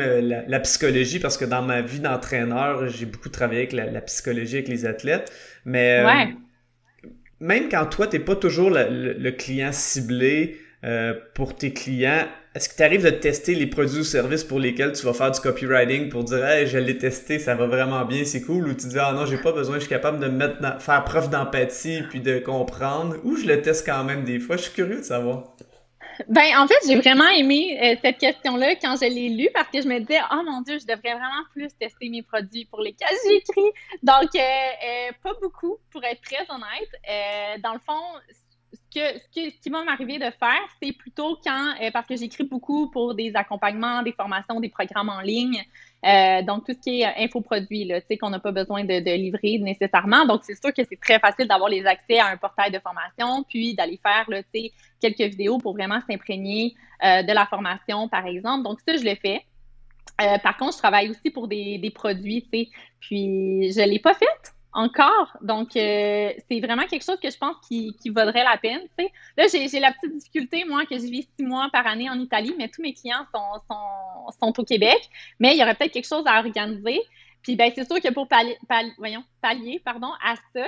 la, 0.48 0.60
psychologie 0.60 1.20
parce 1.20 1.36
que 1.36 1.44
dans 1.44 1.62
ma 1.62 1.82
vie 1.82 2.00
d'entraîneur, 2.00 2.88
j'ai 2.88 3.06
beaucoup 3.06 3.28
travaillé 3.28 3.60
avec 3.60 3.72
la, 3.72 4.00
psychologie 4.00 4.56
avec 4.56 4.68
les 4.68 4.86
athlètes. 4.86 5.30
Mais 5.64 6.02
ouais 6.04 6.34
même 7.40 7.68
quand 7.68 7.86
toi, 7.86 8.06
tu 8.06 8.18
n'es 8.18 8.24
pas 8.24 8.36
toujours 8.36 8.70
le, 8.70 9.30
client 9.30 9.72
ciblé 9.72 10.58
euh, 10.84 11.14
pour 11.34 11.56
tes 11.56 11.72
clients, 11.72 12.26
est-ce 12.56 12.70
que 12.70 12.74
tu 12.76 12.82
arrives 12.82 13.04
de 13.04 13.10
tester 13.10 13.54
les 13.54 13.66
produits 13.66 14.00
ou 14.00 14.04
services 14.04 14.42
pour 14.42 14.58
lesquels 14.58 14.92
tu 14.92 15.04
vas 15.04 15.12
faire 15.12 15.30
du 15.30 15.40
copywriting 15.40 16.08
pour 16.08 16.24
dire 16.24 16.42
hey, 16.42 16.66
je 16.66 16.78
l'ai 16.78 16.96
testé, 16.96 17.38
ça 17.38 17.54
va 17.54 17.66
vraiment 17.66 18.02
bien, 18.06 18.24
c'est 18.24 18.40
cool, 18.40 18.68
ou 18.68 18.74
tu 18.74 18.86
dis 18.86 18.98
ah 18.98 19.12
non, 19.12 19.26
j'ai 19.26 19.36
pas 19.36 19.52
besoin, 19.52 19.74
je 19.74 19.80
suis 19.80 19.90
capable 19.90 20.18
de 20.20 20.80
faire 20.80 21.04
preuve 21.04 21.28
d'empathie 21.28 22.00
puis 22.08 22.20
de 22.20 22.38
comprendre, 22.38 23.16
ou 23.24 23.36
je 23.36 23.46
le 23.46 23.60
teste 23.60 23.84
quand 23.84 24.04
même 24.04 24.24
des 24.24 24.38
fois, 24.38 24.56
je 24.56 24.62
suis 24.62 24.72
curieux 24.72 25.00
de 25.00 25.02
savoir. 25.02 25.54
Ben, 26.28 26.56
en 26.56 26.66
fait, 26.66 26.78
j'ai 26.86 26.98
vraiment 26.98 27.28
aimé 27.28 27.78
euh, 27.82 27.94
cette 28.02 28.16
question-là 28.16 28.76
quand 28.76 28.96
je 28.96 29.04
l'ai 29.04 29.28
lue 29.28 29.50
parce 29.52 29.68
que 29.68 29.82
je 29.82 29.86
me 29.86 29.98
disais, 29.98 30.20
oh 30.32 30.42
mon 30.46 30.62
Dieu, 30.62 30.78
je 30.78 30.86
devrais 30.86 31.12
vraiment 31.12 31.44
plus 31.52 31.68
tester 31.78 32.08
mes 32.08 32.22
produits 32.22 32.64
pour 32.64 32.80
lesquels 32.80 33.14
j'ai 33.28 33.36
écrit. 33.36 33.70
Donc, 34.02 34.34
euh, 34.34 34.38
euh, 34.38 35.12
pas 35.22 35.34
beaucoup, 35.42 35.76
pour 35.92 36.02
être 36.04 36.22
très 36.22 36.46
honnête. 36.48 37.60
dans 37.62 37.74
le 37.74 37.80
fond, 37.80 38.00
ce, 39.00 39.60
qui 39.62 39.70
va 39.70 39.84
m'arriver 39.84 40.18
de 40.18 40.30
faire, 40.38 40.62
c'est 40.82 40.92
plutôt 40.92 41.38
quand, 41.44 41.74
parce 41.92 42.06
que 42.06 42.16
j'écris 42.16 42.44
beaucoup 42.44 42.90
pour 42.90 43.14
des 43.14 43.32
accompagnements, 43.34 44.02
des 44.02 44.12
formations, 44.12 44.60
des 44.60 44.68
programmes 44.68 45.08
en 45.08 45.20
ligne, 45.20 45.62
euh, 46.04 46.42
donc, 46.42 46.66
tout 46.66 46.72
ce 46.72 46.78
qui 46.78 47.00
est 47.00 47.06
euh, 47.06 47.24
infoproduit, 47.24 47.88
tu 47.88 47.94
sais, 48.08 48.16
qu'on 48.16 48.30
n'a 48.30 48.38
pas 48.38 48.52
besoin 48.52 48.84
de, 48.84 49.16
livrer 49.16 49.58
nécessairement. 49.58 50.24
Donc, 50.24 50.42
c'est 50.44 50.54
sûr 50.54 50.72
que 50.72 50.82
c'est 50.88 51.00
très 51.00 51.18
facile 51.18 51.48
d'avoir 51.48 51.68
les 51.68 51.84
accès 51.84 52.18
à 52.18 52.26
un 52.26 52.36
portail 52.36 52.70
de 52.70 52.78
formation, 52.78 53.44
puis 53.48 53.74
d'aller 53.74 53.98
faire, 54.02 54.26
quelques 55.00 55.20
vidéos 55.20 55.58
pour 55.58 55.72
vraiment 55.72 56.00
s'imprégner 56.08 56.74
euh, 57.04 57.22
de 57.22 57.32
la 57.32 57.46
formation, 57.46 58.08
par 58.08 58.26
exemple. 58.26 58.62
Donc, 58.62 58.78
ça, 58.86 58.96
je 58.96 59.04
le 59.04 59.14
fais. 59.16 59.42
par 60.42 60.56
contre, 60.56 60.74
je 60.74 60.78
travaille 60.78 61.10
aussi 61.10 61.30
pour 61.30 61.48
des, 61.48 61.92
produits, 61.94 62.42
tu 62.52 62.68
puis 63.00 63.72
je 63.72 63.80
ne 63.80 63.86
l'ai 63.86 63.98
pas 63.98 64.14
fait 64.14 64.52
encore. 64.76 65.36
Donc, 65.40 65.74
euh, 65.74 66.32
c'est 66.48 66.60
vraiment 66.60 66.84
quelque 66.86 67.04
chose 67.04 67.18
que 67.20 67.30
je 67.30 67.38
pense 67.38 67.56
qui, 67.66 67.94
vaudrait 68.10 68.44
la 68.44 68.58
peine. 68.58 68.82
Là, 69.36 69.46
j'ai 69.50 69.80
la 69.80 69.92
petite 69.92 70.16
difficulté, 70.18 70.64
moi, 70.64 70.84
que 70.84 70.96
je 70.96 71.04
vis 71.04 71.28
six 71.36 71.44
mois 71.44 71.68
par 71.72 71.86
année 71.86 72.08
en 72.08 72.20
Italie, 72.20 72.54
mais 72.58 72.68
tous 72.68 72.82
mes 72.82 72.92
clients 72.92 73.26
sont, 73.34 74.52
au 74.56 74.64
Québec. 74.64 75.08
Mais 75.40 75.54
il 75.54 75.58
y 75.58 75.62
aurait 75.62 75.74
peut-être 75.74 75.92
quelque 75.92 76.06
chose 76.06 76.24
à 76.26 76.38
organiser. 76.38 77.00
Puis, 77.42 77.56
ben, 77.56 77.72
c'est 77.74 77.86
sûr 77.86 78.00
que 78.00 78.12
pour 78.12 78.28
pallier, 78.28 78.56
voyons, 78.98 79.24
pallier 79.40 79.80
pardon, 79.84 80.10
à 80.22 80.34
ça, 80.54 80.66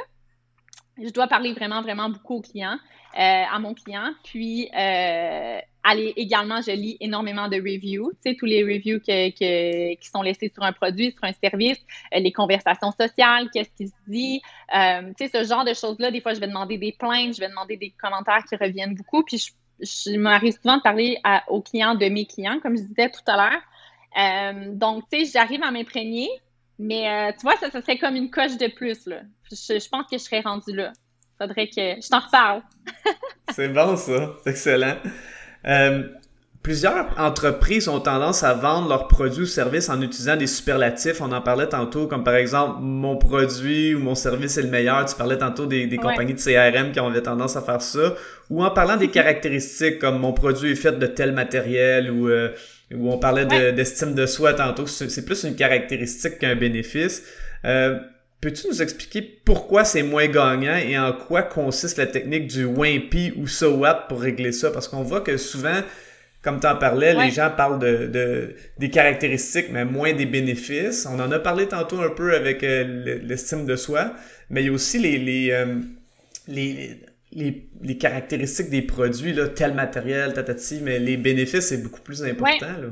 je 1.01 1.11
dois 1.11 1.29
parler 1.29 1.53
vraiment, 1.53 1.83
vraiment 1.83 2.09
beaucoup 2.09 2.37
aux 2.37 2.41
clients, 2.41 2.79
euh, 3.15 3.45
à 3.51 3.59
mon 3.59 3.75
client. 3.75 4.13
Puis, 4.25 4.71
euh, 4.77 5.61
aller 5.85 6.13
également, 6.17 6.61
je 6.61 6.73
lis 6.73 6.97
énormément 7.01 7.49
de 7.49 7.57
reviews, 7.57 8.13
tu 8.13 8.31
sais, 8.31 8.37
tous 8.37 8.47
les 8.47 8.63
reviews 8.63 8.99
que, 9.01 9.95
qui 9.95 10.09
sont 10.09 10.23
laissés 10.23 10.51
sur 10.53 10.63
un 10.63 10.73
produit, 10.73 11.13
sur 11.13 11.25
un 11.25 11.33
service, 11.33 11.79
euh, 12.15 12.19
les 12.19 12.33
conversations 12.33 12.93
sociales, 12.93 13.49
qu'est-ce 13.53 13.71
qui 13.77 13.89
se 13.89 13.95
dit, 14.07 14.43
tu 14.71 15.15
sais, 15.19 15.29
ce 15.29 15.49
genre 15.49 15.65
de 15.65 15.75
choses-là. 15.75 16.11
Des 16.11 16.21
fois, 16.21 16.35
je 16.35 16.41
vais 16.41 16.49
demander 16.49 16.79
des 16.79 16.93
plaintes, 16.93 17.35
je 17.35 17.41
vais 17.41 17.49
demander 17.49 17.77
des 17.77 17.93
commentaires 18.01 18.45
qui 18.49 18.57
reviennent 18.57 18.95
beaucoup. 18.95 19.23
Puis, 19.23 19.39
je, 19.39 20.11
je 20.11 20.17
m'arrive 20.17 20.55
souvent 20.61 20.77
de 20.77 20.83
parler 20.83 21.19
aux 21.49 21.63
clients 21.63 21.95
de 21.95 22.07
mes 22.07 22.27
clients, 22.27 22.59
comme 22.61 22.77
je 22.77 22.83
disais 22.83 23.11
tout 23.11 23.23
à 23.27 23.37
l'heure. 23.37 24.73
donc, 24.75 25.05
tu 25.11 25.25
sais, 25.25 25.33
j'arrive 25.33 25.63
à 25.63 25.71
m'imprégner 25.71 26.29
mais 26.79 27.09
euh, 27.09 27.33
tu 27.33 27.43
vois, 27.43 27.57
ça, 27.57 27.71
ça 27.71 27.81
serait 27.81 27.99
comme 27.99 28.15
une 28.15 28.31
coche 28.31 28.57
de 28.57 28.69
plus. 28.69 29.07
Là. 29.07 29.23
Je, 29.51 29.89
pense 29.89 30.07
que 30.09 30.17
je 30.17 30.23
serais 30.23 30.41
rendue 30.41 30.75
là. 30.75 30.93
Faudrait 31.39 31.67
que 31.67 32.01
je 32.01 32.09
t'en 32.09 32.21
reparle. 32.21 32.63
c'est 33.53 33.69
bon, 33.69 33.97
ça. 33.97 34.37
C'est 34.43 34.51
excellent. 34.51 34.97
Euh, 35.67 36.03
plusieurs 36.63 37.07
entreprises 37.19 37.89
ont 37.89 38.01
tendance 38.01 38.43
à 38.43 38.55
vendre 38.55 38.89
leurs 38.89 39.09
produits 39.09 39.43
ou 39.43 39.47
services 39.47 39.89
en 39.89 40.01
utilisant 40.03 40.37
des 40.37 40.47
superlatifs. 40.47 41.21
On 41.21 41.33
en 41.33 41.41
parlait 41.41 41.69
tantôt, 41.69 42.07
comme 42.07 42.25
par 42.25 42.35
exemple 42.35 42.79
mon 42.81 43.17
produit 43.17 43.95
ou 43.95 44.01
mon 44.01 44.15
service 44.15 44.59
est 44.59 44.63
le 44.63 44.69
meilleur. 44.69 45.05
Tu 45.07 45.17
parlais 45.17 45.39
tantôt 45.39 45.67
des, 45.67 45.89
compagnies 45.97 46.35
de 46.35 46.41
CRM 46.41 46.93
qui 46.93 46.99
avaient 46.99 47.23
tendance 47.23 47.57
à 47.57 47.63
faire 47.63 47.83
ça. 47.83 48.15
Ou 48.51 48.65
en 48.65 48.71
parlant 48.71 48.97
des 48.97 49.09
caractéristiques 49.19 49.99
comme 49.99 50.19
mon 50.19 50.33
produit 50.33 50.73
est 50.73 50.77
fait 50.77 50.99
de 50.99 51.07
tel 51.07 51.33
matériel 51.33 52.11
ou 52.11 52.29
euh, 52.29 52.51
où 52.95 53.13
on 53.13 53.19
parlait 53.19 53.47
d'estime 53.73 54.15
de, 54.15 54.27
soi 54.27 54.55
tantôt. 54.55 54.87
C'est 54.87 55.25
plus 55.25 55.45
une 55.45 55.57
caractéristique 55.57 56.39
qu'un 56.39 56.57
bénéfice. 56.57 57.23
Euh, 57.65 57.99
Peux-tu 58.41 58.69
nous 58.69 58.83
expliquer 58.83 59.23
pourquoi 59.23 59.85
c'est 59.85 60.05
moins 60.05 60.29
gagnant 60.29 60.77
et 60.77 60.97
en 60.97 61.13
quoi 61.13 61.43
consiste 61.43 61.99
la 61.99 62.07
technique 62.07 62.47
du 62.47 62.65
WIMPy 62.65 63.33
ou 63.37 63.49
SOAT 63.49 64.07
pour 64.09 64.21
régler 64.21 64.53
ça? 64.53 64.71
Parce 64.71 64.87
qu'on 64.87 65.03
voit 65.03 65.23
que 65.23 65.37
souvent, 65.37 65.81
comme 66.43 66.61
tu 66.61 66.69
en 66.69 66.77
parlais, 66.77 67.15
les 67.15 67.31
gens 67.33 67.51
parlent 67.51 67.81
de, 67.81 68.07
de, 68.07 68.55
des 68.79 68.91
caractéristiques, 68.91 69.71
mais 69.73 69.85
moins 69.85 70.13
des 70.13 70.27
bénéfices. 70.27 71.05
On 71.11 71.19
en 71.19 71.33
a 71.33 71.41
parlé 71.41 71.67
tantôt 71.67 72.01
un 72.01 72.11
peu 72.11 72.35
avec 72.35 72.63
euh, 72.63 73.19
l'estime 73.25 73.67
de 73.67 73.75
soi, 73.75 74.13
mais 74.51 74.63
il 74.63 74.67
y 74.67 74.69
a 74.69 74.73
aussi 74.73 75.01
les, 75.01 75.19
les, 75.19 75.51
euh, 75.51 75.81
les 76.47 77.01
les, 77.33 77.69
les, 77.83 77.99
caractéristiques 77.99 78.71
des 78.71 78.83
produits, 78.83 79.33
là, 79.33 79.49
tel 79.49 79.75
matériel, 79.75 80.33
tatati, 80.33 80.81
mais 80.83 80.99
les 80.99 81.17
bénéfices, 81.17 81.69
c'est 81.69 81.83
beaucoup 81.83 82.01
plus 82.01 82.23
important. 82.23 82.67
Oui, 82.81 82.89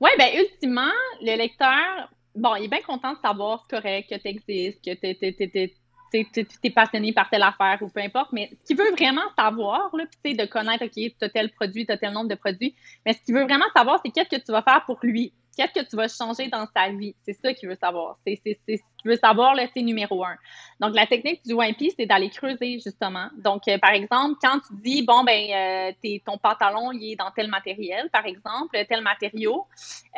ouais, 0.00 0.10
ben 0.16 0.28
ultimement, 0.38 0.92
le 1.20 1.36
lecteur, 1.36 2.12
bon, 2.40 2.56
il 2.56 2.64
est 2.64 2.68
bien 2.68 2.82
content 2.82 3.12
de 3.12 3.18
savoir 3.18 3.66
correct, 3.68 4.10
que 4.10 4.16
tu 4.16 4.28
existes, 4.28 4.84
que 4.84 4.94
tu 4.94 6.64
es, 6.64 6.70
passionné 6.70 7.12
par 7.12 7.30
telle 7.30 7.42
affaire 7.42 7.78
ou 7.82 7.88
peu 7.88 8.00
importe, 8.00 8.32
mais 8.32 8.50
ce 8.50 8.66
qu'il 8.66 8.76
veut 8.76 8.90
vraiment 8.92 9.28
savoir, 9.38 9.90
là, 9.94 10.04
de 10.24 10.46
connaître, 10.46 10.84
OK, 10.84 10.92
tu 10.92 11.14
as 11.20 11.28
tel 11.28 11.50
produit, 11.52 11.86
tu 11.86 11.92
as 11.92 11.98
tel 11.98 12.12
nombre 12.12 12.28
de 12.28 12.34
produits, 12.34 12.74
mais 13.06 13.12
ce 13.12 13.22
qu'il 13.22 13.34
veut 13.34 13.44
vraiment 13.44 13.66
savoir, 13.76 14.00
c'est 14.04 14.10
qu'est-ce 14.10 14.36
que 14.36 14.42
tu 14.42 14.52
vas 14.52 14.62
faire 14.62 14.84
pour 14.86 14.98
lui? 15.02 15.32
Qu'est-ce 15.56 15.82
que 15.82 15.88
tu 15.88 15.96
vas 15.96 16.08
changer 16.08 16.48
dans 16.48 16.66
sa 16.74 16.88
vie? 16.90 17.14
C'est 17.22 17.34
ça 17.34 17.52
qu'il 17.52 17.68
veut 17.68 17.76
savoir. 17.78 18.16
C'est 18.26 18.40
ce 18.44 18.50
qu'il 18.64 18.80
veut 19.04 19.16
savoir, 19.16 19.56
c'est 19.74 19.82
numéro 19.82 20.24
un. 20.24 20.36
Donc, 20.78 20.94
la 20.94 21.06
technique 21.06 21.44
du 21.44 21.54
WIMP, 21.54 21.90
c'est 21.98 22.06
d'aller 22.06 22.30
creuser, 22.30 22.78
justement. 22.78 23.28
Donc, 23.36 23.66
euh, 23.68 23.76
par 23.78 23.90
exemple, 23.90 24.38
quand 24.40 24.60
tu 24.60 24.74
dis, 24.82 25.02
bon, 25.02 25.24
ben, 25.24 25.92
euh, 26.02 26.18
ton 26.24 26.38
pantalon, 26.38 26.92
il 26.92 27.12
est 27.12 27.16
dans 27.16 27.30
tel 27.32 27.48
matériel, 27.48 28.08
par 28.10 28.26
exemple, 28.26 28.78
tel 28.88 29.02
matériau, 29.02 29.66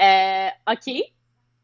euh, 0.00 0.48
OK, 0.70 1.02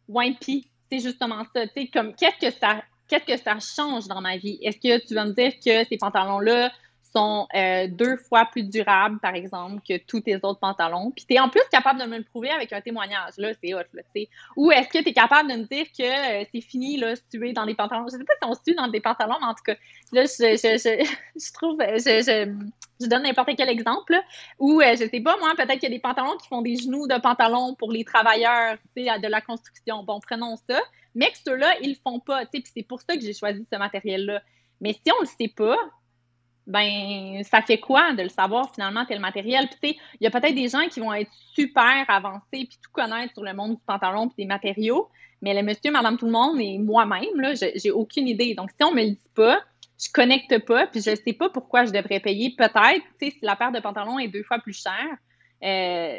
WIMP, 0.09 0.65
c'est 0.91 1.01
justement 1.01 1.45
ça. 1.55 1.67
Tu 1.67 1.83
sais, 1.83 1.87
comme, 1.89 2.15
qu'est-ce 2.15 2.51
que 2.51 2.53
ça 2.59 2.83
qu'est-ce 3.09 3.25
que 3.25 3.37
ça 3.37 3.59
change 3.59 4.07
dans 4.07 4.21
ma 4.21 4.37
vie? 4.37 4.59
Est-ce 4.63 4.77
que 4.77 5.05
tu 5.07 5.15
vas 5.15 5.25
me 5.25 5.33
dire 5.33 5.53
que 5.65 5.89
ces 5.89 5.97
pantalons-là, 5.99 6.71
sont 7.13 7.47
euh, 7.55 7.87
deux 7.89 8.17
fois 8.17 8.47
plus 8.47 8.63
durables, 8.63 9.19
par 9.21 9.35
exemple, 9.35 9.83
que 9.87 9.99
tous 9.99 10.21
tes 10.21 10.37
autres 10.37 10.61
pantalons. 10.61 11.11
Puis 11.11 11.25
tu 11.27 11.35
es 11.35 11.41
en 11.41 11.49
plus 11.49 11.63
capable 11.71 12.01
de 12.01 12.07
me 12.07 12.19
le 12.19 12.25
prouver 12.25 12.51
avec 12.51 12.73
un 12.73 12.81
témoignage. 12.81 13.35
Là, 13.39 13.53
c'est 13.63 13.75
hot, 13.75 13.83
là, 13.93 14.03
sais. 14.15 14.29
Ou 14.57 14.71
est-ce 14.71 14.89
que 14.89 15.03
tu 15.03 15.11
es 15.11 15.13
capable 15.13 15.51
de 15.51 15.57
me 15.57 15.65
dire 15.65 15.87
que 15.97 16.03
euh, 16.43 16.45
c'est 16.53 16.61
fini, 16.61 16.97
là, 16.97 17.17
si 17.17 17.23
tu 17.31 17.49
es 17.49 17.53
dans 17.53 17.67
des 17.67 17.75
pantalons? 17.75 18.07
Je 18.07 18.17
sais 18.17 18.25
pas 18.25 18.35
si 18.41 18.49
on 18.49 18.55
se 18.55 18.61
tue 18.67 18.75
dans 18.75 18.89
des 18.89 19.01
pantalons, 19.01 19.37
mais 19.41 19.47
en 19.47 19.55
tout 19.55 19.65
cas, 19.65 19.75
là, 20.13 20.25
je, 20.25 20.57
je, 20.57 20.79
je, 20.79 21.05
je 21.37 21.53
trouve, 21.53 21.79
je, 21.81 22.47
je, 23.01 23.07
donne 23.09 23.23
n'importe 23.23 23.51
quel 23.57 23.69
exemple. 23.69 24.15
Ou, 24.59 24.81
euh, 24.81 24.93
je 24.93 25.09
sais 25.09 25.21
pas, 25.21 25.37
moi, 25.39 25.53
peut-être 25.57 25.81
qu'il 25.81 25.85
y 25.85 25.93
a 25.93 25.97
des 25.97 26.01
pantalons 26.01 26.37
qui 26.37 26.49
font 26.49 26.63
des 26.63 26.77
genoux 26.77 27.07
de 27.07 27.19
pantalon 27.21 27.75
pour 27.75 27.93
les 27.93 28.05
travailleurs, 28.05 28.77
tu 28.97 29.05
sais, 29.05 29.19
de 29.19 29.29
la 29.29 29.41
construction. 29.41 30.03
Bon, 30.05 30.21
prenons 30.21 30.57
ça. 30.69 30.81
Mais 31.15 31.31
que 31.31 31.39
ceux-là, 31.45 31.75
ils 31.81 31.91
le 31.91 31.97
font 32.03 32.21
pas, 32.21 32.45
tu 32.47 32.51
sais. 32.55 32.63
Puis 32.63 32.73
c'est 32.75 32.83
pour 32.83 33.01
ça 33.01 33.17
que 33.17 33.23
j'ai 33.23 33.35
choisi 33.35 33.67
ce 33.73 33.79
matériel-là. 33.79 34.43
Mais 34.81 34.93
si 34.93 35.13
on 35.13 35.21
le 35.21 35.27
sait 35.27 35.53
pas, 35.55 35.77
ben 36.69 37.43
ça 37.45 37.63
fait 37.63 37.79
quoi 37.79 38.13
de 38.13 38.23
le 38.23 38.29
savoir 38.29 38.73
finalement 38.73 39.05
tel 39.07 39.21
matériel? 39.21 39.67
Puis 39.69 39.79
tu 39.81 39.89
sais 39.89 39.97
il 40.21 40.25
y 40.25 40.27
a 40.27 40.31
peut-être 40.31 40.55
des 40.55 40.69
gens 40.69 40.87
qui 40.89 41.01
vont 41.01 41.13
être 41.15 41.31
super 41.55 42.05
avancés 42.09 42.43
puis 42.51 42.79
tout 42.83 42.91
connaître 42.93 43.33
sur 43.33 43.43
le 43.43 43.55
monde 43.55 43.77
du 43.77 43.83
pantalon 43.87 44.29
puis 44.29 44.45
des 44.45 44.47
matériaux. 44.47 45.09
Mais 45.41 45.55
le 45.55 45.63
monsieur 45.63 45.91
madame 45.91 46.19
tout 46.19 46.27
le 46.27 46.33
monde 46.33 46.61
et 46.61 46.79
moi-même 46.79 47.41
là 47.41 47.55
j'ai 47.55 47.91
aucune 47.91 48.29
idée. 48.29 48.55
Donc 48.55 48.71
si 48.71 48.85
on 48.85 48.93
me 48.93 49.03
le 49.03 49.11
dit 49.11 49.31
pas 49.35 49.61
je 50.01 50.13
connecte 50.13 50.65
pas 50.67 50.87
puis 50.87 51.01
je 51.01 51.17
sais 51.17 51.33
pas 51.33 51.49
pourquoi 51.49 51.87
je 51.87 51.91
devrais 51.91 52.21
payer. 52.21 52.55
Peut-être 52.57 53.03
tu 53.19 53.27
sais 53.27 53.31
si 53.31 53.39
la 53.43 53.57
paire 53.57 53.73
de 53.73 53.81
pantalons 53.81 54.19
est 54.19 54.29
deux 54.29 54.43
fois 54.43 54.59
plus 54.59 54.81
chère 54.81 55.17
euh, 55.65 56.19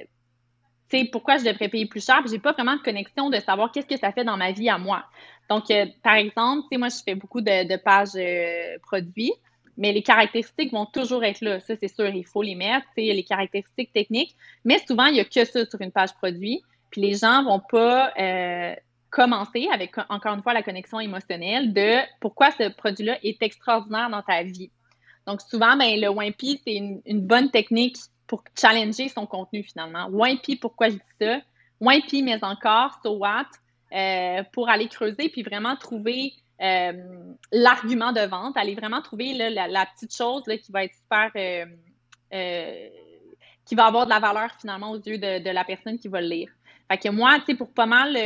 tu 0.89 0.97
sais 0.97 1.05
pourquoi 1.05 1.37
je 1.37 1.45
devrais 1.45 1.69
payer 1.69 1.85
plus 1.85 2.03
cher? 2.03 2.21
Puis 2.21 2.31
j'ai 2.31 2.39
pas 2.39 2.53
vraiment 2.53 2.75
de 2.75 2.81
connexion 2.81 3.29
de 3.29 3.39
savoir 3.39 3.71
qu'est-ce 3.71 3.85
que 3.85 3.97
ça 3.97 4.11
fait 4.11 4.23
dans 4.23 4.37
ma 4.37 4.51
vie 4.51 4.69
à 4.69 4.79
moi. 4.79 5.05
Donc 5.47 5.69
euh, 5.69 5.85
par 6.03 6.15
exemple 6.15 6.63
tu 6.63 6.69
sais 6.71 6.77
moi 6.79 6.89
je 6.89 6.97
fais 7.05 7.13
beaucoup 7.13 7.41
de, 7.41 7.77
pages 7.77 8.15
euh, 8.15 8.79
produits 8.81 9.33
mais 9.79 9.93
les 9.93 10.03
caractéristiques 10.03 10.73
vont 10.73 10.85
toujours 10.85 11.23
être 11.23 11.39
là. 11.39 11.61
Ça, 11.61 11.73
c'est 11.79 11.87
sûr, 11.87 12.09
il 12.09 12.25
faut 12.25 12.41
les 12.41 12.53
mettre, 12.53 12.85
les 12.97 13.23
caractéristiques 13.23 13.93
techniques. 13.93 14.35
Mais 14.65 14.77
souvent, 14.85 15.05
il 15.05 15.13
n'y 15.13 15.21
a 15.21 15.23
que 15.23 15.45
ça 15.45 15.65
sur 15.65 15.79
une 15.79 15.91
page 15.91 16.13
produit. 16.15 16.61
Puis 16.91 16.99
les 16.99 17.13
gens 17.13 17.45
vont 17.45 17.61
pas 17.61 18.11
euh, 18.19 18.75
commencer 19.09 19.69
avec, 19.71 19.95
encore 20.09 20.33
une 20.33 20.43
fois, 20.43 20.53
la 20.53 20.63
connexion 20.63 20.99
émotionnelle 20.99 21.71
de 21.71 21.99
pourquoi 22.19 22.51
ce 22.51 22.67
produit-là 22.69 23.19
est 23.23 23.41
extraordinaire 23.41 24.09
dans 24.09 24.21
ta 24.21 24.43
vie. 24.43 24.69
Donc, 25.25 25.39
souvent, 25.41 25.77
ben, 25.77 25.97
le 25.97 26.09
Wimpy, 26.09 26.59
c'est 26.65 26.75
une, 26.75 27.21
bonne 27.21 27.49
technique 27.49 27.95
pour 28.27 28.43
challenger 28.59 29.07
son 29.07 29.25
contenu 29.25 29.63
finalement. 29.63 30.09
Wimpy, 30.11 30.57
pourquoi 30.57 30.89
je 30.89 30.95
dis 30.95 31.01
ça? 31.21 31.39
Wimpy, 31.79 32.21
mais 32.21 32.43
encore, 32.43 32.99
so 33.01 33.13
what? 33.13 33.47
Euh, 33.93 34.43
pour 34.51 34.67
aller 34.67 34.89
creuser 34.89 35.29
puis 35.29 35.41
vraiment 35.41 35.77
trouver 35.77 36.33
euh, 36.61 36.91
l'argument 37.53 38.11
de 38.11 38.21
vente, 38.21 38.57
aller 38.57 38.75
vraiment 38.75 39.01
trouver 39.01 39.33
la, 39.33 39.85
petite 39.85 40.13
chose 40.13 40.43
qui 40.43 40.71
va 40.71 40.83
être 40.83 40.93
super, 40.93 41.31
euh, 41.37 41.65
euh, 42.33 42.89
qui 43.65 43.75
va 43.75 43.85
avoir 43.85 44.05
de 44.05 44.09
la 44.09 44.19
valeur 44.19 44.49
finalement 44.59 44.91
aux 44.91 44.99
yeux 44.99 45.17
de, 45.17 45.49
la 45.49 45.63
personne 45.63 45.97
qui 45.97 46.09
va 46.09 46.19
le 46.19 46.27
lire. 46.27 46.49
Fait 46.91 46.97
que 46.97 47.09
moi, 47.09 47.39
tu 47.39 47.45
sais, 47.45 47.55
pour 47.55 47.73
pas 47.73 47.85
mal 47.85 48.17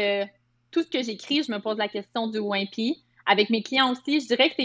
tout 0.72 0.82
ce 0.82 0.88
que 0.88 1.04
j'écris, 1.04 1.44
je 1.44 1.52
me 1.52 1.60
pose 1.60 1.78
la 1.78 1.88
question 1.88 2.28
du 2.28 2.40
Wimpy. 2.40 3.04
Avec 3.26 3.50
mes 3.50 3.62
clients 3.62 3.92
aussi, 3.92 4.20
je 4.20 4.28
dirais 4.28 4.50
que 4.50 4.56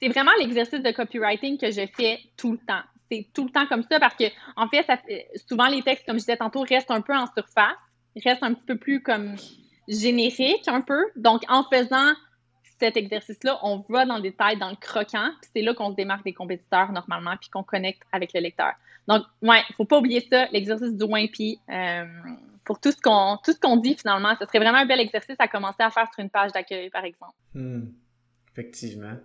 c'est, 0.00 0.08
vraiment 0.08 0.32
l'exercice 0.40 0.80
de 0.80 0.90
copywriting 0.90 1.58
que 1.58 1.70
je 1.70 1.86
fais 1.94 2.18
tout 2.36 2.52
le 2.52 2.58
temps. 2.58 2.82
C'est 3.10 3.28
tout 3.32 3.44
le 3.44 3.50
temps 3.50 3.66
comme 3.66 3.82
ça 3.82 4.00
parce 4.00 4.14
que, 4.14 4.24
en 4.56 4.68
fait, 4.68 4.86
souvent 5.48 5.68
les 5.68 5.82
textes, 5.82 6.06
comme 6.06 6.16
je 6.16 6.20
disais 6.20 6.36
tantôt, 6.36 6.62
restent 6.62 6.90
un 6.90 7.02
peu 7.02 7.14
en 7.14 7.26
surface, 7.26 7.76
restent 8.24 8.42
un 8.42 8.54
petit 8.54 8.64
peu 8.66 8.76
plus 8.76 9.02
comme 9.02 9.36
génériques 9.86 10.66
un 10.66 10.80
peu. 10.80 11.04
Donc, 11.16 11.42
en 11.48 11.62
faisant 11.64 12.14
cet 12.78 12.96
exercice-là, 12.96 13.58
on 13.62 13.84
va 13.88 14.04
dans 14.04 14.16
le 14.16 14.22
détail, 14.22 14.58
dans 14.58 14.70
le 14.70 14.76
croquant, 14.76 15.30
puis 15.40 15.50
c'est 15.54 15.62
là 15.62 15.74
qu'on 15.74 15.90
se 15.90 15.96
démarque 15.96 16.24
des 16.24 16.34
compétiteurs 16.34 16.92
normalement, 16.92 17.36
puis 17.40 17.48
qu'on 17.50 17.62
connecte 17.62 18.02
avec 18.12 18.32
le 18.34 18.40
lecteur. 18.40 18.72
Donc, 19.08 19.22
ouais, 19.42 19.62
faut 19.76 19.84
pas 19.84 19.98
oublier 19.98 20.26
ça, 20.30 20.46
l'exercice 20.52 20.94
du 20.94 21.04
Wimpy. 21.04 21.60
Euh, 21.70 22.04
pour 22.64 22.80
tout 22.80 22.90
ce 22.90 23.00
qu'on 23.00 23.76
dit 23.76 23.94
finalement, 23.94 24.34
ce 24.40 24.44
serait 24.44 24.58
vraiment 24.58 24.78
un 24.78 24.86
bel 24.86 25.00
exercice 25.00 25.36
à 25.38 25.46
commencer 25.46 25.82
à 25.82 25.90
faire 25.90 26.08
sur 26.12 26.22
une 26.22 26.30
page 26.30 26.52
d'accueil, 26.52 26.90
par 26.90 27.04
exemple. 27.04 27.34
Hmm. 27.54 27.84
Effectivement 28.56 29.16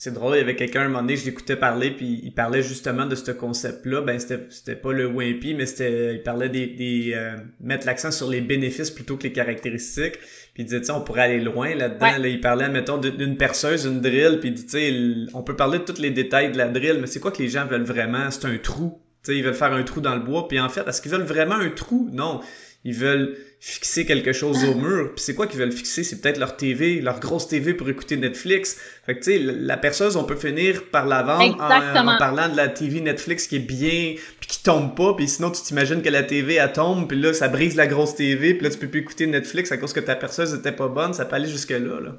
c'est 0.00 0.14
drôle, 0.14 0.36
il 0.36 0.38
y 0.38 0.42
avait 0.42 0.54
quelqu'un 0.54 0.82
un 0.82 0.88
moment 0.88 1.00
donné, 1.00 1.16
je 1.16 1.24
l'écoutais 1.24 1.56
parler, 1.56 1.90
puis 1.90 2.20
il 2.22 2.32
parlait 2.32 2.62
justement 2.62 3.04
de 3.04 3.16
ce 3.16 3.32
concept-là. 3.32 4.00
Ben, 4.00 4.20
c'était, 4.20 4.46
c'était 4.48 4.76
pas 4.76 4.92
le 4.92 5.08
Wimpy, 5.08 5.54
mais 5.54 5.66
c'était, 5.66 6.14
il 6.14 6.22
parlait 6.22 6.48
des, 6.48 6.68
des 6.68 7.14
euh, 7.16 7.36
mettre 7.60 7.84
l'accent 7.84 8.12
sur 8.12 8.30
les 8.30 8.40
bénéfices 8.40 8.92
plutôt 8.92 9.16
que 9.16 9.24
les 9.24 9.32
caractéristiques. 9.32 10.20
Puis 10.54 10.62
il 10.62 10.64
disait, 10.66 10.82
tu 10.82 10.92
on 10.92 11.00
pourrait 11.00 11.22
aller 11.22 11.40
loin 11.40 11.74
là-dedans. 11.74 12.16
Là, 12.16 12.28
il 12.28 12.40
parlait, 12.40 12.68
mettons, 12.68 12.98
d'une 12.98 13.36
perceuse, 13.36 13.86
une 13.86 14.00
drill, 14.00 14.38
puis 14.38 14.54
tu 14.54 14.68
sais, 14.68 14.94
on 15.34 15.42
peut 15.42 15.56
parler 15.56 15.80
de 15.80 15.84
tous 15.84 16.00
les 16.00 16.12
détails 16.12 16.52
de 16.52 16.58
la 16.58 16.68
drill, 16.68 16.98
mais 17.00 17.08
c'est 17.08 17.18
quoi 17.18 17.32
que 17.32 17.42
les 17.42 17.48
gens 17.48 17.66
veulent 17.66 17.82
vraiment? 17.82 18.30
C'est 18.30 18.46
un 18.46 18.56
trou. 18.56 19.02
Tu 19.24 19.32
sais, 19.32 19.38
ils 19.38 19.42
veulent 19.42 19.52
faire 19.52 19.72
un 19.72 19.82
trou 19.82 20.00
dans 20.00 20.14
le 20.14 20.22
bois. 20.22 20.46
Puis 20.46 20.60
en 20.60 20.68
fait, 20.68 20.86
est-ce 20.86 21.02
qu'ils 21.02 21.10
veulent 21.10 21.22
vraiment 21.22 21.56
un 21.56 21.70
trou? 21.70 22.08
Non 22.12 22.40
ils 22.84 22.94
veulent 22.94 23.36
fixer 23.60 24.06
quelque 24.06 24.32
chose 24.32 24.64
au 24.64 24.74
mur. 24.74 25.12
Puis 25.14 25.24
c'est 25.24 25.34
quoi 25.34 25.46
qu'ils 25.46 25.58
veulent 25.58 25.72
fixer? 25.72 26.04
C'est 26.04 26.20
peut-être 26.20 26.38
leur 26.38 26.56
TV, 26.56 27.00
leur 27.00 27.18
grosse 27.18 27.48
TV 27.48 27.74
pour 27.74 27.88
écouter 27.88 28.16
Netflix. 28.16 28.80
Fait 29.04 29.14
que 29.14 29.24
tu 29.24 29.32
sais, 29.32 29.38
la 29.38 29.76
perceuse, 29.76 30.16
on 30.16 30.24
peut 30.24 30.36
finir 30.36 30.90
par 30.90 31.06
la 31.06 31.22
vendre 31.22 31.54
en, 31.54 32.18
parlant 32.18 32.48
de 32.48 32.56
la 32.56 32.68
TV 32.68 33.00
Netflix 33.00 33.48
qui 33.48 33.56
est 33.56 33.60
bien, 33.60 34.14
puis 34.38 34.48
qui 34.48 34.62
tombe 34.62 34.94
pas. 34.94 35.14
Puis 35.14 35.28
sinon, 35.28 35.50
tu 35.50 35.62
t'imagines 35.62 36.02
que 36.02 36.08
la 36.08 36.22
TV, 36.22 36.54
elle 36.54 36.72
tombe, 36.72 37.08
puis 37.08 37.20
là, 37.20 37.32
ça 37.32 37.48
brise 37.48 37.74
la 37.74 37.86
grosse 37.86 38.14
TV, 38.14 38.54
puis 38.54 38.64
là, 38.64 38.70
tu 38.70 38.78
peux 38.78 38.88
plus 38.88 39.00
écouter 39.00 39.26
Netflix 39.26 39.72
à 39.72 39.76
cause 39.76 39.92
que 39.92 40.00
ta 40.00 40.14
perceuse 40.14 40.54
était 40.54 40.72
pas 40.72 40.88
bonne. 40.88 41.12
Ça 41.12 41.24
peut 41.24 41.36
aller 41.36 41.48
jusque-là, 41.48 42.00
là. 42.00 42.12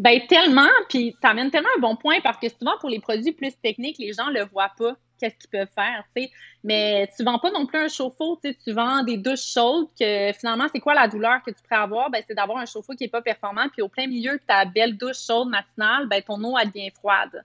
Ben 0.00 0.20
tellement, 0.28 0.70
puis 0.88 1.14
ça 1.22 1.28
amène 1.28 1.52
tellement 1.52 1.68
un 1.76 1.80
bon 1.80 1.94
point 1.94 2.16
parce 2.20 2.38
que 2.38 2.48
souvent 2.48 2.76
pour 2.80 2.90
les 2.90 2.98
produits 2.98 3.30
plus 3.30 3.52
techniques, 3.62 3.96
les 3.98 4.12
gens 4.12 4.28
le 4.28 4.44
voient 4.52 4.72
pas 4.76 4.96
qu'est-ce 5.18 5.36
qu'ils 5.36 5.50
peuvent 5.50 5.70
faire, 5.74 6.04
tu 6.14 6.22
sais. 6.22 6.30
Mais 6.62 7.10
tu 7.16 7.24
vends 7.24 7.38
pas 7.38 7.50
non 7.50 7.66
plus 7.66 7.78
un 7.78 7.88
chauffe-eau, 7.88 8.38
tu 8.42 8.50
sais, 8.50 8.58
tu 8.64 8.72
vends 8.72 9.02
des 9.02 9.16
douches 9.16 9.46
chaudes 9.52 9.88
que 9.98 10.32
finalement, 10.32 10.66
c'est 10.72 10.80
quoi 10.80 10.94
la 10.94 11.08
douleur 11.08 11.42
que 11.42 11.50
tu 11.50 11.62
pourrais 11.62 11.80
avoir? 11.80 12.10
Ben, 12.10 12.22
c'est 12.26 12.34
d'avoir 12.34 12.58
un 12.58 12.66
chauffe-eau 12.66 12.94
qui 12.94 13.04
est 13.04 13.08
pas 13.08 13.22
performant, 13.22 13.68
puis 13.68 13.82
au 13.82 13.88
plein 13.88 14.06
milieu 14.06 14.38
que 14.38 14.44
ta 14.46 14.64
belle 14.64 14.96
douche 14.96 15.24
chaude 15.26 15.48
matinale, 15.48 16.06
ben, 16.08 16.22
ton 16.22 16.42
eau, 16.42 16.56
devient 16.64 16.90
froide. 16.90 17.44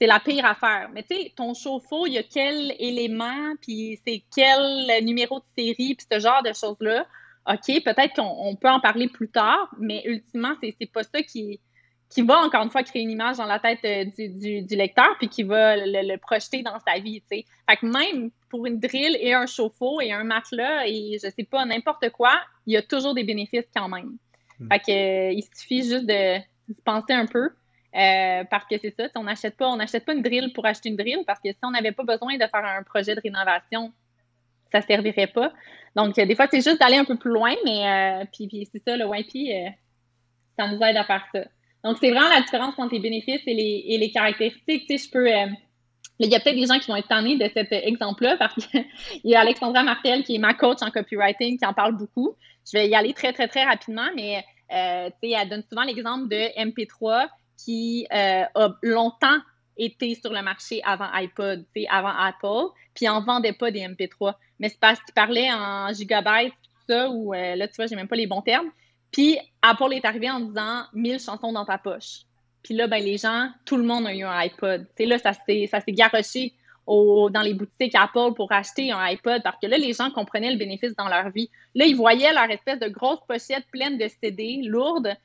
C'est 0.00 0.06
la 0.06 0.20
pire 0.20 0.44
affaire. 0.44 0.90
Mais 0.92 1.02
tu 1.02 1.16
sais, 1.16 1.32
ton 1.34 1.54
chauffe-eau, 1.54 2.06
il 2.06 2.12
y 2.14 2.18
a 2.18 2.22
quel 2.22 2.74
élément, 2.78 3.54
puis 3.60 3.98
c'est 4.06 4.22
quel 4.34 5.04
numéro 5.04 5.40
de 5.40 5.44
série, 5.56 5.94
puis 5.94 6.06
ce 6.10 6.20
genre 6.20 6.42
de 6.42 6.52
choses-là. 6.52 7.06
OK, 7.48 7.82
peut-être 7.82 8.14
qu'on 8.14 8.56
peut 8.56 8.68
en 8.68 8.78
parler 8.78 9.08
plus 9.08 9.28
tard, 9.28 9.70
mais 9.78 10.02
ultimement, 10.04 10.54
c'est 10.60 10.92
pas 10.92 11.02
ça 11.02 11.22
qui 11.22 11.60
qui 12.10 12.22
va 12.22 12.38
encore 12.38 12.62
une 12.62 12.70
fois 12.70 12.82
créer 12.82 13.02
une 13.02 13.10
image 13.10 13.36
dans 13.36 13.44
la 13.44 13.58
tête 13.58 13.80
euh, 13.84 14.04
du, 14.16 14.62
du, 14.62 14.76
lecteur 14.76 15.16
puis 15.18 15.28
qui 15.28 15.42
va 15.42 15.76
le, 15.76 16.16
projeter 16.16 16.62
dans 16.62 16.78
sa 16.80 16.98
vie. 16.98 17.22
Fait 17.28 17.44
que 17.76 17.86
même 17.86 18.30
pour 18.48 18.64
une 18.66 18.80
drill 18.80 19.16
et 19.20 19.34
un 19.34 19.46
chauffe-eau 19.46 20.00
et 20.00 20.12
un 20.12 20.24
matelas 20.24 20.86
et 20.86 21.18
je 21.22 21.28
sais 21.28 21.44
pas 21.44 21.64
n'importe 21.66 22.08
quoi, 22.10 22.32
il 22.66 22.74
y 22.74 22.76
a 22.76 22.82
toujours 22.82 23.14
des 23.14 23.24
bénéfices 23.24 23.68
quand 23.74 23.88
même. 23.88 24.16
Hmm. 24.58 24.68
Fait 24.68 24.78
que 24.78 24.90
euh, 24.90 25.32
il 25.32 25.44
suffit 25.54 25.82
juste 25.82 26.06
de, 26.06 26.38
penser 26.84 27.12
un 27.12 27.26
peu 27.26 27.50
euh, 27.96 28.44
parce 28.50 28.64
que 28.66 28.76
c'est 28.80 28.94
ça, 28.96 29.08
on 29.14 29.24
n'achète 29.24 29.56
pas 29.56 29.68
on 29.68 29.76
n'achète 29.76 30.04
pas 30.04 30.14
une 30.14 30.22
drill 30.22 30.52
pour 30.54 30.64
acheter 30.64 30.88
une 30.88 30.96
drill 30.96 31.24
parce 31.26 31.40
que 31.40 31.50
si 31.50 31.58
on 31.62 31.70
n'avait 31.70 31.92
pas 31.92 32.04
besoin 32.04 32.34
de 32.34 32.46
faire 32.46 32.64
un 32.64 32.82
projet 32.84 33.14
de 33.14 33.20
rénovation, 33.20 33.92
ça 34.72 34.80
servirait 34.80 35.26
pas. 35.26 35.52
Donc 35.94 36.14
des 36.14 36.34
fois 36.34 36.46
c'est 36.50 36.62
juste 36.62 36.80
d'aller 36.80 36.96
un 36.96 37.04
peu 37.04 37.16
plus 37.16 37.30
loin 37.30 37.54
mais 37.64 38.26
puis, 38.32 38.48
puis 38.48 38.68
c'est 38.70 38.82
ça 38.82 38.96
le 38.96 39.06
YP 39.06 39.74
ça 40.58 40.66
nous 40.68 40.82
aide 40.82 40.96
à 40.96 41.04
faire 41.04 41.26
ça. 41.32 41.44
Donc, 41.84 41.96
c'est 42.00 42.10
vraiment 42.10 42.28
la 42.28 42.40
différence 42.40 42.74
entre 42.78 42.94
les 42.94 43.00
bénéfices 43.00 43.42
et 43.46 43.54
les, 43.54 43.84
et 43.88 43.98
les 43.98 44.10
caractéristiques. 44.10 44.86
Tu 44.88 44.98
sais, 44.98 45.04
je 45.06 45.10
peux. 45.10 45.26
Euh, 45.26 45.46
il 46.20 46.30
y 46.30 46.34
a 46.34 46.40
peut-être 46.40 46.56
des 46.56 46.66
gens 46.66 46.78
qui 46.80 46.90
vont 46.90 46.96
être 46.96 47.08
tannés 47.08 47.36
de 47.36 47.48
cet 47.54 47.72
exemple-là 47.72 48.36
parce 48.38 48.54
qu'il 48.54 48.84
y 49.24 49.36
a 49.36 49.40
Alexandra 49.40 49.84
Martel 49.84 50.24
qui 50.24 50.34
est 50.34 50.38
ma 50.38 50.54
coach 50.54 50.78
en 50.82 50.90
copywriting 50.90 51.58
qui 51.58 51.64
en 51.66 51.72
parle 51.72 51.96
beaucoup. 51.96 52.34
Je 52.70 52.76
vais 52.76 52.88
y 52.88 52.94
aller 52.94 53.14
très, 53.14 53.32
très, 53.32 53.46
très 53.46 53.64
rapidement, 53.64 54.08
mais 54.16 54.44
euh, 54.72 55.10
elle 55.22 55.48
donne 55.48 55.62
souvent 55.70 55.84
l'exemple 55.84 56.28
de 56.28 56.60
MP3 56.60 57.28
qui 57.56 58.06
euh, 58.12 58.44
a 58.54 58.68
longtemps 58.82 59.38
été 59.76 60.14
sur 60.16 60.32
le 60.32 60.42
marché 60.42 60.82
avant 60.84 61.08
iPod, 61.12 61.64
avant 61.88 62.08
Apple, 62.08 62.74
puis 62.94 63.08
en 63.08 63.22
vendait 63.22 63.52
pas 63.52 63.70
des 63.70 63.80
MP3. 63.80 64.34
Mais 64.58 64.68
c'est 64.68 64.80
parce 64.80 65.00
qu'il 65.00 65.14
parlait 65.14 65.50
en 65.52 65.92
gigabytes, 65.92 66.52
tout 66.52 66.92
ça, 66.92 67.08
ou 67.08 67.32
euh, 67.32 67.54
là, 67.54 67.68
tu 67.68 67.74
vois, 67.76 67.86
j'ai 67.86 67.96
même 67.96 68.08
pas 68.08 68.16
les 68.16 68.26
bons 68.26 68.42
termes. 68.42 68.70
Puis 69.12 69.38
Apple 69.62 69.92
est 69.92 70.04
arrivé 70.04 70.30
en 70.30 70.40
disant 70.40 70.84
1000 70.92 71.20
chansons 71.20 71.52
dans 71.52 71.64
ta 71.64 71.78
poche. 71.78 72.22
Puis 72.62 72.74
là, 72.74 72.86
ben, 72.86 73.02
les 73.02 73.16
gens, 73.16 73.50
tout 73.64 73.76
le 73.76 73.84
monde 73.84 74.06
a 74.06 74.14
eu 74.14 74.24
un 74.24 74.38
iPod. 74.38 74.86
Là, 74.98 75.18
ça 75.18 75.32
s'est, 75.32 75.68
garoché 75.88 76.54
dans 76.86 77.42
les 77.42 77.54
boutiques 77.54 77.94
Apple 77.94 78.34
pour 78.34 78.50
acheter 78.52 78.92
un 78.92 78.98
iPod 78.98 79.42
parce 79.42 79.58
que 79.60 79.66
là, 79.66 79.78
les 79.78 79.92
gens 79.92 80.10
comprenaient 80.10 80.50
le 80.50 80.58
bénéfice 80.58 80.94
dans 80.96 81.08
leur 81.08 81.30
vie. 81.30 81.50
Là, 81.74 81.86
ils 81.86 81.96
voyaient 81.96 82.32
leur 82.32 82.50
espèce 82.50 82.78
de 82.78 82.88
grosse 82.88 83.20
pochette 83.26 83.66
pleine 83.70 83.98
de 83.98 84.08
CD 84.20 84.60
lourdes, 84.62 85.16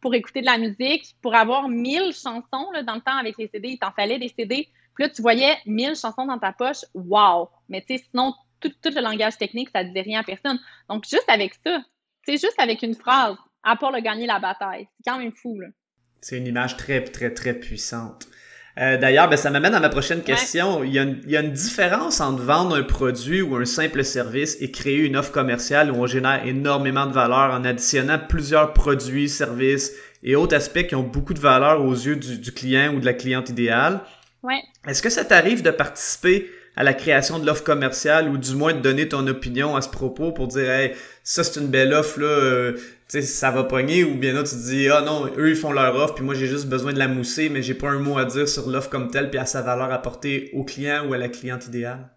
pour 0.00 0.14
écouter 0.14 0.40
de 0.40 0.46
la 0.46 0.58
musique, 0.58 1.16
pour 1.22 1.34
avoir 1.34 1.68
1000 1.68 2.12
chansons, 2.12 2.42
dans 2.84 2.94
le 2.94 3.00
temps 3.00 3.16
avec 3.18 3.36
les 3.38 3.48
CD, 3.48 3.70
il 3.70 3.78
t'en 3.78 3.90
fallait 3.92 4.18
des 4.18 4.28
CD. 4.28 4.68
Puis 4.94 5.04
là, 5.04 5.08
tu 5.08 5.22
voyais 5.22 5.56
1000 5.66 5.96
chansons 5.96 6.26
dans 6.26 6.38
ta 6.38 6.52
poche. 6.52 6.84
Wow! 6.94 7.48
Mais 7.68 7.84
sinon, 7.86 8.34
tout, 8.60 8.72
tout, 8.82 8.90
le 8.94 9.00
langage 9.00 9.36
technique, 9.36 9.70
ça 9.70 9.82
ne 9.82 9.88
disait 9.88 10.02
rien 10.02 10.20
à 10.20 10.24
personne. 10.24 10.58
Donc, 10.88 11.04
juste 11.08 11.28
avec 11.28 11.54
ça, 11.64 11.80
c'est 12.26 12.34
juste 12.34 12.58
avec 12.58 12.82
une 12.82 12.94
phrase, 12.94 13.36
à 13.62 13.76
part 13.76 13.92
le 13.92 14.00
gagner 14.00 14.26
la 14.26 14.38
bataille. 14.38 14.88
C'est 14.96 15.10
quand 15.10 15.18
même 15.18 15.32
fou, 15.32 15.60
là. 15.60 15.68
C'est 16.20 16.38
une 16.38 16.46
image 16.46 16.76
très, 16.76 17.04
très, 17.04 17.32
très 17.32 17.54
puissante. 17.54 18.26
Euh, 18.78 18.98
d'ailleurs, 18.98 19.28
ben, 19.28 19.36
ça 19.36 19.50
m'amène 19.50 19.74
à 19.74 19.80
ma 19.80 19.88
prochaine 19.88 20.22
question. 20.22 20.82
Il, 20.84 20.92
y 20.92 20.98
a 20.98 21.02
une, 21.02 21.20
il, 21.24 21.30
y 21.30 21.36
a 21.36 21.40
une, 21.40 21.52
différence 21.52 22.20
entre 22.20 22.42
vendre 22.42 22.76
un 22.76 22.82
produit 22.82 23.40
ou 23.40 23.56
un 23.56 23.64
simple 23.64 24.04
service 24.04 24.56
et 24.60 24.70
créer 24.70 24.98
une 24.98 25.16
offre 25.16 25.32
commerciale 25.32 25.90
où 25.92 25.96
on 25.96 26.06
génère 26.06 26.44
énormément 26.44 27.06
de 27.06 27.12
valeur 27.12 27.54
en 27.54 27.64
additionnant 27.64 28.18
plusieurs 28.18 28.74
produits, 28.74 29.28
services 29.28 29.92
et 30.22 30.36
autres 30.36 30.56
aspects 30.56 30.86
qui 30.86 30.94
ont 30.94 31.04
beaucoup 31.04 31.32
de 31.32 31.40
valeur 31.40 31.82
aux 31.82 31.94
yeux 31.94 32.16
du, 32.16 32.38
du 32.38 32.52
client 32.52 32.92
ou 32.94 33.00
de 33.00 33.06
la 33.06 33.14
cliente 33.14 33.48
idéale. 33.48 34.00
Ouais. 34.42 34.60
Est-ce 34.86 35.00
que 35.00 35.10
ça 35.10 35.24
t'arrive 35.24 35.62
de 35.62 35.70
participer 35.70 36.50
à 36.76 36.84
la 36.84 36.92
création 36.92 37.38
de 37.38 37.46
l'offre 37.46 37.64
commerciale 37.64 38.28
ou 38.28 38.36
du 38.36 38.54
moins 38.54 38.74
de 38.74 38.80
donner 38.80 39.08
ton 39.08 39.26
opinion 39.26 39.74
à 39.74 39.80
ce 39.80 39.88
propos 39.88 40.30
pour 40.30 40.46
dire 40.46 40.70
hey, 40.70 40.92
ça 41.24 41.42
c'est 41.42 41.58
une 41.58 41.68
belle 41.68 41.94
offre 41.94 42.20
là 42.20 42.26
euh, 42.26 42.78
sais 43.08 43.22
ça 43.22 43.50
va 43.50 43.64
pogner. 43.64 44.04
Ou 44.04 44.14
bien 44.14 44.34
là 44.34 44.42
tu 44.42 44.50
te 44.50 44.70
dis 44.70 44.88
ah 44.88 45.00
non 45.00 45.26
eux 45.38 45.50
ils 45.50 45.56
font 45.56 45.72
leur 45.72 45.96
offre 45.96 46.14
puis 46.14 46.24
moi 46.24 46.34
j'ai 46.34 46.46
juste 46.46 46.68
besoin 46.68 46.92
de 46.92 46.98
la 46.98 47.08
mousser 47.08 47.48
mais 47.48 47.62
j'ai 47.62 47.74
pas 47.74 47.88
un 47.88 47.98
mot 47.98 48.18
à 48.18 48.26
dire 48.26 48.48
sur 48.48 48.68
l'offre 48.68 48.90
comme 48.90 49.10
telle 49.10 49.30
puis 49.30 49.38
à 49.38 49.46
sa 49.46 49.62
valeur 49.62 49.90
apportée 49.90 50.50
au 50.52 50.64
client 50.64 51.06
ou 51.08 51.14
à 51.14 51.18
la 51.18 51.28
cliente 51.28 51.66
idéale. 51.66 52.10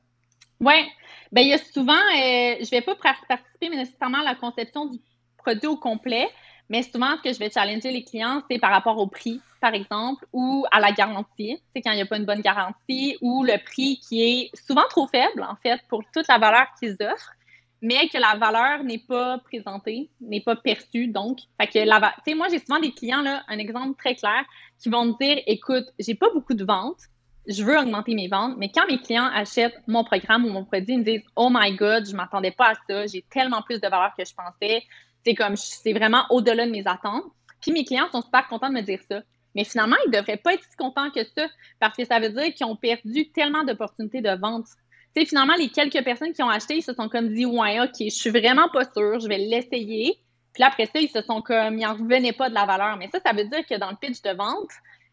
Ouais. 0.59 0.85
Ben 1.31 1.41
il 1.41 1.49
y 1.49 1.53
a 1.53 1.57
souvent 1.57 1.93
euh, 1.93 2.55
je 2.59 2.69
vais 2.69 2.81
pas 2.81 2.95
participer 2.95 3.69
mais 3.69 3.77
nécessairement 3.77 4.19
à 4.19 4.25
la 4.25 4.35
conception 4.35 4.87
du 4.87 4.99
produit 5.37 5.67
au 5.67 5.77
complet 5.77 6.27
mais 6.69 6.83
souvent, 6.83 7.17
ce 7.17 7.23
que 7.23 7.33
je 7.33 7.39
vais 7.39 7.49
challenger 7.49 7.91
les 7.91 8.03
clients, 8.03 8.43
c'est 8.49 8.59
par 8.59 8.71
rapport 8.71 8.97
au 8.97 9.07
prix, 9.07 9.41
par 9.59 9.73
exemple, 9.73 10.25
ou 10.31 10.65
à 10.71 10.79
la 10.79 10.91
garantie. 10.91 11.59
C'est 11.75 11.81
quand 11.81 11.91
il 11.91 11.95
n'y 11.95 12.01
a 12.01 12.05
pas 12.05 12.17
une 12.17 12.25
bonne 12.25 12.41
garantie, 12.41 13.17
ou 13.21 13.43
le 13.43 13.57
prix 13.63 13.99
qui 14.07 14.21
est 14.21 14.51
souvent 14.67 14.87
trop 14.89 15.07
faible, 15.07 15.43
en 15.43 15.55
fait, 15.63 15.81
pour 15.89 16.03
toute 16.13 16.27
la 16.27 16.37
valeur 16.37 16.67
qu'ils 16.79 16.95
offrent, 17.01 17.33
mais 17.81 18.07
que 18.09 18.17
la 18.17 18.35
valeur 18.35 18.83
n'est 18.83 18.99
pas 18.99 19.39
présentée, 19.39 20.09
n'est 20.21 20.41
pas 20.41 20.55
perçue. 20.55 21.07
Donc, 21.07 21.39
fait 21.59 21.67
que 21.67 21.79
la, 21.79 21.99
moi, 22.35 22.47
j'ai 22.49 22.59
souvent 22.59 22.79
des 22.79 22.91
clients, 22.91 23.21
là, 23.21 23.43
un 23.47 23.57
exemple 23.57 23.97
très 23.97 24.15
clair, 24.15 24.45
qui 24.79 24.89
vont 24.89 25.05
me 25.05 25.17
dire, 25.19 25.41
écoute, 25.47 25.85
j'ai 25.97 26.15
pas 26.15 26.29
beaucoup 26.33 26.53
de 26.53 26.65
ventes, 26.65 27.01
je 27.47 27.63
veux 27.63 27.77
augmenter 27.77 28.13
mes 28.13 28.27
ventes, 28.27 28.57
mais 28.57 28.69
quand 28.69 28.85
mes 28.87 28.99
clients 28.99 29.29
achètent 29.33 29.81
mon 29.87 30.03
programme 30.03 30.45
ou 30.45 30.49
mon 30.49 30.65
produit, 30.65 30.93
ils 30.93 30.99
me 30.99 31.03
disent 31.03 31.23
Oh 31.35 31.49
my 31.51 31.75
God, 31.75 32.07
je 32.07 32.15
m'attendais 32.15 32.51
pas 32.51 32.71
à 32.71 32.73
ça, 32.87 33.07
j'ai 33.07 33.23
tellement 33.31 33.63
plus 33.63 33.81
de 33.81 33.87
valeur 33.87 34.11
que 34.15 34.23
je 34.23 34.33
pensais, 34.35 34.83
c'est 35.25 35.35
comme, 35.35 35.55
c'est 35.55 35.93
vraiment 35.93 36.25
au-delà 36.29 36.65
de 36.65 36.71
mes 36.71 36.85
attentes. 36.85 37.25
Puis 37.61 37.71
mes 37.71 37.83
clients 37.83 38.09
sont 38.11 38.21
super 38.21 38.47
contents 38.47 38.69
de 38.69 38.75
me 38.75 38.81
dire 38.81 38.99
ça. 39.09 39.21
Mais 39.55 39.63
finalement, 39.63 39.95
ils 40.05 40.11
ne 40.11 40.17
devraient 40.17 40.37
pas 40.37 40.53
être 40.53 40.63
si 40.63 40.75
contents 40.77 41.09
que 41.09 41.23
ça 41.23 41.47
parce 41.79 41.97
que 41.97 42.05
ça 42.05 42.19
veut 42.19 42.29
dire 42.29 42.53
qu'ils 42.53 42.65
ont 42.65 42.75
perdu 42.75 43.29
tellement 43.31 43.63
d'opportunités 43.63 44.21
de 44.21 44.39
vente. 44.39 44.67
Tu 45.15 45.25
finalement, 45.25 45.55
les 45.55 45.69
quelques 45.69 46.03
personnes 46.03 46.33
qui 46.33 46.43
ont 46.43 46.49
acheté, 46.49 46.77
ils 46.77 46.83
se 46.83 46.93
sont 46.93 47.09
comme 47.09 47.33
dit, 47.33 47.45
ouais, 47.45 47.79
OK, 47.81 47.95
je 47.99 48.09
suis 48.09 48.29
vraiment 48.29 48.69
pas 48.69 48.83
sûre, 48.85 49.19
je 49.19 49.27
vais 49.27 49.39
l'essayer. 49.39 50.19
Puis 50.53 50.63
après 50.63 50.85
ça, 50.85 50.99
ils 50.99 51.09
se 51.09 51.21
sont 51.21 51.41
comme, 51.41 51.77
ils 51.77 51.83
n'en 51.85 51.93
revenaient 51.93 52.33
pas 52.33 52.49
de 52.49 52.53
la 52.53 52.65
valeur. 52.65 52.97
Mais 52.97 53.09
ça, 53.11 53.19
ça 53.25 53.33
veut 53.33 53.45
dire 53.45 53.65
que 53.65 53.77
dans 53.77 53.89
le 53.89 53.97
pitch 53.97 54.21
de 54.21 54.31
vente, 54.31 54.69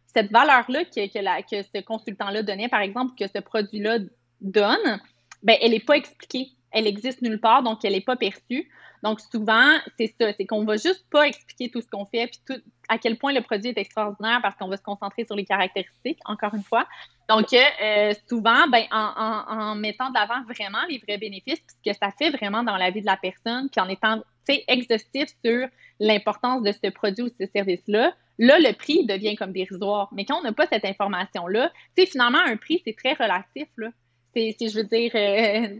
cette 0.06 0.30
valeur-là 0.30 0.84
que 0.84 1.62
ce 1.62 1.80
consultant-là 1.82 2.42
donnait, 2.42 2.68
par 2.68 2.80
exemple, 2.80 3.12
que 3.18 3.26
ce 3.26 3.40
produit-là 3.40 3.98
donne, 4.40 5.00
ben, 5.42 5.56
elle 5.60 5.72
n'est 5.72 5.80
pas 5.80 5.96
expliquée. 5.96 6.50
Elle 6.70 6.86
existe 6.86 7.22
nulle 7.22 7.40
part, 7.40 7.62
donc 7.62 7.84
elle 7.84 7.92
n'est 7.92 8.00
pas 8.00 8.16
perçue. 8.16 8.68
Donc, 9.02 9.20
souvent, 9.20 9.78
c'est 9.98 10.14
ça, 10.20 10.32
c'est 10.32 10.46
qu'on 10.46 10.64
va 10.64 10.76
juste 10.76 11.04
pas 11.10 11.26
expliquer 11.26 11.70
tout 11.70 11.80
ce 11.80 11.88
qu'on 11.88 12.06
fait, 12.06 12.26
puis 12.26 12.40
tout, 12.46 12.62
à 12.88 12.98
quel 12.98 13.16
point 13.18 13.32
le 13.32 13.40
produit 13.40 13.70
est 13.70 13.78
extraordinaire 13.78 14.40
parce 14.42 14.56
qu'on 14.56 14.68
va 14.68 14.76
se 14.76 14.82
concentrer 14.82 15.24
sur 15.24 15.36
les 15.36 15.44
caractéristiques, 15.44 16.18
encore 16.24 16.54
une 16.54 16.62
fois. 16.62 16.86
Donc, 17.28 17.52
euh, 17.52 18.12
souvent, 18.28 18.68
ben, 18.68 18.84
en, 18.90 19.74
mettant 19.74 20.10
de 20.10 20.14
l'avant 20.14 20.42
vraiment 20.44 20.84
les 20.88 20.98
vrais 20.98 21.18
bénéfices, 21.18 21.60
ce 21.68 21.90
que 21.90 21.96
ça 21.96 22.10
fait 22.16 22.30
vraiment 22.30 22.62
dans 22.62 22.76
la 22.76 22.90
vie 22.90 23.00
de 23.00 23.06
la 23.06 23.16
personne, 23.16 23.68
puis 23.70 23.80
en 23.80 23.88
étant 23.88 24.22
exhaustif 24.68 25.28
sur 25.44 25.68
l'importance 25.98 26.62
de 26.62 26.72
ce 26.72 26.90
produit 26.90 27.24
ou 27.24 27.28
ce 27.40 27.46
service-là, 27.46 28.14
là, 28.38 28.58
le 28.58 28.72
prix 28.72 29.04
devient 29.06 29.34
comme 29.34 29.52
dérisoire. 29.52 30.08
Mais 30.12 30.24
quand 30.24 30.38
on 30.38 30.42
n'a 30.42 30.52
pas 30.52 30.66
cette 30.70 30.84
information-là, 30.84 31.72
tu 31.96 32.06
finalement, 32.06 32.38
un 32.46 32.56
prix, 32.56 32.82
c'est 32.84 32.96
très 32.96 33.14
relatif, 33.14 33.68
là. 33.76 33.88
C'est, 34.34 34.54
je 34.60 34.76
veux 34.76 34.84
dire, 34.84 35.12
euh, 35.14 35.78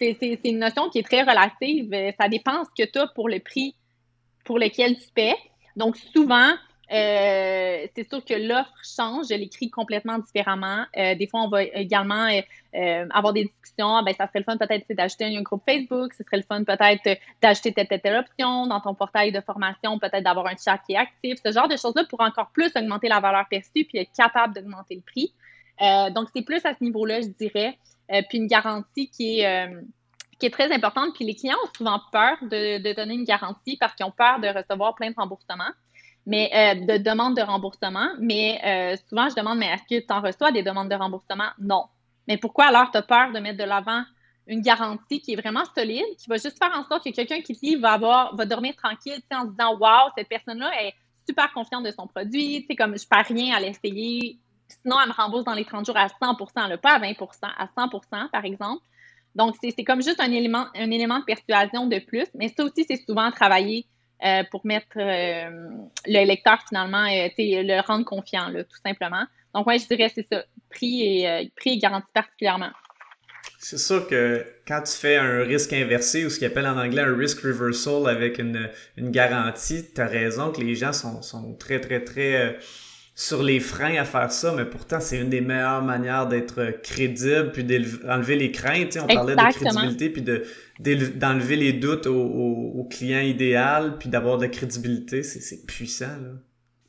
c'est 0.00 0.40
une 0.44 0.58
notion 0.58 0.88
qui 0.90 0.98
est 0.98 1.02
très 1.06 1.22
relative. 1.22 1.92
Euh, 1.92 2.12
ça 2.18 2.28
dépend 2.28 2.64
ce 2.64 2.82
que 2.82 2.88
tu 2.88 2.98
as 2.98 3.06
pour 3.08 3.28
le 3.28 3.40
prix 3.40 3.74
pour 4.44 4.58
lequel 4.58 4.96
tu 4.96 5.08
paies. 5.14 5.36
Donc, 5.74 5.96
souvent, 5.96 6.52
euh, 6.92 7.86
c'est 7.94 8.08
sûr 8.08 8.24
que 8.24 8.34
l'offre 8.34 8.72
change, 8.84 9.26
je 9.30 9.34
l'écris 9.34 9.70
complètement 9.70 10.18
différemment. 10.18 10.84
Euh, 10.96 11.14
des 11.16 11.26
fois, 11.26 11.42
on 11.42 11.48
va 11.48 11.64
également 11.64 12.28
avoir 13.10 13.32
des 13.32 13.44
discussions. 13.44 14.02
Ben, 14.02 14.14
ça 14.14 14.28
serait 14.28 14.38
le 14.38 14.44
fun 14.44 14.56
peut-être 14.56 14.86
d'acheter 14.90 15.24
un, 15.24 15.42
groupe 15.42 15.62
Facebook, 15.66 16.12
ce 16.14 16.22
serait 16.22 16.36
le 16.36 16.42
fun 16.44 16.62
peut-être 16.62 17.18
d'acheter 17.42 17.72
telle, 17.72 17.88
telle, 17.88 18.00
telle 18.00 18.16
option 18.16 18.66
dans 18.66 18.80
ton 18.80 18.94
portail 18.94 19.32
de 19.32 19.40
formation, 19.40 19.98
peut-être 19.98 20.22
d'avoir 20.22 20.46
un 20.46 20.56
chat 20.56 20.78
qui 20.78 20.92
est 20.92 20.98
actif, 20.98 21.38
ce 21.44 21.50
genre 21.50 21.68
de 21.68 21.76
choses-là 21.76 22.04
pour 22.08 22.20
encore 22.20 22.50
plus 22.52 22.70
augmenter 22.76 23.08
la 23.08 23.18
valeur 23.18 23.46
perçue 23.48 23.84
puis 23.84 23.98
être 23.98 24.12
capable 24.16 24.54
d'augmenter 24.54 24.94
le 24.94 25.00
prix. 25.00 25.32
donc, 26.14 26.28
c'est 26.34 26.42
plus 26.42 26.64
à 26.64 26.74
ce 26.74 26.84
niveau-là, 26.84 27.20
je 27.22 27.28
dirais. 27.28 27.76
Euh, 28.12 28.22
puis 28.28 28.38
une 28.38 28.46
garantie 28.46 29.10
qui 29.10 29.40
est, 29.40 29.46
euh, 29.46 29.80
qui 30.38 30.46
est 30.46 30.50
très 30.50 30.72
importante. 30.72 31.14
Puis 31.14 31.24
les 31.24 31.34
clients 31.34 31.56
ont 31.64 31.70
souvent 31.76 32.00
peur 32.12 32.36
de, 32.42 32.94
donner 32.94 33.14
une 33.14 33.24
garantie 33.24 33.76
parce 33.78 33.94
qu'ils 33.94 34.06
ont 34.06 34.12
peur 34.12 34.40
de 34.40 34.48
recevoir 34.48 34.94
plein 34.94 35.10
de 35.10 35.16
remboursements, 35.16 35.72
mais 36.26 36.50
euh, 36.54 36.98
de 36.98 37.02
demandes 37.02 37.36
de 37.36 37.42
remboursement. 37.42 38.08
Mais 38.18 38.60
euh, 38.64 38.96
souvent, 39.08 39.28
je 39.28 39.34
demande, 39.34 39.58
mais 39.58 39.66
est-ce 39.66 39.82
que 39.82 40.06
tu 40.06 40.12
en 40.12 40.20
reçois 40.20 40.52
des 40.52 40.62
demandes 40.62 40.90
de 40.90 40.94
remboursement? 40.94 41.50
Non. 41.58 41.84
Mais 42.28 42.36
pourquoi 42.36 42.66
alors 42.66 42.90
tu 42.90 42.98
as 42.98 43.02
peur 43.02 43.32
de 43.32 43.38
mettre 43.38 43.58
de 43.58 43.64
l'avant 43.64 44.02
une 44.48 44.60
garantie 44.60 45.20
qui 45.20 45.32
est 45.32 45.36
vraiment 45.36 45.64
solide, 45.76 46.04
qui 46.18 46.28
va 46.28 46.36
juste 46.36 46.56
faire 46.58 46.72
en 46.72 46.84
sorte 46.84 47.04
que 47.04 47.10
quelqu'un 47.10 47.40
qui 47.40 47.58
lit 47.60 47.76
va 47.76 47.92
avoir, 47.92 48.36
va 48.36 48.46
dormir 48.46 48.76
tranquille, 48.76 49.20
en 49.32 49.44
se 49.44 49.50
disant, 49.50 49.76
wow, 49.76 50.10
cette 50.16 50.28
personne-là 50.28 50.70
est 50.84 50.94
super 51.28 51.52
confiante 51.52 51.84
de 51.84 51.90
son 51.90 52.06
produit, 52.06 52.64
comme 52.78 52.96
je 52.96 53.06
perds 53.08 53.26
rien 53.26 53.56
à 53.56 53.60
l'essayer, 53.60 54.38
sinon 54.68 54.96
elle 55.00 55.08
me 55.08 55.14
rembourse 55.14 55.44
dans 55.44 55.54
les 55.54 55.64
30 55.64 55.86
jours 55.86 55.96
à 55.96 56.06
100% 56.06 56.76
pas 56.78 56.94
à 56.94 56.98
20% 57.00 57.28
à 57.42 57.66
100% 57.76 58.30
par 58.30 58.44
exemple. 58.44 58.82
Donc, 59.36 59.54
c'est 59.60 59.84
comme 59.84 60.02
juste 60.02 60.18
un 60.18 60.32
élément, 60.32 60.66
un 60.74 60.90
élément 60.90 61.20
de 61.20 61.24
persuasion 61.24 61.86
de 61.86 61.98
plus, 61.98 62.24
mais 62.34 62.48
ça 62.48 62.64
aussi, 62.64 62.86
c'est 62.88 62.96
souvent 63.06 63.30
travaillé 63.30 63.86
euh, 64.24 64.42
pour 64.50 64.64
mettre 64.64 64.96
euh, 64.96 65.68
le 66.06 66.26
lecteur 66.26 66.58
finalement, 66.66 67.04
euh, 67.04 67.28
le 67.38 67.86
rendre 67.86 68.06
confiant, 68.06 68.48
là, 68.48 68.64
tout 68.64 68.78
simplement. 68.84 69.24
Donc, 69.54 69.66
ouais, 69.66 69.78
je 69.78 69.86
dirais 69.86 70.10
c'est 70.14 70.26
ça, 70.32 70.42
prix 70.70 71.02
et, 71.02 71.52
prix 71.54 71.72
et 71.72 71.78
garantie 71.78 72.08
particulièrement. 72.14 72.70
C'est 73.58 73.78
sûr 73.78 74.06
que 74.08 74.46
quand 74.66 74.82
tu 74.82 74.92
fais 74.92 75.16
un 75.16 75.42
risque 75.42 75.72
inversé 75.74 76.24
ou 76.24 76.30
ce 76.30 76.38
qu'ils 76.38 76.46
appellent 76.46 76.66
en 76.66 76.78
anglais 76.78 77.02
un 77.02 77.16
risk 77.16 77.40
reversal 77.40 78.08
avec 78.08 78.38
une, 78.38 78.70
une 78.96 79.10
garantie, 79.10 79.84
tu 79.94 80.00
as 80.00 80.06
raison 80.06 80.50
que 80.50 80.62
les 80.62 80.74
gens 80.74 80.94
sont, 80.94 81.20
sont 81.20 81.54
très, 81.54 81.80
très, 81.80 82.02
très 82.02 82.58
sur 83.18 83.42
les 83.42 83.60
freins 83.60 83.96
à 83.96 84.04
faire 84.04 84.30
ça, 84.30 84.52
mais 84.52 84.66
pourtant, 84.66 85.00
c'est 85.00 85.18
une 85.18 85.30
des 85.30 85.40
meilleures 85.40 85.82
manières 85.82 86.28
d'être 86.28 86.82
crédible 86.82 87.50
puis 87.50 87.64
d'enlever 87.64 88.36
les 88.36 88.52
craintes. 88.52 88.98
On 89.02 89.06
parlait 89.06 89.34
de 89.34 89.52
crédibilité 89.54 90.10
puis 90.10 90.20
de, 90.20 90.44
d'enlever 91.18 91.56
les 91.56 91.72
doutes 91.72 92.06
au, 92.06 92.22
au, 92.22 92.84
client 92.84 93.20
idéal 93.20 93.96
puis 93.98 94.10
d'avoir 94.10 94.36
de 94.36 94.42
la 94.42 94.50
crédibilité. 94.50 95.22
C'est, 95.22 95.64
puissant, 95.66 96.04
là. 96.04 96.32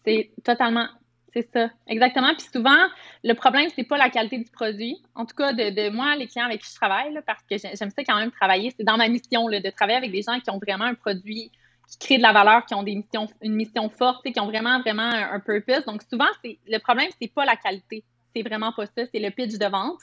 C'est 0.06 0.30
totalement, 0.44 0.88
c'est 1.34 1.48
ça. 1.54 1.70
Exactement. 1.88 2.34
Puis 2.38 2.48
souvent, 2.54 2.88
le 3.24 3.34
problème, 3.34 3.70
c'est 3.74 3.86
pas 3.86 3.98
la 3.98 4.10
qualité 4.10 4.40
du 4.40 4.52
produit. 4.52 4.98
En 5.16 5.26
tout 5.26 5.36
cas, 5.36 5.54
de, 5.54 5.70
de 5.70 5.90
moi, 5.96 6.18
les 6.18 6.28
clients 6.28 6.46
avec 6.46 6.62
qui 6.62 6.70
je 6.70 6.76
travaille, 6.76 7.18
parce 7.26 7.42
que 7.50 7.56
j'aime 7.58 7.90
ça 7.90 8.04
quand 8.04 8.18
même 8.18 8.32
travailler, 8.32 8.74
c'est 8.78 8.84
dans 8.84 8.98
ma 8.98 9.08
mission 9.08 9.48
là, 9.48 9.62
de 9.62 9.70
travailler 9.70 9.98
avec 9.98 10.12
des 10.12 10.24
gens 10.24 10.42
qui 10.42 10.50
ont 10.50 10.60
vraiment 10.60 10.86
un 10.86 10.94
produit 10.94 11.52
qui 11.88 11.98
créent 11.98 12.18
de 12.18 12.24
la 12.24 12.34
valeur, 12.34 12.66
qui 12.66 12.76
ont 12.76 12.84
des 12.84 12.96
missions, 12.96 13.28
une 13.42 13.56
mission 13.56 13.90
forte, 13.90 14.26
qui 14.30 14.40
ont 14.40 14.46
vraiment, 14.46 14.80
vraiment 14.82 15.10
un, 15.10 15.40
purpose. 15.40 15.86
Donc, 15.86 16.04
souvent, 16.04 16.28
le 16.44 16.78
problème, 16.80 17.10
c'est 17.20 17.32
pas 17.34 17.46
la 17.46 17.56
qualité. 17.56 18.04
C'est 18.36 18.44
vraiment 18.44 18.74
pas 18.74 18.86
ça. 18.86 19.04
C'est 19.12 19.20
le 19.20 19.32
pitch 19.32 19.58
de 19.58 19.66
vente. 19.66 20.00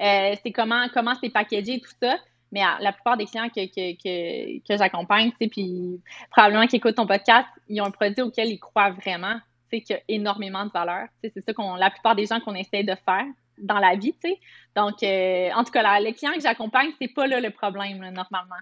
Euh, 0.00 0.34
c'est 0.42 0.52
comment, 0.52 0.86
comment 0.92 1.14
c'est 1.22 1.30
packagé, 1.30 1.80
tout 1.80 1.92
ça. 2.02 2.16
Mais 2.52 2.62
la 2.80 2.92
plupart 2.92 3.16
des 3.16 3.26
clients 3.26 3.48
que, 3.48 3.66
que, 3.66 3.94
que, 3.96 4.58
que 4.66 4.78
j'accompagne, 4.78 5.32
puis 5.32 6.00
probablement 6.30 6.66
qui 6.66 6.76
écoutent 6.76 6.94
ton 6.94 7.06
podcast, 7.06 7.48
ils 7.68 7.80
ont 7.82 7.86
un 7.86 7.90
produit 7.90 8.22
auquel 8.22 8.48
ils 8.48 8.58
croient 8.58 8.90
vraiment, 8.90 9.38
y 9.72 9.92
a 9.92 10.00
énormément 10.08 10.64
de 10.64 10.70
valeur. 10.70 11.08
C'est 11.22 11.44
ça 11.44 11.52
qu'on, 11.52 11.74
la 11.74 11.90
plupart 11.90 12.14
des 12.14 12.26
gens 12.26 12.40
qu'on 12.40 12.54
essaie 12.54 12.84
de 12.84 12.94
faire 13.04 13.26
dans 13.58 13.78
la 13.78 13.96
vie, 13.96 14.12
tu 14.12 14.30
sais. 14.30 14.40
Donc, 14.74 15.02
euh, 15.02 15.50
en 15.54 15.64
tout 15.64 15.72
cas, 15.72 16.00
les 16.00 16.12
clients 16.12 16.34
que 16.34 16.40
j'accompagne, 16.40 16.92
c'est 17.00 17.12
pas 17.12 17.26
là 17.26 17.40
le 17.40 17.50
problème, 17.50 17.98
normalement. 17.98 18.56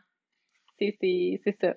C'est 0.79 1.41
ça 1.61 1.75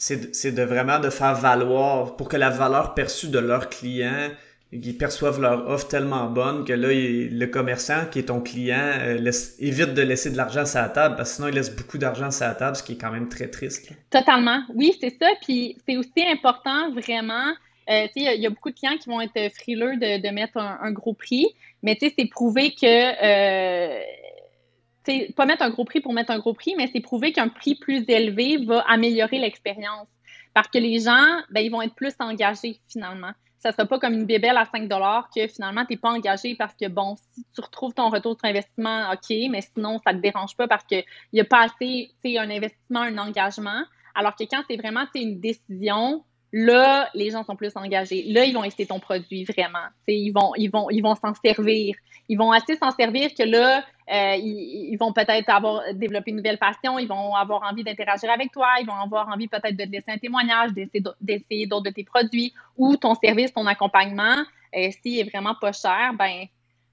c'est 0.00 0.52
de 0.52 0.62
vraiment 0.62 0.98
de 0.98 1.10
faire 1.10 1.34
valoir 1.34 2.16
pour 2.16 2.28
que 2.28 2.36
la 2.36 2.50
valeur 2.50 2.94
perçue 2.94 3.28
de 3.28 3.38
leurs 3.38 3.68
clients 3.68 4.30
ils 4.72 4.96
perçoivent 4.96 5.40
leur 5.40 5.68
offre 5.68 5.88
tellement 5.88 6.26
bonne 6.26 6.64
que 6.64 6.72
là, 6.72 6.88
le 6.92 7.46
commerçant 7.46 8.06
qui 8.10 8.20
est 8.20 8.24
ton 8.24 8.40
client 8.40 8.92
euh, 9.00 9.30
évite 9.58 9.94
de 9.94 10.02
laisser 10.02 10.30
de 10.30 10.36
l'argent 10.36 10.64
sur 10.64 10.80
la 10.80 10.88
table 10.88 11.16
parce 11.16 11.30
que 11.30 11.36
sinon 11.36 11.48
il 11.48 11.54
laisse 11.54 11.74
beaucoup 11.74 11.98
d'argent 11.98 12.30
sur 12.30 12.46
la 12.46 12.54
table, 12.54 12.76
ce 12.76 12.82
qui 12.82 12.92
est 12.92 12.96
quand 12.98 13.10
même 13.10 13.28
très 13.28 13.48
triste. 13.48 13.90
Totalement. 14.10 14.62
Oui, 14.74 14.92
c'est 15.00 15.16
ça. 15.20 15.28
Puis 15.42 15.76
c'est 15.88 15.96
aussi 15.96 16.22
important 16.30 16.92
vraiment. 16.92 17.52
Euh, 17.88 18.06
il 18.14 18.40
y, 18.40 18.46
a 18.46 18.50
beaucoup 18.50 18.70
de 18.70 18.76
clients 18.76 18.96
qui 18.98 19.08
vont 19.08 19.20
être 19.20 19.52
frileux 19.52 19.96
de, 19.96 20.30
mettre 20.30 20.58
un, 20.58 20.92
gros 20.92 21.14
prix, 21.14 21.48
mais 21.82 21.98
c'est 22.00 22.30
prouvé 22.30 22.70
que 22.70 22.86
euh, 22.86 24.00
c'est 25.04 25.34
pas 25.34 25.46
mettre 25.46 25.62
un 25.62 25.70
gros 25.70 25.84
prix 25.84 26.00
pour 26.00 26.12
mettre 26.12 26.30
un 26.30 26.38
gros 26.38 26.54
prix, 26.54 26.74
mais 26.76 26.88
c'est 26.92 27.00
prouver 27.00 27.32
qu'un 27.32 27.48
prix 27.48 27.74
plus 27.74 28.04
élevé 28.08 28.58
va 28.58 28.80
améliorer 28.88 29.38
l'expérience. 29.38 30.08
Parce 30.54 30.68
que 30.68 30.78
les 30.78 31.00
gens, 31.00 31.40
ben, 31.50 31.60
ils 31.60 31.70
vont 31.70 31.82
être 31.82 31.94
plus 31.94 32.14
engagés 32.18 32.80
finalement. 32.88 33.30
Ça 33.58 33.72
sera 33.72 33.84
pas 33.84 33.98
comme 33.98 34.14
une 34.14 34.24
bébelle 34.24 34.56
à 34.56 34.64
5 34.64 34.88
que 35.34 35.46
finalement, 35.46 35.84
tu 35.84 35.92
n'es 35.92 35.98
pas 35.98 36.10
engagé 36.10 36.54
parce 36.54 36.74
que, 36.74 36.88
bon, 36.88 37.16
si 37.16 37.44
tu 37.54 37.60
retrouves 37.60 37.92
ton 37.92 38.08
retour 38.08 38.36
sur 38.38 38.48
investissement, 38.48 39.10
OK, 39.12 39.36
mais 39.50 39.60
sinon, 39.60 40.00
ça 40.04 40.14
te 40.14 40.18
dérange 40.18 40.56
pas 40.56 40.66
parce 40.66 40.84
qu'il 40.84 41.04
n'y 41.34 41.40
a 41.40 41.44
pas 41.44 41.64
assez, 41.64 42.10
tu 42.24 42.38
un 42.38 42.50
investissement, 42.50 43.00
un 43.00 43.18
engagement. 43.18 43.84
Alors 44.14 44.34
que 44.34 44.44
quand 44.44 44.62
c'est 44.68 44.76
vraiment, 44.76 45.04
une 45.14 45.40
décision, 45.40 46.24
là, 46.52 47.10
les 47.14 47.30
gens 47.30 47.44
sont 47.44 47.56
plus 47.56 47.76
engagés. 47.76 48.24
Là, 48.28 48.44
ils 48.44 48.54
vont 48.54 48.64
essayer 48.64 48.86
ton 48.86 48.98
produit 48.98 49.44
vraiment. 49.44 49.86
ils 50.08 50.32
vont, 50.32 50.52
ils 50.56 50.68
vont, 50.68 50.88
ils 50.90 51.02
vont 51.02 51.14
s'en 51.14 51.34
servir. 51.34 51.94
Ils 52.28 52.38
vont 52.38 52.52
assez 52.52 52.76
s'en 52.76 52.90
servir 52.92 53.34
que 53.34 53.42
là, 53.42 53.84
euh, 54.10 54.34
ils, 54.36 54.96
vont 54.96 55.12
peut-être 55.12 55.48
avoir 55.48 55.82
développé 55.94 56.30
une 56.30 56.38
nouvelle 56.38 56.58
passion. 56.58 56.98
Ils 56.98 57.06
vont 57.06 57.34
avoir 57.34 57.62
envie 57.62 57.84
d'interagir 57.84 58.30
avec 58.30 58.50
toi. 58.50 58.66
Ils 58.80 58.86
vont 58.86 58.94
avoir 58.94 59.28
envie 59.28 59.46
peut-être 59.46 59.76
de 59.76 59.84
te 59.84 59.90
laisser 59.90 60.10
un 60.10 60.18
témoignage, 60.18 60.72
d'essayer 60.72 61.66
d'autres 61.66 61.84
de 61.84 61.90
tes 61.90 62.04
produits 62.04 62.52
ou 62.76 62.96
ton 62.96 63.14
service, 63.14 63.52
ton 63.52 63.66
accompagnement. 63.66 64.36
Euh, 64.76 64.90
S'il 65.02 65.20
est 65.20 65.30
vraiment 65.30 65.54
pas 65.54 65.72
cher, 65.72 66.12
ben 66.18 66.46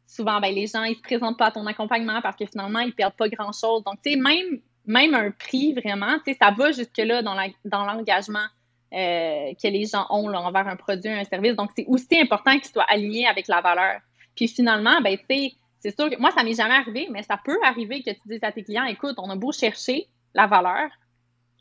souvent, 0.05 0.39
ben, 0.39 0.53
les 0.53 0.67
gens, 0.67 0.83
ils 0.83 0.95
se 0.95 1.01
présentent 1.01 1.37
pas 1.37 1.47
à 1.47 1.51
ton 1.51 1.65
accompagnement 1.65 2.21
parce 2.21 2.35
que 2.35 2.45
finalement, 2.45 2.79
ils 2.79 2.93
perdent 2.93 3.15
pas 3.15 3.29
grand-chose. 3.29 3.83
Donc, 3.83 3.95
tu 4.03 4.11
sais, 4.11 4.15
même, 4.15 4.59
même 4.85 5.13
un 5.13 5.31
prix, 5.31 5.73
vraiment, 5.73 6.17
tu 6.25 6.31
sais, 6.31 6.37
ça 6.39 6.51
va 6.51 6.71
jusque-là 6.71 7.21
dans 7.23 7.85
l'engagement. 7.85 8.45
Euh, 8.93 9.51
que 9.61 9.67
les 9.67 9.85
gens 9.85 10.05
ont 10.09 10.33
envers 10.33 10.65
un 10.65 10.77
produit, 10.77 11.09
un 11.11 11.25
service. 11.25 11.57
Donc, 11.57 11.71
c'est 11.75 11.83
aussi 11.87 12.17
important 12.21 12.53
qu'ils 12.53 12.71
soient 12.71 12.85
alignés 12.87 13.27
avec 13.27 13.49
la 13.49 13.59
valeur. 13.59 13.99
Puis 14.33 14.47
finalement, 14.47 15.01
ben, 15.01 15.17
c'est 15.79 15.95
sûr 15.95 16.09
que 16.09 16.19
moi, 16.19 16.31
ça 16.31 16.43
m'est 16.43 16.53
jamais 16.53 16.75
arrivé, 16.75 17.07
mais 17.11 17.23
ça 17.23 17.37
peut 17.43 17.57
arriver 17.63 18.03
que 18.03 18.11
tu 18.11 18.21
dises 18.25 18.43
à 18.43 18.51
tes 18.51 18.63
clients, 18.63 18.85
écoute, 18.85 19.15
on 19.17 19.29
a 19.29 19.35
beau 19.35 19.51
chercher 19.51 20.07
la 20.33 20.47
valeur, 20.47 20.89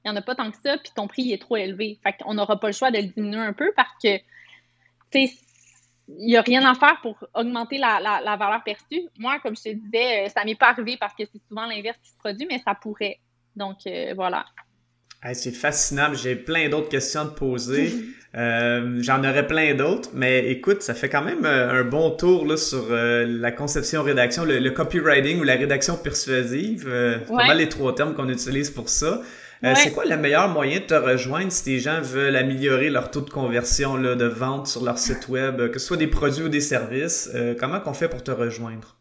il 0.05 0.11
n'y 0.11 0.17
en 0.17 0.17
a 0.17 0.23
pas 0.23 0.35
tant 0.35 0.51
que 0.51 0.57
ça, 0.63 0.79
puis 0.79 0.93
ton 0.95 1.09
prix 1.09 1.33
est 1.33 1.41
trop 1.41 1.57
élevé. 1.57 1.99
Fait 2.03 2.13
qu'on 2.13 2.35
n'aura 2.35 2.61
pas 2.61 2.69
le 2.69 2.73
choix 2.73 2.91
de 2.91 2.99
le 2.99 3.09
diminuer 3.09 3.41
un 3.41 3.53
peu 3.53 3.73
parce 3.75 3.93
que, 4.03 4.19
tu 4.19 5.27
sais, 5.27 5.33
il 6.09 6.27
n'y 6.27 6.37
a 6.37 6.43
rien 6.43 6.65
à 6.65 6.75
faire 6.75 7.01
pour 7.01 7.19
augmenter 7.35 7.79
la, 7.79 8.37
valeur 8.39 8.63
perçue. 8.63 9.03
Moi, 9.19 9.41
comme 9.41 9.57
je 9.57 9.63
te 9.63 9.69
disais, 9.71 10.27
euh, 10.27 10.29
ça 10.29 10.45
m'est 10.45 10.55
pas 10.55 10.69
arrivé 10.69 10.97
parce 10.97 11.15
que 11.15 11.25
c'est 11.25 11.43
souvent 11.49 11.67
l'inverse 11.67 11.99
qui 12.03 12.11
se 12.11 12.17
produit, 12.19 12.47
mais 12.49 12.61
ça 12.61 12.75
pourrait. 12.75 13.19
Donc, 13.57 13.79
euh, 13.87 14.13
voilà 14.15 14.45
c'est 15.33 15.53
fascinant. 15.53 16.15
J'ai 16.15 16.37
plein 16.37 16.69
d'autres 16.69 16.89
questions 16.89 17.23
à 17.23 17.27
te 17.27 17.35
poser. 17.39 17.93
Euh, 18.37 18.99
j'en 19.01 19.21
aurais 19.21 19.47
plein 19.47 19.75
d'autres, 19.75 20.11
mais 20.13 20.51
écoute, 20.51 20.83
ça 20.83 20.93
fait 20.93 21.09
quand 21.09 21.23
même 21.23 21.47
euh, 21.47 21.81
un 21.81 21.85
bon 21.85 22.11
tour 22.11 22.45
là, 22.45 22.59
sur 22.59 22.89
euh, 22.91 23.25
la 23.27 23.51
conception-rédaction, 23.51 24.45
le, 24.45 24.71
copywriting 24.71 25.41
ou 25.41 25.43
la 25.43 25.55
rédaction 25.55 25.97
persuasive. 25.97 26.87
C'est 26.87 27.35
pas 27.35 27.47
mal 27.47 27.57
les 27.57 27.69
trois 27.69 27.95
termes 27.95 28.15
qu'on 28.15 28.29
utilise 28.29 28.71
pour 28.71 28.89
ça. 28.89 29.23
C'est 29.75 29.93
quoi 29.93 30.05
le 30.05 30.19
meilleur 30.19 30.49
moyen 30.49 30.81
de 30.81 30.85
te 30.85 30.95
rejoindre 30.95 31.51
si 31.51 31.71
les 31.71 31.81
gens 31.81 32.03
veulent 32.03 32.37
améliorer 32.37 32.91
leur 32.91 33.11
taux 33.11 33.23
de 33.23 33.31
conversion 33.31 33.97
là, 33.97 34.15
de 34.15 34.27
vente 34.27 34.67
sur 34.67 34.85
leur 34.85 34.99
site 34.99 35.29
web, 35.29 35.71
que 35.71 35.79
ce 35.79 35.87
soit 35.87 35.97
des 35.97 36.07
produits 36.07 36.45
ou 36.45 36.49
des 36.51 36.61
services? 36.61 37.31
comment 37.59 37.81
qu'on 37.81 37.95
fait 37.95 38.09
pour 38.09 38.23
te 38.23 38.31
rejoindre? 38.31 38.96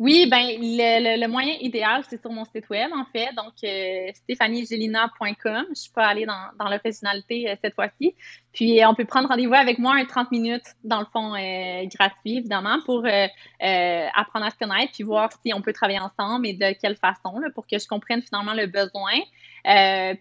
Oui, 0.00 0.26
ben 0.30 0.46
le, 0.58 1.26
moyen 1.26 1.56
idéal, 1.60 2.02
c'est 2.08 2.18
sur 2.18 2.32
mon 2.32 2.46
site 2.46 2.70
web, 2.70 2.90
en 2.94 3.04
fait. 3.12 3.34
Donc, 3.36 3.52
euh, 3.62 4.10
stéphaniegelina.com. 4.14 5.66
Je 5.76 5.92
pas 5.92 6.06
allée 6.06 6.24
dans, 6.24 6.48
dans 6.58 6.70
l'originalité 6.70 7.50
euh, 7.50 7.54
cette 7.62 7.74
fois-ci. 7.74 8.14
Puis, 8.54 8.80
on 8.86 8.94
peut 8.94 9.04
prendre 9.04 9.28
rendez-vous 9.28 9.52
avec 9.52 9.78
moi 9.78 9.96
un 9.96 10.06
30 10.06 10.30
minutes, 10.32 10.64
dans 10.84 11.00
le 11.00 11.06
fond, 11.12 11.34
euh, 11.34 11.84
gratuit, 11.94 12.38
évidemment, 12.38 12.78
pour 12.86 13.04
euh, 13.04 13.26
apprendre 14.14 14.46
à 14.46 14.50
se 14.50 14.56
connaître, 14.56 14.90
puis 14.94 15.02
voir 15.04 15.28
si 15.44 15.52
on 15.52 15.60
peut 15.60 15.74
travailler 15.74 16.00
ensemble 16.00 16.46
et 16.46 16.54
de 16.54 16.72
quelle 16.80 16.96
façon, 16.96 17.38
pour 17.54 17.66
que 17.66 17.78
je 17.78 17.86
comprenne 17.86 18.22
finalement 18.22 18.54
le 18.54 18.68
besoin. 18.68 19.12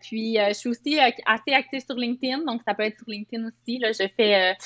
puis, 0.01 0.35
je 0.35 0.53
suis 0.55 0.69
aussi 0.69 0.99
assez 1.25 1.53
active 1.53 1.85
sur 1.85 1.95
LinkedIn, 1.95 2.43
donc 2.43 2.63
ça 2.67 2.73
peut 2.73 2.83
être 2.83 2.97
sur 2.97 3.07
LinkedIn 3.07 3.47
aussi. 3.47 3.81
Je 3.81 4.09
fais 4.17 4.57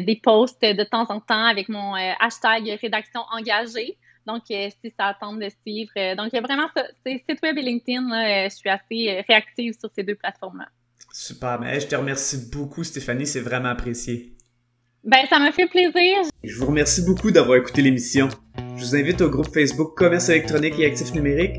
des 0.00 0.16
posts 0.16 0.62
de 0.62 0.84
temps 0.84 1.10
en 1.10 1.20
temps 1.20 1.44
avec 1.44 1.68
mon 1.68 1.92
hashtag 2.18 2.78
rédaction 2.80 3.20
engagée. 3.30 3.98
Donc, 4.26 4.42
euh, 4.50 4.68
si 4.82 4.92
ça 4.98 5.06
attend 5.06 5.34
de 5.34 5.48
suivre. 5.64 5.90
Euh, 5.96 6.14
donc, 6.14 6.28
il 6.32 6.36
y 6.36 6.38
a 6.38 6.42
vraiment 6.42 6.68
ça. 6.76 6.84
C'est 7.04 7.22
site 7.28 7.40
web 7.42 7.58
et 7.58 7.62
LinkedIn. 7.62 8.10
Euh, 8.10 8.48
je 8.48 8.54
suis 8.54 8.70
assez 8.70 9.24
réactive 9.28 9.74
sur 9.78 9.90
ces 9.94 10.02
deux 10.02 10.14
plateformes-là. 10.14 10.68
Super. 11.12 11.60
Mais 11.60 11.80
je 11.80 11.86
te 11.86 11.96
remercie 11.96 12.50
beaucoup, 12.52 12.84
Stéphanie. 12.84 13.26
C'est 13.26 13.40
vraiment 13.40 13.70
apprécié. 13.70 14.32
Ben, 15.04 15.26
ça 15.28 15.38
m'a 15.38 15.50
fait 15.50 15.66
plaisir. 15.66 16.18
Je 16.44 16.56
vous 16.58 16.66
remercie 16.66 17.04
beaucoup 17.04 17.30
d'avoir 17.30 17.58
écouté 17.58 17.82
l'émission. 17.82 18.28
Je 18.76 18.84
vous 18.84 18.96
invite 18.96 19.20
au 19.20 19.28
groupe 19.28 19.52
Facebook 19.52 19.96
Commerce 19.96 20.28
électronique 20.28 20.74
et 20.78 20.86
actifs 20.86 21.12
numériques. 21.12 21.58